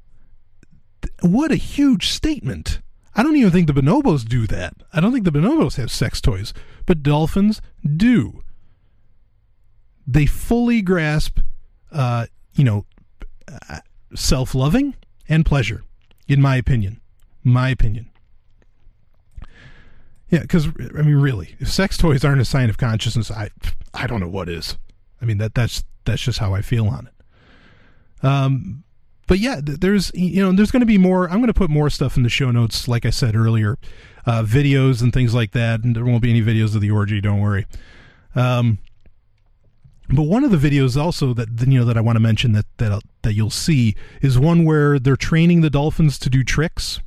[1.20, 2.81] What a huge statement.
[3.15, 4.74] I don't even think the bonobos do that.
[4.93, 6.53] I don't think the bonobos have sex toys,
[6.85, 7.62] but dolphins
[7.97, 8.43] do.
[10.07, 11.41] They fully grasp,
[11.91, 12.85] uh, you know,
[14.15, 14.95] self loving
[15.28, 15.83] and pleasure,
[16.28, 17.01] in my opinion.
[17.43, 18.11] My opinion.
[20.28, 23.51] Yeah, because I mean, really, if sex toys aren't a sign of consciousness, I
[23.95, 24.77] I don't know what is.
[25.23, 28.24] I mean that that's that's just how I feel on it.
[28.27, 28.85] Um,
[29.27, 31.28] but yeah, there's you know there's going to be more.
[31.28, 33.78] I'm going to put more stuff in the show notes, like I said earlier,
[34.24, 35.82] uh, videos and things like that.
[35.82, 37.20] And there won't be any videos of the orgy.
[37.20, 37.66] Don't worry.
[38.35, 38.78] Um,
[40.09, 42.66] but one of the videos also that you know that I want to mention that
[42.77, 47.01] that that you'll see is one where they're training the dolphins to do tricks.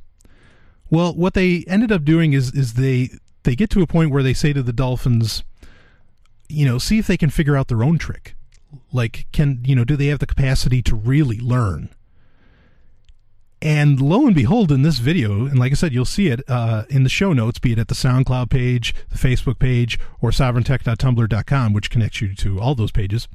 [0.90, 3.10] Well, what they ended up doing is is they
[3.44, 5.42] they get to a point where they say to the dolphins,
[6.48, 8.34] you know, see if they can figure out their own trick.
[8.92, 11.88] Like, can you know, do they have the capacity to really learn?
[13.62, 16.84] And lo and behold, in this video, and like I said, you'll see it uh,
[16.88, 21.74] in the show notes, be it at the SoundCloud page, the Facebook page, or sovryntech.tumblr.com,
[21.74, 23.28] which connects you to all those pages.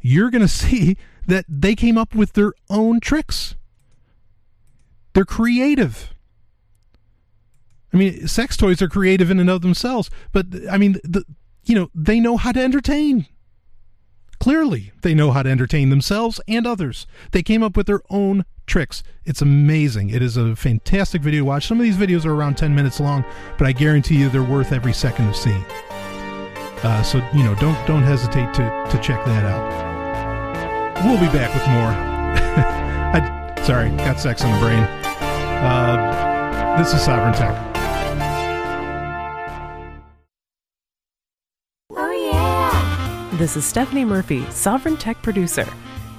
[0.00, 0.96] You're going to see
[1.26, 3.54] that they came up with their own tricks.
[5.14, 6.12] They're creative.
[7.92, 11.24] I mean, sex toys are creative in and of themselves, but I mean, the
[11.64, 13.26] you know, they know how to entertain.
[14.42, 17.06] Clearly, they know how to entertain themselves and others.
[17.30, 19.04] They came up with their own tricks.
[19.24, 20.10] It's amazing.
[20.10, 21.68] It is a fantastic video to watch.
[21.68, 23.24] Some of these videos are around 10 minutes long,
[23.56, 25.64] but I guarantee you they're worth every second of seeing.
[26.82, 31.04] Uh, so you know, don't don't hesitate to to check that out.
[31.04, 31.92] We'll be back with more.
[33.14, 34.82] I, sorry, got sex on the brain.
[35.62, 37.71] Uh, this is Sovryn Tech.
[43.36, 45.66] This is Stephanie Murphy, Sovryn Tech Producer.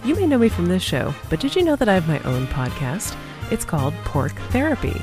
[0.03, 2.19] You may know me from this show, but did you know that I have my
[2.23, 3.15] own podcast?
[3.51, 4.99] It's called Porc Therapy.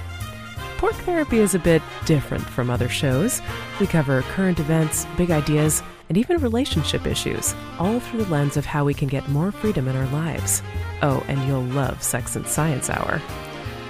[0.79, 3.41] Porc Therapy is a bit different from other shows.
[3.79, 8.67] We cover current events, big ideas, and even relationship issues, all through the lens of
[8.67, 10.63] how we can get more freedom in our lives.
[11.03, 13.23] Oh, and you'll love Sex and Science Hour.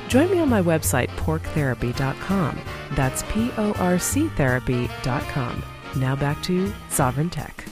[0.09, 2.61] Join me on my website, porctherapy.com.
[2.93, 5.63] That's P O R C therapy.com.
[5.97, 7.65] Now back to Sovryn Tech.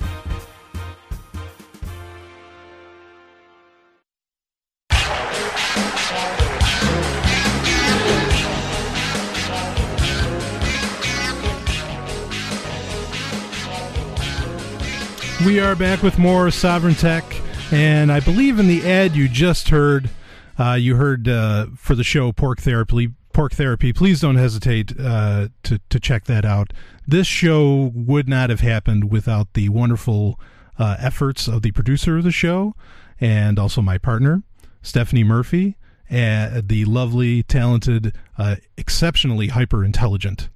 [15.47, 17.25] We are back with more Sovryn Tech,
[17.73, 20.11] and I believe in the ad you just heard,
[20.59, 23.13] uh, you heard uh, for the show Porc Therapy.
[23.33, 23.93] Porc Therapy.
[23.93, 26.73] Please don't hesitate uh, to to check that out.
[27.07, 30.41] This show would not have happened without the wonderful
[30.77, 32.75] uh, efforts of the producer of the show,
[33.21, 34.43] and also my partner
[34.83, 35.77] Stephanie Murphy,
[36.11, 40.49] and the lovely, talented, uh, exceptionally hyper intelligent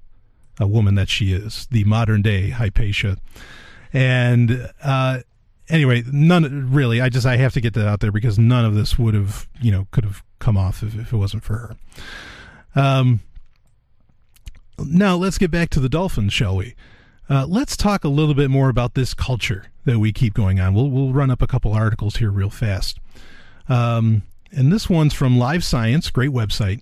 [0.59, 3.17] a woman that she is, the modern day Hypatia.
[3.93, 5.19] And uh,
[5.69, 6.99] anyway, none really.
[6.99, 9.47] I just I have to get that out there because none of this would have
[9.61, 11.75] you know could have come off if, if it wasn't for her.
[12.75, 13.21] Um,
[14.79, 16.75] now let's get back to the dolphins, shall we?
[17.29, 20.73] Uh, let's talk a little bit more about this culture that we keep going on.
[20.73, 22.99] We'll we'll run up a couple articles here real fast.
[23.69, 26.81] Um, and this one's from Live Science, great website,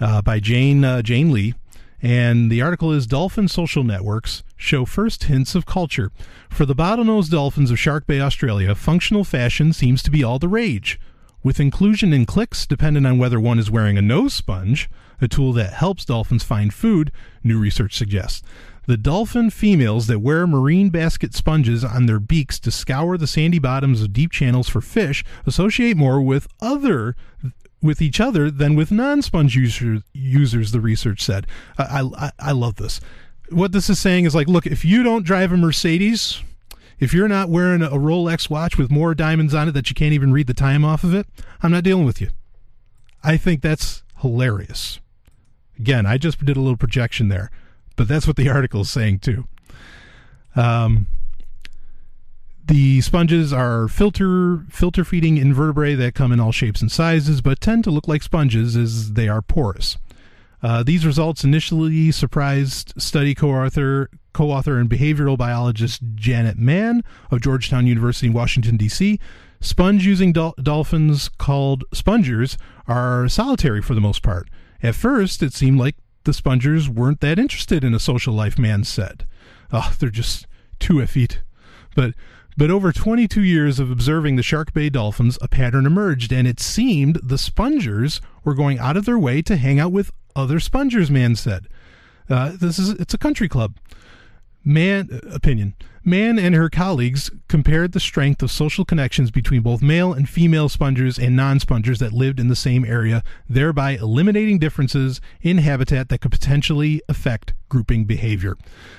[0.00, 1.54] uh, by Jane uh, Jane Lee.
[2.02, 6.10] And the article is Dolphin Social Networks Show First Hints of Culture.
[6.50, 10.48] For the bottlenose dolphins of Shark Bay, Australia, functional fashion seems to be all the
[10.48, 10.98] rage.
[11.44, 15.52] With inclusion in cliques dependent on whether one is wearing a nose sponge, a tool
[15.52, 17.12] that helps dolphins find food,
[17.44, 18.42] new research suggests.
[18.88, 23.60] The dolphin females that wear marine basket sponges on their beaks to scour the sandy
[23.60, 27.14] bottoms of deep channels for fish associate more with other
[27.82, 31.46] with each other than with non-sponge user, users the research said.
[31.76, 33.00] I, I, I love this.
[33.50, 36.42] What this is saying is like look if you don't drive a mercedes
[36.98, 40.14] if you're not wearing a rolex watch with more diamonds on it that you can't
[40.14, 41.26] even read the time off of it
[41.62, 42.30] i'm not dealing with you.
[43.22, 45.00] I think that's hilarious.
[45.78, 47.50] Again i just did a little projection there
[47.96, 49.46] but that's what the article is saying too.
[50.56, 51.06] Um,
[52.66, 57.60] the sponges are filter filter feeding invertebrate that come in all shapes and sizes, but
[57.60, 59.96] tend to look like sponges as they are porous.
[60.62, 67.86] Uh, these results initially surprised study co-author co-author and behavioral biologist Janet Mann of Georgetown
[67.86, 69.18] University in Washington D.C.
[69.60, 72.56] Sponge using dol- dolphins called spongers
[72.88, 74.48] are solitary for the most part.
[74.82, 78.84] At first, it seemed like the spongers weren't that interested in a social life, Mann
[78.84, 79.26] said.
[79.72, 80.46] Oh, they're just
[80.78, 81.42] too effete.
[81.94, 82.14] But
[82.56, 86.60] but over 22 years of observing the Shark Bay dolphins, a pattern emerged, and it
[86.60, 91.10] seemed the spongers were going out of their way to hang out with other spongers.
[91.10, 91.68] Mann said,
[92.28, 93.76] uh, "This is it's a country club."
[94.64, 95.74] Mann opinion.
[96.04, 100.68] Mann and her colleagues compared the strength of social connections between both male and female
[100.68, 106.20] spongers and non-spongers that lived in the same area, thereby eliminating differences in habitat that
[106.20, 108.56] could potentially affect grouping behavior.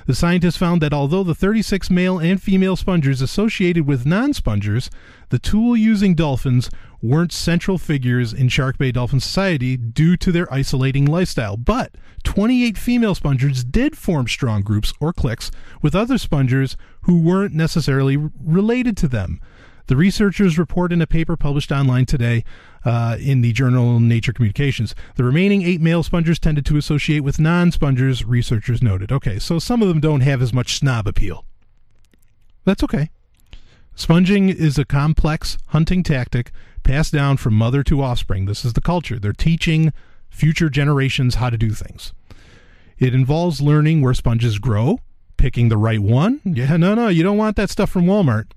[0.08, 4.90] The scientists found that although the 36 male and female spongers associated with non-spongers,
[5.28, 6.70] the tool-using dolphins
[7.04, 11.58] weren't central figures in Shark Bay Dolphin Society due to their isolating lifestyle.
[11.58, 15.52] But 28 female spongers did form strong groups or cliques
[15.82, 19.42] with other spongers who weren't necessarily related to them.
[19.88, 22.46] The researchers report in a paper published online today
[22.86, 24.96] uh, in the journal Nature Communications.
[25.16, 29.12] The remaining eight male spongers tended to associate with non spongers, researchers noted.
[29.12, 31.44] Okay, so some of them don't have as much snob appeal.
[32.64, 33.10] That's okay.
[33.96, 36.52] Sponging is a complex hunting tactic
[36.84, 38.46] passed down from mother to offspring.
[38.46, 39.20] This is the culture.
[39.20, 39.94] They're teaching
[40.30, 42.14] future generations how to do things.
[42.98, 45.00] It involves learning where sponges grow,
[45.38, 46.42] picking the right one.
[46.44, 48.52] Yeah, no, no, you don't want that stuff from Walmart.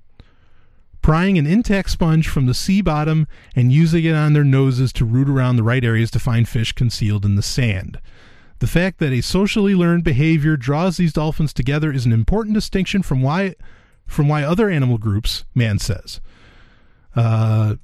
[1.03, 5.05] Prying an intact sponge from the sea bottom and using it on their noses to
[5.05, 8.01] root around the right areas to find fish concealed in the sand.
[8.59, 13.03] The fact that a socially learned behavior draws these dolphins together is an important distinction
[13.03, 13.55] from why
[14.07, 16.21] from why other animal groups, Mann says.
[17.15, 17.75] Uh,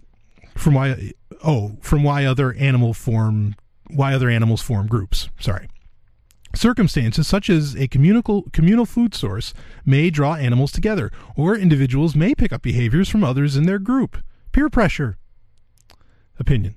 [0.55, 1.13] from why
[1.45, 3.55] oh from why other animal form
[3.89, 5.29] why other animals form groups.
[5.39, 5.69] Sorry.
[6.55, 9.55] Circumstances such as a communal communal food source
[9.87, 14.19] may draw animals together, or individuals may pick up behaviors from others in their group.
[14.53, 15.17] Peer pressure.
[16.39, 16.75] Opinion.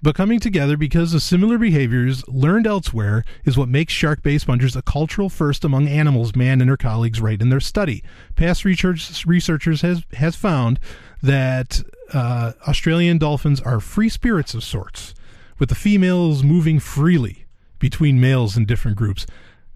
[0.00, 4.76] But coming together because of similar behaviors learned elsewhere is what makes shark bay spongers
[4.76, 8.04] a cultural first among animals, Mann and her colleagues write in their study.
[8.36, 10.78] Past research, researchers has, has found
[11.20, 11.82] that
[12.12, 15.14] uh, Australian dolphins are free spirits of sorts,
[15.58, 17.46] with the females moving freely
[17.78, 19.26] between males in different groups.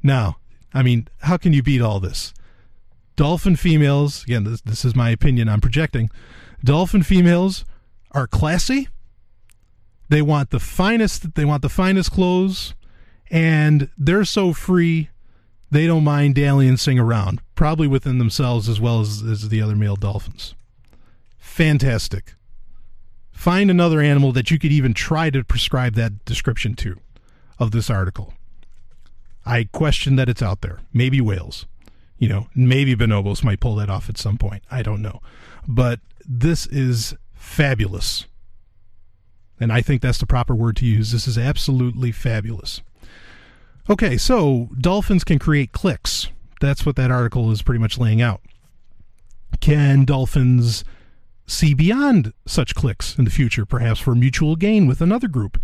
[0.03, 0.37] Now,
[0.75, 2.33] I mean, how can you beat all this?
[3.17, 6.11] Dolphin females, again, this, this is my opinion, I'm projecting.
[6.65, 7.65] Dolphin females
[8.13, 8.89] are classy.
[10.09, 12.75] They want the finest, they want the finest clothes,
[13.31, 15.11] and they're so free,
[15.71, 19.97] they don't mind dalliancing around, probably within themselves as well as, as the other male
[19.97, 20.55] dolphins.
[21.53, 22.33] Fantastic.
[23.31, 26.99] Find another animal that you could even try to prescribe that description to
[27.59, 28.33] of this article.
[29.45, 30.81] I question that it's out there.
[30.95, 31.67] Maybe whales.
[32.17, 34.63] You know, maybe bonobos might pull that off at some point.
[34.71, 35.21] I don't know.
[35.69, 38.25] But this is fabulous.
[39.61, 41.13] And I think that's the proper word to use.
[41.13, 42.81] This is absolutely fabulous.
[43.91, 46.29] Okay, so dolphins can create cliques.
[46.63, 48.41] That's what that article is pretty much laying out.
[49.61, 50.83] Can dolphins
[51.47, 55.61] see beyond such cliques in the future, perhaps for mutual gain with another group?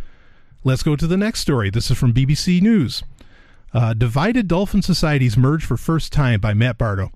[0.65, 1.71] Let's go to the next story.
[1.71, 3.03] This is from BBC News.
[3.73, 7.13] Uh, Divided Dolphin Societies Merge for First Time by Matt Bardo.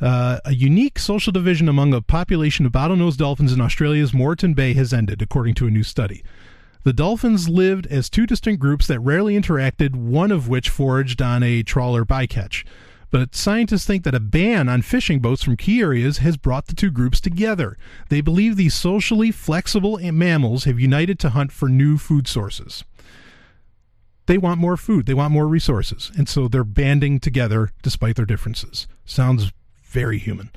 [0.00, 4.74] Uh, a unique social division among a population of bottlenose dolphins in Australia's Moreton Bay
[4.74, 6.24] has ended, according to a new study.
[6.82, 11.44] The dolphins lived as two distinct groups that rarely interacted, one of which foraged on
[11.44, 12.64] a trawler bycatch.
[13.12, 16.74] But scientists think that a ban on fishing boats from key areas has brought the
[16.74, 17.76] two groups together.
[18.08, 22.84] They believe these socially flexible mammals have united to hunt for new food sources.
[24.24, 28.24] They want more food, they want more resources, and so they're banding together despite their
[28.24, 28.86] differences.
[29.04, 29.52] Sounds
[29.84, 30.50] very human.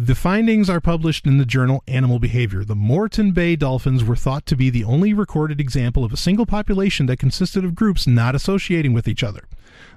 [0.00, 2.62] The findings are published in the journal Animal Behavior.
[2.62, 6.46] The Moreton Bay dolphins were thought to be the only recorded example of a single
[6.46, 9.48] population that consisted of groups not associating with each other.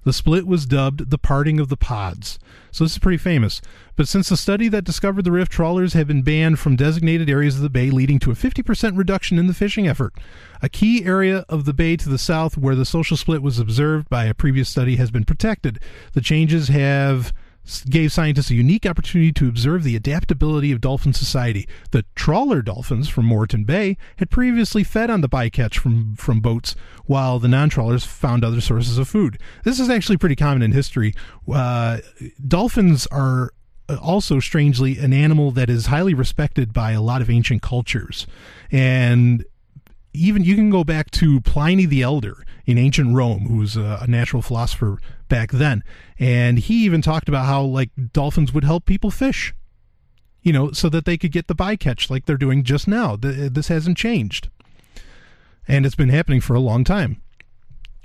[0.03, 2.39] The split was dubbed the parting of the pods.
[2.71, 3.61] So this is pretty famous.
[3.95, 7.57] But since the study that discovered the rift, trawlers have been banned from designated areas
[7.57, 10.15] of the bay, leading to a 50% reduction in the fishing effort.
[10.63, 14.09] A key area of the bay to the south where the social split was observed
[14.09, 15.77] by a previous study has been protected.
[16.13, 17.31] The changes have
[17.89, 21.67] gave scientists a unique opportunity to observe the adaptability of dolphin society.
[21.91, 26.75] The trawler dolphins from Moreton Bay had previously fed on the bycatch from, from boats,
[27.05, 29.37] while the non trawlers found other sources of food.
[29.63, 31.13] This is actually pretty common in history.
[31.51, 31.99] Uh,
[32.47, 33.51] dolphins are
[34.01, 38.27] also strangely an animal that is highly respected by a lot of ancient cultures.
[38.71, 39.43] And
[40.13, 43.99] even you can go back to Pliny the Elder in ancient Rome, who was a,
[44.01, 45.83] a natural philosopher back then,
[46.19, 49.53] and he even talked about how like dolphins would help people fish,
[50.41, 53.15] you know, so that they could get the bycatch like they're doing just now.
[53.15, 54.49] Th- This hasn't changed,
[55.67, 57.21] and it's been happening for a long time.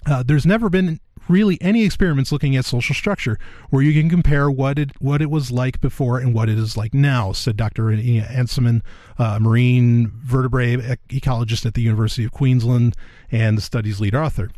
[0.07, 3.39] Uh, there's never been really any experiments looking at social structure
[3.71, 6.77] where you can compare what it what it was like before and what it is
[6.77, 7.85] like now, said Dr.
[7.85, 8.83] Ansmann,
[9.19, 12.95] uh, marine vertebrate ecologist at the University of Queensland
[13.31, 14.51] and the study's lead author.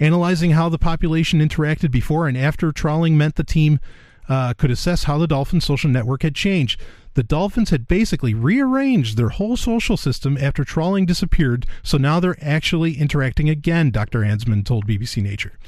[0.00, 3.80] Analyzing how the population interacted before and after trawling meant the team
[4.28, 6.80] uh, could assess how the dolphin social network had changed.
[7.14, 12.36] The dolphins had basically rearranged their whole social system after trawling disappeared, so now they're
[12.40, 14.20] actually interacting again, Dr.
[14.20, 15.58] Ansmann told BBC Nature.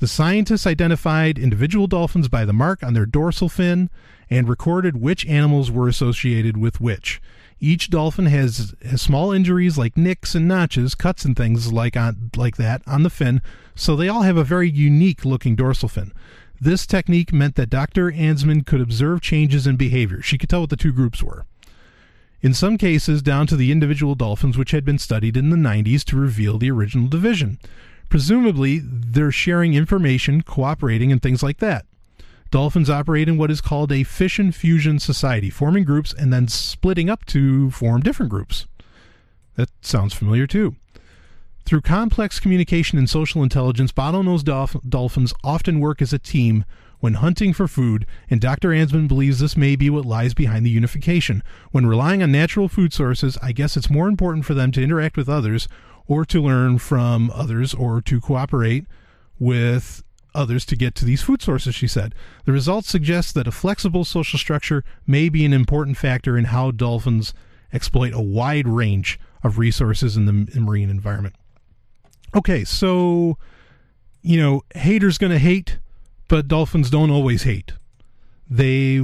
[0.00, 3.90] The scientists identified individual dolphins by the mark on their dorsal fin
[4.28, 7.20] and recorded which animals were associated with which.
[7.60, 12.30] Each dolphin has, has small injuries like nicks and notches, cuts and things like on
[12.36, 13.40] like that on the fin,
[13.74, 16.12] so they all have a very unique looking dorsal fin.
[16.60, 18.10] This technique meant that Dr.
[18.10, 20.22] Ansmann could observe changes in behavior.
[20.22, 21.46] She could tell what the two groups were.
[22.42, 26.04] In some cases, down to the individual dolphins, which had been studied in the 90s
[26.04, 27.58] to reveal the original division.
[28.14, 31.84] Presumably, they're sharing information, cooperating, and things like that.
[32.52, 37.10] Dolphins operate in what is called a fission fusion society, forming groups and then splitting
[37.10, 38.68] up to form different groups.
[39.56, 40.76] That sounds familiar too.
[41.64, 46.64] Through complex communication and social intelligence, bottlenose dolph- dolphins often work as a team
[47.00, 48.68] when hunting for food, and Dr.
[48.68, 51.42] Ansmann believes this may be what lies behind the unification.
[51.72, 55.16] When relying on natural food sources, I guess it's more important for them to interact
[55.16, 55.66] with others
[56.06, 58.86] or to learn from others or to cooperate
[59.38, 60.02] with
[60.34, 62.14] others to get to these food sources, she said.
[62.44, 66.72] The results suggest that a flexible social structure may be an important factor in how
[66.72, 67.32] dolphins
[67.72, 71.34] exploit a wide range of resources in the marine environment.
[72.34, 73.38] Okay, so,
[74.22, 75.78] you know, haters going to hate,
[76.28, 77.72] but dolphins don't always hate.
[78.48, 78.98] They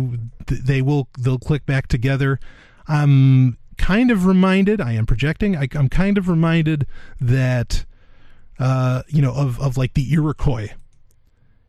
[0.46, 2.38] they will they'll click back together.
[2.86, 4.80] I'm kind of reminded.
[4.80, 5.56] I am projecting.
[5.56, 6.86] I, am kind of reminded
[7.20, 7.86] that,
[8.58, 10.68] uh, you know, of of like the Iroquois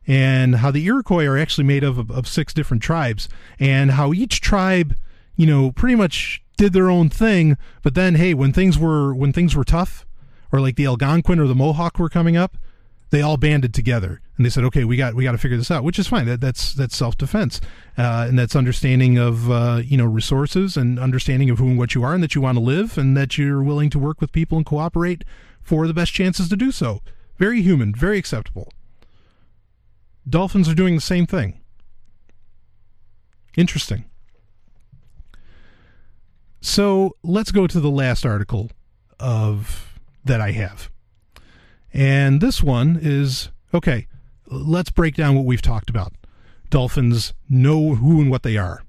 [0.05, 3.29] and how the Iroquois are actually made of, of, of six different tribes,
[3.59, 4.95] and how each tribe,
[5.35, 7.57] you know, pretty much did their own thing.
[7.81, 10.05] But then, hey, when things were when things were tough,
[10.51, 12.57] or like the Algonquin or the Mohawk were coming up,
[13.11, 15.69] they all banded together and they said, "Okay, we got we got to figure this
[15.69, 16.25] out," which is fine.
[16.25, 17.61] That, that's that's self defense,
[17.97, 21.93] uh, and that's understanding of uh, you know resources and understanding of who and what
[21.93, 24.31] you are, and that you want to live, and that you're willing to work with
[24.31, 25.23] people and cooperate
[25.61, 27.01] for the best chances to do so.
[27.37, 28.71] Very human, very acceptable.
[30.27, 31.59] Dolphins are doing the same thing.
[33.55, 34.05] Interesting.
[36.61, 38.71] So let's go to the last article
[39.19, 40.89] of that I have.
[41.93, 44.07] And this one is okay,
[44.47, 46.13] let's break down what we've talked about.
[46.69, 48.83] Dolphins know who and what they are.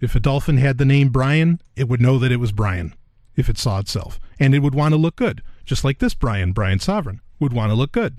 [0.00, 2.94] If a dolphin had the name Brian, it would know that it was Brian
[3.34, 4.20] if it saw itself.
[4.38, 7.70] And it would want to look good, just like this Brian, Brian Sovryn, would want
[7.70, 8.18] to look good.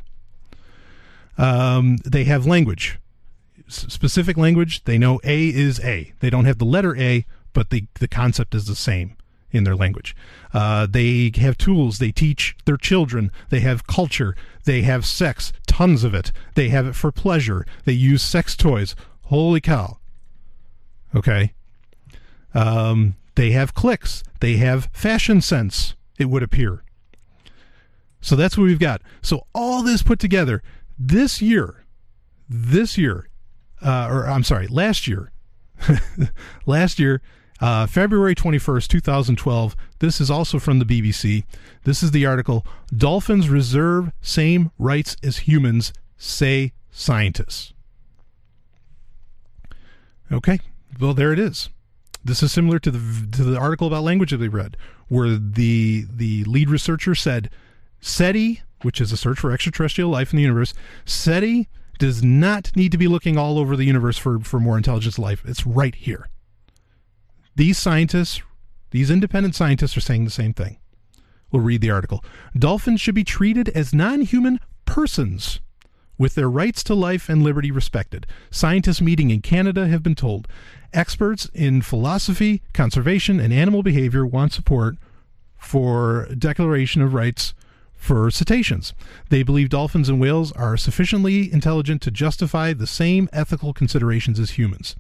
[1.38, 2.99] Um, they have language,
[3.68, 4.84] S- specific language.
[4.84, 6.14] They know A is A.
[6.19, 9.15] They don't have the letter A, but the, the concept is the same
[9.52, 10.16] in their language.
[10.54, 12.00] Uh, they have tools.
[12.00, 13.32] They teach their children.
[13.50, 14.36] They have culture.
[14.66, 16.32] They have sex, tons of it.
[16.56, 17.66] They have it for pleasure.
[17.86, 18.96] They use sex toys.
[19.24, 19.98] Holy cow.
[21.16, 21.54] Okay.
[22.54, 24.24] Um, they have clicks.
[24.40, 26.84] They have fashion sense, it would appear.
[28.22, 29.02] So that's what we've got.
[29.22, 30.62] So all this put together,
[30.98, 31.86] this year,
[32.50, 33.30] this year,
[33.82, 35.32] uh, or I'm sorry, last year,
[36.66, 37.22] last year,
[37.61, 39.76] uh, February 21st, 2012.
[39.99, 41.44] This is also from the BBC.
[41.84, 42.65] This is the article
[42.95, 47.73] Dolphins reserve same rights as humans, say scientists.
[50.31, 50.60] Okay,
[50.99, 51.69] well, there it is.
[52.23, 54.77] This is similar to the to the article about language that we read,
[55.07, 57.49] where the the lead researcher said
[58.02, 60.73] SETI, which is a search for extraterrestrial life in the universe,
[61.06, 61.68] SETI
[61.98, 65.44] does not need to be looking all over the universe for, for more intelligence life.
[65.45, 66.30] It's right here.
[67.60, 68.41] These scientists,
[68.91, 70.77] these independent scientists, are saying the same thing.
[71.52, 72.23] We'll read the article.
[72.57, 75.60] Dolphins should be treated as non human persons
[76.18, 78.26] with their rights to life and liberty respected.
[78.49, 80.48] Scientists meeting in Canada have been told.
[80.94, 84.95] Experts in philosophy, conservation, and animal behavior want support
[85.57, 87.53] for declaration of rights
[87.94, 88.94] for cetaceans.
[89.27, 94.52] They believe dolphins and whales are sufficiently intelligent to justify the same ethical considerations as
[94.52, 94.95] humans.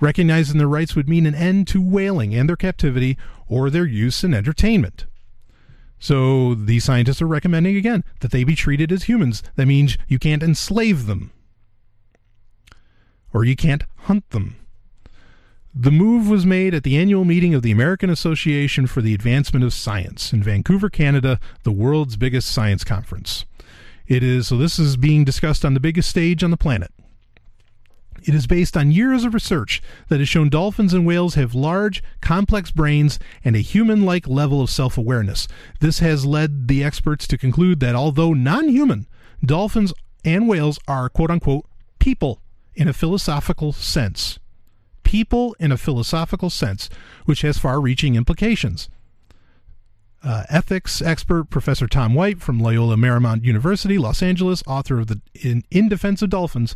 [0.00, 3.16] Recognizing their rights would mean an end to whaling and their captivity
[3.48, 5.06] or their use in entertainment.
[5.98, 9.42] So these scientists are recommending again that they be treated as humans.
[9.56, 11.30] That means you can't enslave them
[13.32, 14.56] or you can't hunt them.
[15.74, 19.64] The move was made at the annual meeting of the American Association for the Advancement
[19.64, 23.44] of Science in Vancouver, Canada, the world's biggest science conference.
[24.06, 26.92] It is so this is being discussed on the biggest stage on the planet.
[28.26, 32.02] It is based on years of research that has shown dolphins and whales have large,
[32.22, 35.46] complex brains and a human like level of self awareness.
[35.80, 39.06] This has led the experts to conclude that although non human,
[39.44, 39.92] dolphins
[40.24, 41.66] and whales are quote unquote
[41.98, 42.40] people
[42.74, 44.38] in a philosophical sense.
[45.02, 46.88] People in a philosophical sense,
[47.26, 48.88] which has far reaching implications.
[50.22, 55.20] Uh, ethics expert Professor Tom White from Loyola Marymount University, Los Angeles, author of the
[55.34, 56.74] In, in Defense of Dolphins,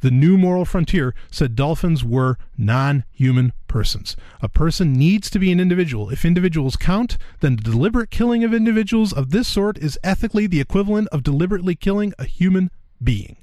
[0.00, 4.16] The New Moral Frontier, said dolphins were non human persons.
[4.40, 6.10] A person needs to be an individual.
[6.10, 10.60] If individuals count, then the deliberate killing of individuals of this sort is ethically the
[10.60, 12.70] equivalent of deliberately killing a human
[13.02, 13.36] being.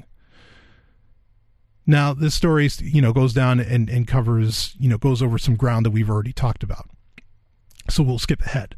[1.85, 5.55] Now, this story, you know, goes down and, and covers, you know, goes over some
[5.55, 6.89] ground that we've already talked about.
[7.89, 8.75] So we'll skip ahead.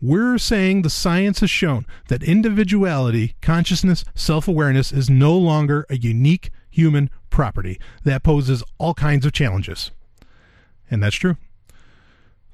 [0.00, 5.96] We're saying the science has shown that individuality, consciousness, self awareness is no longer a
[5.96, 9.90] unique human property that poses all kinds of challenges.
[10.88, 11.36] And that's true.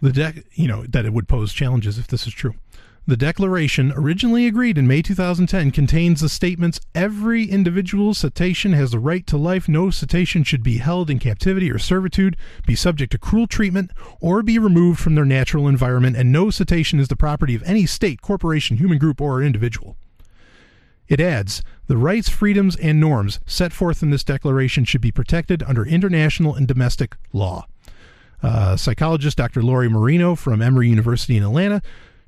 [0.00, 2.54] The de- you know, that it would pose challenges if this is true.
[3.06, 8.98] The declaration, originally agreed in May 2010, contains the statements Every individual cetacean has the
[8.98, 9.68] right to life.
[9.68, 12.34] No cetacean should be held in captivity or servitude,
[12.66, 13.90] be subject to cruel treatment,
[14.22, 17.84] or be removed from their natural environment, and no cetacean is the property of any
[17.84, 19.98] state, corporation, human group, or individual.
[21.08, 25.62] It adds the rights, freedoms, and norms set forth in this declaration should be protected
[25.62, 27.66] under international and domestic law.
[28.42, 29.62] Uh, psychologist Dr.
[29.62, 31.82] Lori Marino from Emory University in Atlanta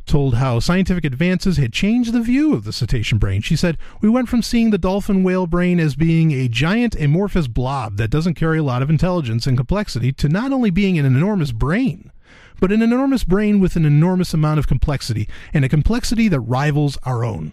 [0.06, 3.42] told how scientific advances had changed the view of the cetacean brain.
[3.42, 7.48] She said, We went from seeing the dolphin whale brain as being a giant amorphous
[7.48, 11.04] blob that doesn't carry a lot of intelligence and complexity to not only being an
[11.04, 12.12] enormous brain,
[12.60, 16.96] but an enormous brain with an enormous amount of complexity, and a complexity that rivals
[17.02, 17.52] our own.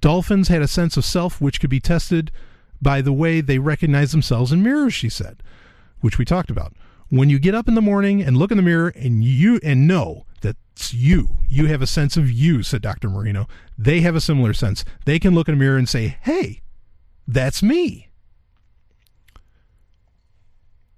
[0.00, 2.30] Dolphins had a sense of self which could be tested
[2.80, 5.42] by the way they recognize themselves in mirrors, she said,
[6.00, 6.74] which we talked about.
[7.08, 9.86] When you get up in the morning and look in the mirror and you and
[9.86, 11.38] know that's you.
[11.48, 13.10] You have a sense of you, said Dr.
[13.10, 13.46] Marino.
[13.76, 14.84] They have a similar sense.
[15.04, 16.62] They can look in a mirror and say, hey,
[17.26, 18.08] that's me.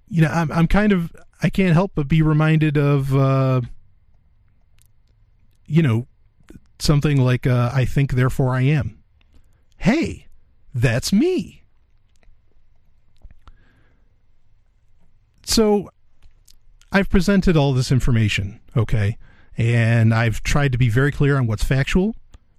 [0.07, 1.11] You know, I'm, I'm kind of,
[1.41, 3.61] I can't help but be reminded of, uh,
[5.65, 6.07] you know,
[6.79, 8.99] something like, uh, I think, therefore I am.
[9.77, 10.27] Hey,
[10.73, 11.63] that's me.
[15.45, 15.89] So
[16.91, 19.17] I've presented all this information, okay?
[19.57, 22.15] And I've tried to be very clear on what's factual,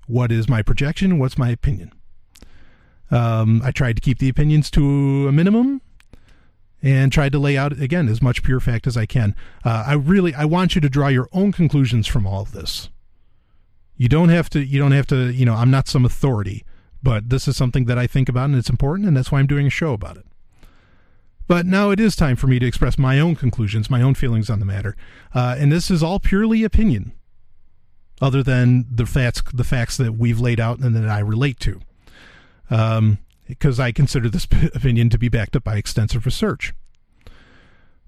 [0.07, 1.93] what is my projection, what's my opinion.
[3.11, 5.81] Um, I tried to keep the opinions to a minimum
[6.83, 9.35] and tried to lay out again as much pure fact as I can.
[9.65, 12.91] Uh, I really I want you to draw your own conclusions from all of this.
[13.97, 16.65] You don't have to you don't have to, you know, I'm not some authority,
[17.03, 19.47] but this is something that I think about and it's important and that's why I'm
[19.47, 20.27] doing a show about it.
[21.47, 24.49] But now it is time for me to express my own conclusions, my own feelings
[24.49, 24.97] on the matter.
[25.35, 27.13] Uh, and this is all purely opinion,
[28.21, 31.81] other than the facts, the facts that we've laid out and that I relate to.
[32.71, 36.73] Um, because I consider this opinion to be backed up by extensive research.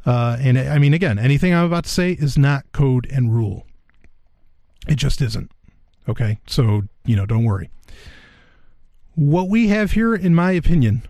[0.06, 3.66] Uh, and I mean, again, anything I'm about to say is not code and rule.
[4.88, 5.50] It just isn't.
[6.08, 6.38] Okay.
[6.46, 7.70] So, you know, don't worry.
[9.14, 11.02] What we have here, in my opinion,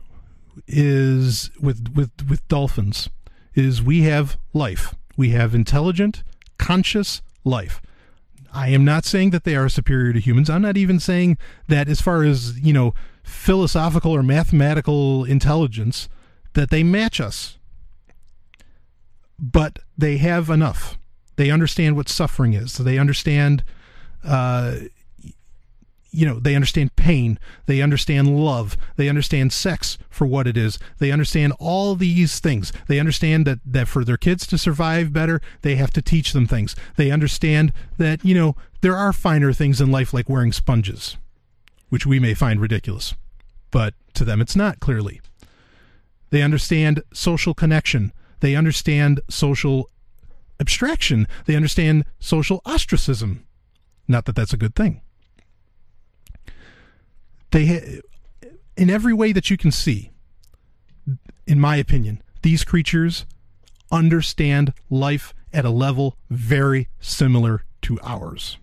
[0.67, 3.11] is with with with dolphins
[3.55, 4.95] is we have life.
[5.17, 6.23] We have intelligent,
[6.59, 7.81] conscious life.
[8.53, 10.49] I am not saying that they are superior to humans.
[10.49, 11.37] I'm not even saying
[11.69, 16.09] that as far as, you know, philosophical or mathematical intelligence
[16.55, 17.59] that they match us.
[19.39, 20.99] But they have enough.
[21.37, 22.73] They understand what suffering is.
[22.73, 23.63] So they understand
[24.27, 24.77] uh,
[26.17, 30.79] you know, they understand pain, they understand love, they understand sex for what it is.
[30.99, 32.73] They understand all these things.
[32.89, 36.47] They understand that that for their kids to survive better, they have to teach them
[36.47, 36.75] things.
[36.97, 41.19] They understand that, you know, there are finer things in life like wearing sponges,
[41.91, 43.15] which we may find ridiculous,
[43.71, 45.21] but to them it's not clearly.
[46.31, 48.13] They understand social connection.
[48.41, 49.91] They understand social
[50.59, 51.29] abstraction.
[51.45, 53.46] They understand social ostracism.
[54.09, 55.01] Not that that's a good thing
[57.51, 58.01] they
[58.77, 60.11] in every way that you can see
[61.47, 63.25] in my opinion these creatures
[63.91, 68.59] understand life at a level very similar to ours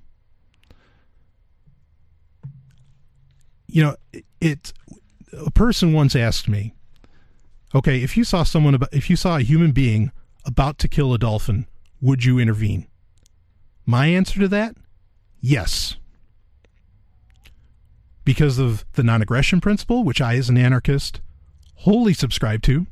[3.73, 4.73] you know, it, it
[5.33, 6.75] a person once asked me,
[7.73, 10.11] okay, if you saw someone about, if you saw a human being
[10.45, 11.65] about to kill a dolphin,
[11.99, 12.85] would you intervene?
[13.83, 14.75] My answer to that,
[15.43, 15.97] yes.
[18.25, 21.21] Because of the non-aggression principle, which I as an anarchist
[21.75, 22.87] wholly subscribe to,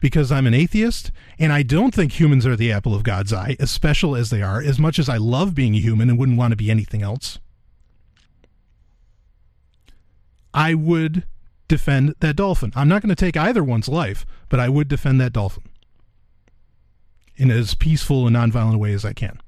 [0.00, 3.56] because I'm an atheist and I don't think humans are the apple of God's eye,
[3.58, 6.38] as special as they are, as much as I love being a human and wouldn't
[6.38, 7.38] want to be anything else.
[10.52, 11.24] I would
[11.66, 12.72] defend that dolphin.
[12.76, 15.64] I'm not going to take either one's life, but I would defend that dolphin
[17.36, 19.40] in as peaceful and nonviolent a way as I can.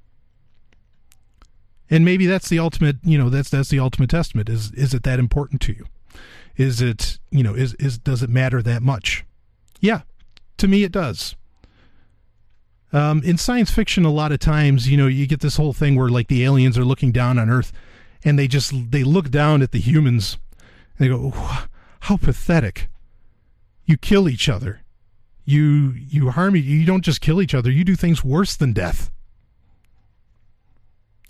[1.88, 4.48] And maybe that's the ultimate, you know, that's that's the ultimate testament.
[4.48, 5.86] Is is it that important to you?
[6.56, 9.24] Is it, you know, is is does it matter that much?
[9.80, 10.02] Yeah,
[10.56, 11.36] to me it does.
[12.92, 15.96] Um, in science fiction, a lot of times, you know, you get this whole thing
[15.96, 17.72] where like the aliens are looking down on Earth,
[18.24, 20.38] and they just they look down at the humans,
[20.96, 21.30] and they go,
[22.00, 22.88] "How pathetic!
[23.84, 24.80] You kill each other,
[25.44, 26.62] you you harm you.
[26.62, 29.10] you don't just kill each other, you do things worse than death."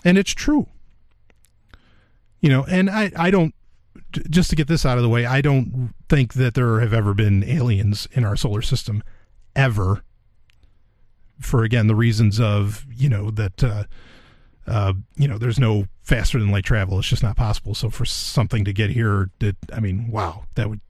[0.06, 0.68] And it's true.
[2.40, 3.52] You know, and I I don't
[4.30, 7.12] just to get this out of the way, I don't think that there have ever
[7.12, 9.02] been aliens in our solar system
[9.56, 10.04] ever
[11.40, 13.84] for again the reasons of you know that uh,
[14.68, 18.04] uh, you know there's no faster than light travel it's just not possible so for
[18.04, 20.80] something to get here that i mean wow that would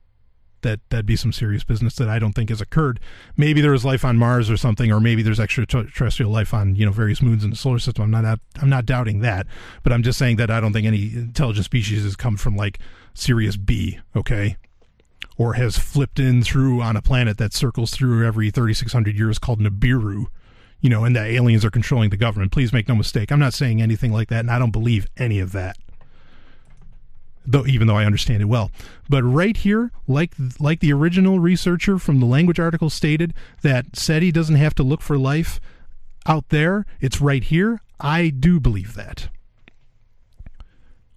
[0.63, 3.01] that that'd be some serious business that i don't think has occurred.
[3.37, 6.87] Maybe there was life on mars or something or maybe there's extraterrestrial life on you
[6.87, 8.03] know various moons in the solar system.
[8.05, 9.47] I'm not i'm not doubting that
[9.83, 12.79] but i'm just saying that i don't think any intelligent species has come from like
[13.15, 14.57] sirius b okay?
[15.39, 19.61] Or has flipped in through on a planet that circles through every 3600 years called
[19.61, 20.27] nibiru
[20.81, 22.53] you know and that aliens are controlling the government.
[22.53, 23.31] Please make no mistake.
[23.31, 25.77] I'm not saying anything like that and i don't believe any of that
[27.47, 28.71] though even though i understand it well
[29.09, 33.33] but right here like like the original researcher from the language article stated
[33.63, 35.61] that seti doesn't have to look for life
[36.27, 39.29] out there it's right here i do believe that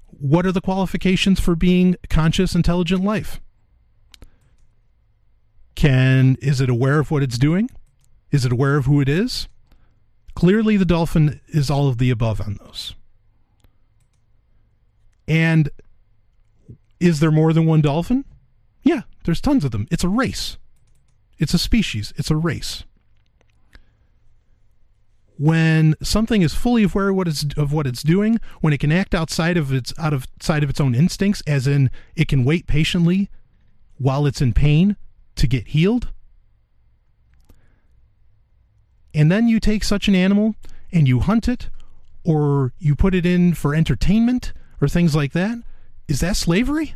[0.08, 3.40] what are the qualifications for being conscious intelligent life
[5.80, 7.70] can is it aware of what it's doing?
[8.32, 9.48] Is it aware of who it is?
[10.36, 12.96] Clearly the dolphin is all of the above on those.
[15.26, 15.70] And
[17.00, 18.26] is there more than one dolphin?
[18.84, 19.88] Yeah, there's tons of them.
[19.92, 20.58] It's a race.
[21.38, 22.14] It's a species.
[22.18, 22.84] It's a race.
[25.38, 28.92] When something is fully aware of what it's of what it's doing, when it can
[28.92, 32.44] act outside of its out of side of its own instincts, as in it can
[32.44, 33.30] wait patiently
[33.98, 34.98] while it's in pain
[35.36, 36.10] to get healed.
[39.14, 40.56] And then you take such an animal
[40.92, 41.70] and you hunt it
[42.24, 45.58] or you put it in for entertainment or things like that.
[46.10, 46.96] Is that slavery?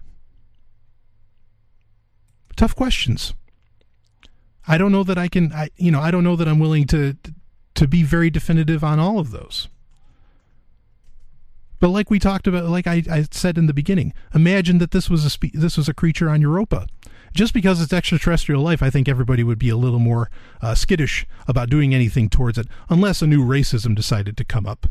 [2.56, 3.34] Tough questions.
[4.68, 6.88] I don't know that I can I you know, I don't know that I'm willing
[6.88, 7.16] to
[7.76, 9.70] to be very definitive on all of those.
[11.80, 15.10] But like we talked about, like I, I said in the beginning, imagine that this
[15.10, 16.88] was a spe- this was a creature on Europa
[17.34, 20.30] just because it's extraterrestrial life, I think everybody would be a little more
[20.62, 24.88] uh, skittish about doing anything towards it, unless a new racism decided to come up,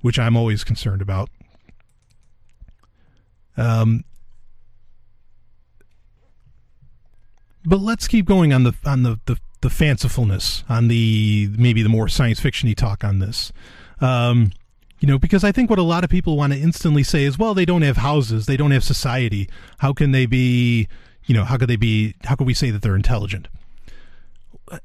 [0.00, 1.28] which I'm always concerned about.
[3.58, 4.04] Um,
[7.64, 11.88] but let's keep going on the on the, the, the fancifulness, on the maybe the
[11.88, 13.52] more science fictiony talk on this.
[14.00, 14.52] Um,
[15.00, 17.38] you know, because I think what a lot of people want to instantly say is,
[17.38, 19.48] well, they don't have houses, they don't have society.
[19.78, 20.88] How can they be
[21.28, 23.46] you know, how could they be, how could we say that they're intelligent?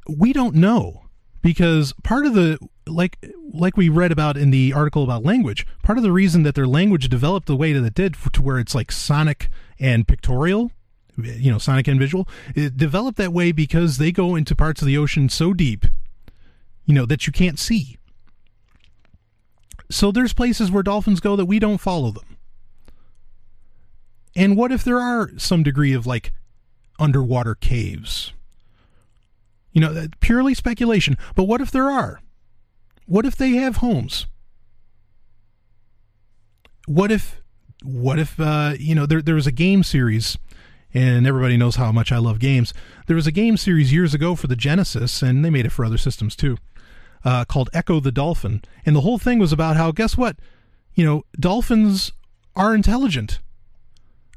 [0.08, 1.06] We don't know
[1.42, 3.18] because part of the, like,
[3.54, 6.68] like we read about in the article about language, part of the reason that their
[6.68, 9.50] language developed the way that it did to where it's like sonic
[9.80, 10.72] and pictorial,
[11.18, 14.88] you know, sonic and visual, it developed that way because they go into parts of
[14.88, 15.86] the ocean so deep,
[16.86, 17.98] you know, that you can't see.
[19.90, 22.38] So there's places where dolphins go that we don't follow them.
[24.36, 26.34] And what if there are some degree of like
[27.00, 28.34] underwater caves?
[29.72, 31.18] You know, purely speculation.
[31.36, 32.22] But what if there are?
[33.06, 34.26] What if they have homes?
[36.86, 37.42] What if,
[37.84, 40.38] what if, uh, you know, there, there was a game series,
[40.94, 42.74] and everybody knows how much I love games.
[43.08, 45.86] There was a game series years ago for the Genesis, and they made it for
[45.86, 46.58] other systems too,
[47.26, 48.62] uh, called Ecco the Dolphin.
[48.86, 50.38] And the whole thing was about how, guess what?
[50.94, 52.12] You know, dolphins
[52.56, 53.40] are intelligent.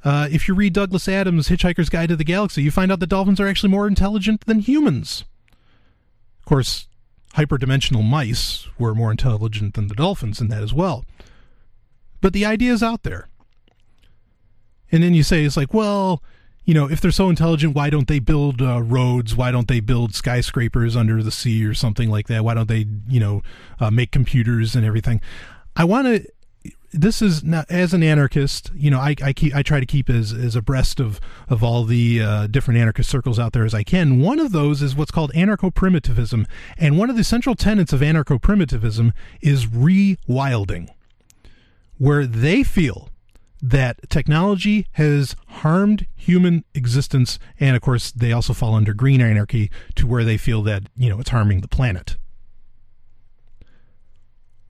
[0.05, 3.09] Uh, if you read Douglas Adams' Hitchhiker's Guide to the Galaxy, you find out that
[3.09, 5.25] dolphins are actually more intelligent than humans.
[6.39, 6.87] Of course,
[7.37, 11.05] hyperdimensional mice were more intelligent than the dolphins in that as well.
[12.21, 13.29] But the idea is out there.
[14.91, 16.23] And then you say, it's like, well,
[16.65, 19.37] you know, if they're so intelligent, why don't they build uh, roads?
[19.37, 22.45] Why don't they build skyscrapers under the sea or something like that?
[22.45, 23.43] Why don't they, you know,
[23.79, 25.21] uh, make computers and everything?
[25.77, 26.29] I want to.
[26.97, 28.71] This is not as an anarchist.
[28.75, 31.85] You know, I I, keep, I try to keep as as abreast of of all
[31.85, 34.21] the uh, different anarchist circles out there as I can.
[34.21, 36.47] One of those is what's called anarcho primitivism,
[36.79, 40.89] and one of the central tenets of anarcho primitivism is rewilding,
[41.99, 43.11] where they feel
[43.63, 49.71] that technology has harmed human existence and of course they also fall under green anarchy
[49.95, 52.17] to where they feel that you know it's harming the planet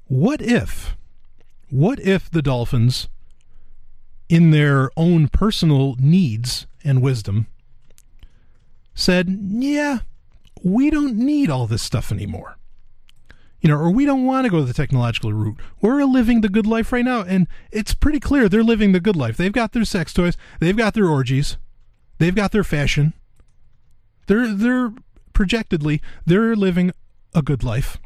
[0.07, 0.97] what if
[1.71, 3.09] what if the dolphins
[4.29, 7.47] in their own personal needs and wisdom
[8.95, 9.99] said yeah
[10.63, 12.57] we don't need all this stuff anymore
[13.61, 15.59] you know, or we don't want to go the technological route.
[15.81, 19.17] We're living the good life right now, and it's pretty clear they're living the good
[19.17, 19.37] life.
[19.37, 21.57] They've got their sex toys, they've got their orgies,
[22.19, 23.13] they've got their fashion.
[24.29, 24.93] They're they're
[25.33, 26.93] projectedly they're living
[27.35, 27.99] a good life.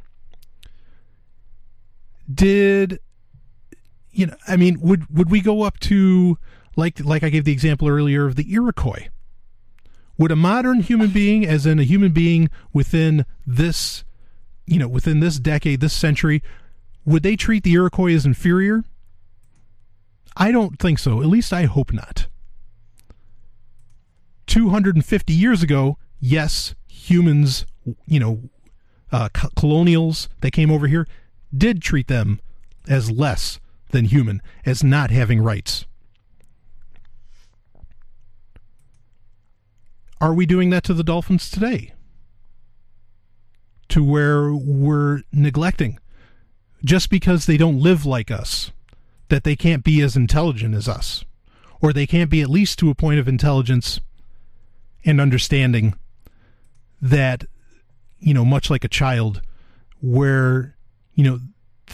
[2.32, 3.00] Did
[4.12, 4.36] you know?
[4.46, 6.38] I mean, would would we go up to
[6.76, 9.08] like like I gave the example earlier of the Iroquois?
[10.18, 14.04] Would a modern human being, as in a human being within this
[14.70, 16.42] you know, within this decade, this century,
[17.04, 18.84] would they treat the Iroquois as inferior?
[20.36, 21.20] I don't think so.
[21.20, 22.28] At least I hope not.
[24.46, 27.66] 250 years ago, yes, humans,
[28.06, 28.42] you know,
[29.10, 31.06] uh, colonials that came over here
[31.56, 32.40] did treat them
[32.88, 33.58] as less
[33.90, 35.86] than human, as not having rights.
[40.20, 41.94] Are we doing that to the dolphins today?
[43.90, 45.98] to where we're neglecting
[46.82, 48.72] just because they don't live like us,
[49.28, 51.24] that they can't be as intelligent as us,
[51.82, 54.00] or they can't be at least to a point of intelligence
[55.04, 55.94] and understanding
[57.02, 57.44] that,
[58.18, 59.42] you know, much like a child,
[60.00, 60.76] where,
[61.14, 61.40] you know,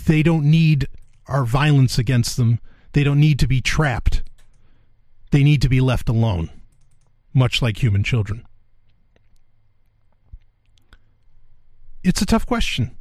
[0.06, 0.86] they don't need
[1.28, 2.60] our violence against them.
[2.92, 4.22] They don't need to be trapped.
[5.30, 6.50] They need to be left alone,
[7.34, 8.46] much like human children.
[12.06, 12.96] it's a tough question.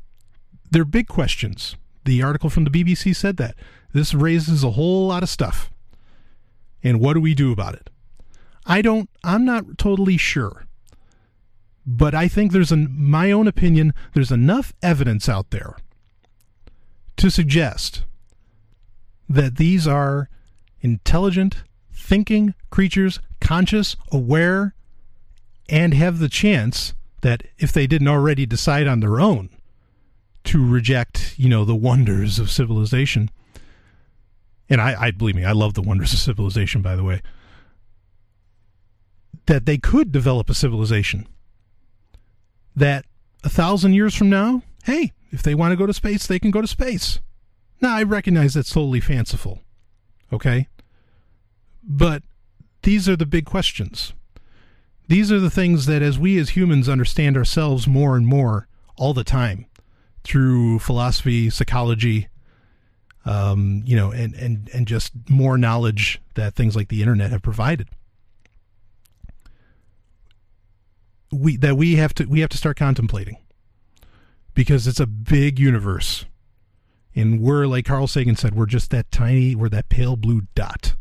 [0.72, 1.76] They're big questions.
[2.06, 3.56] The article from the BBC said that.
[3.94, 5.72] This raises a whole lot of stuff.
[6.84, 7.90] And what do we do about it?
[8.66, 10.66] I don't, I'm not totally sure.
[11.86, 15.76] But I think there's, in my own opinion, there's enough evidence out there
[17.18, 18.04] to suggest
[19.28, 20.30] that these are
[20.82, 24.74] intelligent, thinking creatures, conscious, aware,
[25.70, 29.50] and have the chance that if they didn't already decide on their own
[30.44, 33.32] to reject, you know, the wonders of civilization,
[34.70, 37.22] and I, I believe me, I love the wonders of civilization, by the way,
[39.48, 41.28] that they could develop a civilization
[42.76, 43.06] that
[43.44, 46.52] a thousand years from now, hey, if they want to go to space, they can
[46.52, 47.20] go to space.
[47.82, 49.62] Now, I recognize that's totally fanciful,
[50.32, 50.68] okay?
[51.84, 52.24] But
[52.84, 54.14] these are the big questions.
[55.08, 59.14] These are the things that, as we as humans understand ourselves more and more all
[59.14, 59.68] the time
[60.24, 62.28] through philosophy, psychology,
[63.26, 67.42] um, you know, and, and, and just more knowledge that things like the internet have
[67.42, 67.90] provided.
[71.32, 73.38] We that we have to we have to start contemplating
[74.54, 76.26] because it's a big universe,
[77.16, 80.96] and we're like Carl Sagan said, we're just that tiny, we're that pale blue dot,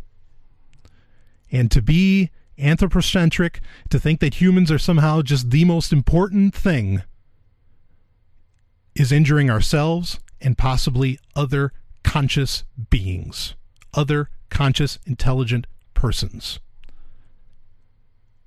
[1.50, 3.60] and to be anthropocentric,
[3.90, 7.02] to think that humans are somehow just the most important thing
[8.94, 11.72] is injuring ourselves and possibly other
[12.04, 13.54] conscious beings,
[13.92, 16.60] other conscious, intelligent persons.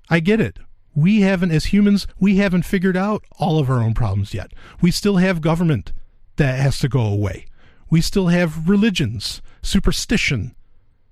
[0.08, 0.58] I get it.
[0.94, 4.52] We haven't, as humans, we haven't figured out all of our own problems yet.
[4.80, 5.92] We still have government
[6.36, 7.44] that has to go away.
[7.90, 10.54] We still have religions, superstition,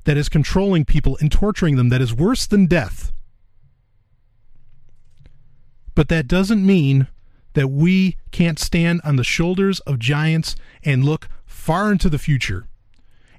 [0.05, 3.13] that is controlling people and torturing them that is worse than death.
[5.95, 7.09] But that doesn't mean
[7.55, 12.69] that we can't stand on the shoulders of giants and look far into the future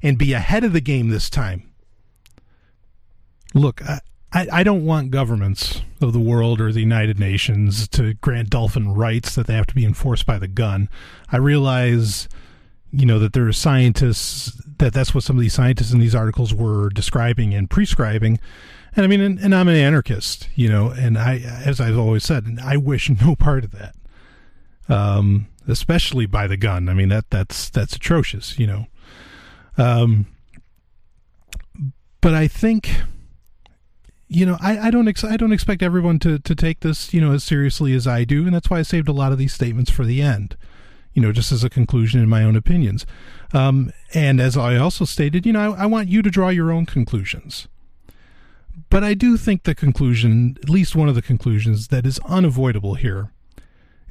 [0.01, 1.71] and be ahead of the game this time.
[3.53, 4.01] Look, I,
[4.33, 9.35] I, don't want governments of the world or the United Nations to grant dolphin rights
[9.35, 10.89] that they have to be enforced by the gun.
[11.31, 12.27] I realize
[12.91, 16.15] you know that there are scientists that that's what some of these scientists in these
[16.15, 18.39] articles were describing and prescribing.
[18.95, 22.23] And i mean and, and, i'm an anarchist you know and i as i've always
[22.23, 23.93] said i wish no part of that
[24.89, 26.89] um especially by the gun.
[26.89, 28.87] I mean that that's that's atrocious you know.
[29.77, 30.27] Um
[32.21, 32.89] but I think
[34.29, 37.21] you know, I, I don't ex- I don't expect everyone to, to take this, you
[37.21, 39.53] know, as seriously as I do, and that's why I saved a lot of these
[39.53, 40.57] statements for the end,
[41.17, 43.03] you know, just as a conclusion in my own opinions.
[43.51, 46.71] Um, and as I also stated, you know, I, I want you to draw your
[46.71, 47.67] own conclusions.
[48.91, 52.93] But I do think the conclusion, at least one of the conclusions that is unavoidable
[52.93, 53.31] here,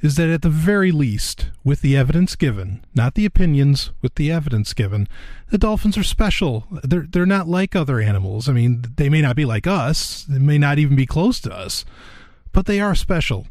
[0.01, 4.29] is that at the very least, with the evidence given, not the opinions, with the
[4.29, 5.07] evidence given,
[5.49, 6.67] the dolphins are special.
[6.83, 8.49] They're they're not like other animals.
[8.49, 11.55] I mean, they may not be like us, they may not even be close to
[11.55, 11.85] us,
[12.51, 13.47] but they are special.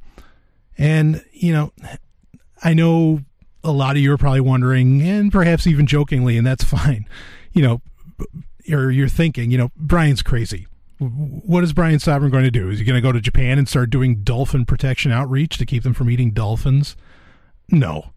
[0.77, 1.73] And, you know,
[2.63, 3.23] I know
[3.67, 7.07] a lot of you are probably wondering, and perhaps even jokingly, and that's fine,
[7.53, 7.83] you know,
[8.71, 10.67] or you're thinking, you know, Brian's crazy
[10.99, 12.71] what is Brian Sovryn going to do?
[12.71, 15.83] Is he going to go to Japan and start doing dolphin protection outreach to keep
[15.83, 16.97] them from eating dolphins?
[17.71, 18.13] No.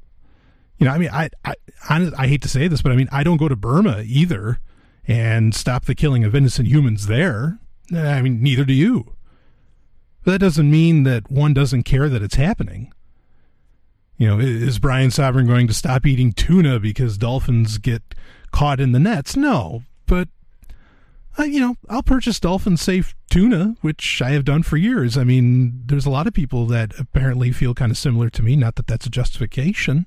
[0.78, 1.56] You know, I mean, I, I,
[1.90, 4.60] I, I hate to say this, but I mean, I don't go to Burma either
[5.06, 7.60] and stop the killing of innocent humans there.
[7.94, 9.14] I mean, neither do you.
[10.24, 12.94] But that doesn't mean that one doesn't care that it's happening.
[14.20, 18.04] You know, is Brian Sovryn going to stop eating tuna because dolphins get
[18.52, 19.38] caught in the nets?
[19.38, 20.28] No, but
[21.40, 25.18] uh, you know, I'll purchase dolphin safe tuna, which I have done for years.
[25.18, 28.58] I mean, there's a lot of people that apparently feel kind of similar to me.
[28.58, 30.06] Not that that's a justification,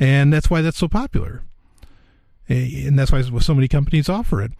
[0.00, 1.44] and that's why that's so popular,
[2.48, 4.50] and that's why so many companies offer it.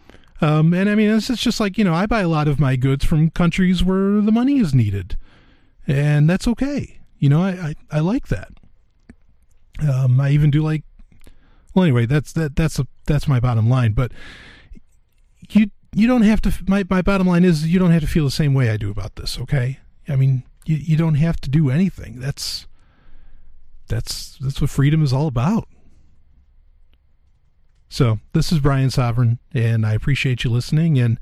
[0.41, 2.61] Um, and I mean, it's, it's just like you know, I buy a lot of
[2.61, 5.19] my goods from countries where the money is needed,
[5.85, 7.01] and that's okay.
[7.19, 8.53] You know, I I, I like that.
[9.87, 10.85] Um, I even do like.
[11.75, 14.13] Well, anyway, that's that that's a that's my bottom line, but
[15.51, 16.55] you you don't have to.
[16.67, 18.91] My my bottom line is you don't have to feel the same way I do
[18.91, 19.39] about this.
[19.39, 19.79] Okay,
[20.09, 22.21] I mean you you don't have to do anything.
[22.21, 22.67] That's
[23.89, 25.69] that's that's what freedom is all about.
[27.89, 30.99] So this is Brian Sovryn, and I appreciate you listening.
[30.99, 31.19] And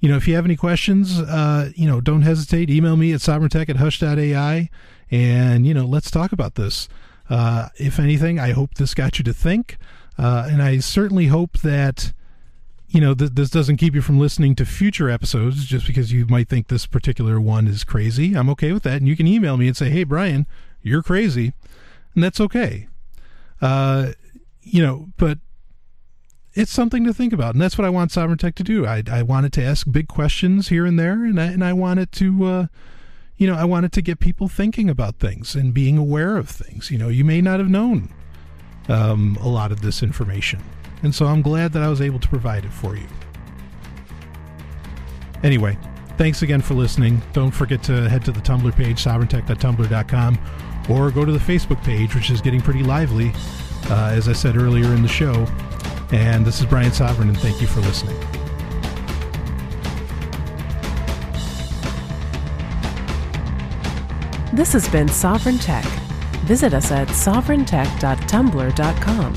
[0.00, 2.70] you know, if you have any questions, uh, you know, don't hesitate.
[2.70, 4.68] Email me at sovryntech at hush.ai,
[5.10, 6.88] and you know, let's talk about this.
[7.28, 9.76] Uh, if anything, I hope this got you to think,
[10.16, 12.12] uh, and I certainly hope that
[12.88, 16.26] you know, th- this doesn't keep you from listening to future episodes just because you
[16.26, 18.34] might think this particular one is crazy.
[18.34, 18.96] I'm okay with that.
[18.96, 20.46] And you can email me and say, hey, Brian,
[20.82, 21.52] you're crazy.
[22.14, 22.88] And that's okay.
[23.60, 24.12] Uh,
[24.62, 25.38] you know, but
[26.54, 27.54] it's something to think about.
[27.54, 28.86] And that's what I want Sovryn Tech to do.
[28.86, 31.24] I, I wanted to ask big questions here and there.
[31.24, 32.66] And I, and I wanted to, uh,
[33.38, 36.90] you know, I wanted to get people thinking about things and being aware of things.
[36.90, 38.12] You know, you may not have known
[38.88, 40.62] um, a lot of this information
[41.02, 43.06] and so I'm glad that I was able to provide it for you.
[45.42, 45.78] Anyway,
[46.16, 47.22] thanks again for listening.
[47.32, 50.38] Don't forget to head to the Tumblr page, sovryntech.tumblr.com,
[50.90, 53.32] or go to the Facebook page, which is getting pretty lively,
[53.90, 55.46] uh, as I said earlier in the show.
[56.10, 58.47] And this is Brian Sovryn, and thank you for listening.
[64.52, 65.84] This has been Sovryn Tech.
[66.44, 69.34] Visit us at sovryntech.tumblr.com.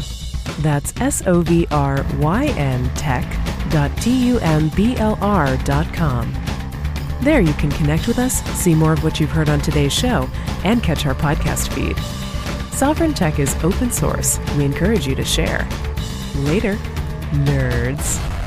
[0.61, 3.25] That's S O V R Y N tech
[3.69, 6.33] dot T U M B L R dot com.
[7.21, 10.29] There you can connect with us, see more of what you've heard on today's show,
[10.63, 11.97] and catch our podcast feed.
[12.71, 14.39] Sovryn Tech is open source.
[14.57, 15.67] We encourage you to share.
[16.37, 16.75] Later,
[17.31, 18.40] nerds.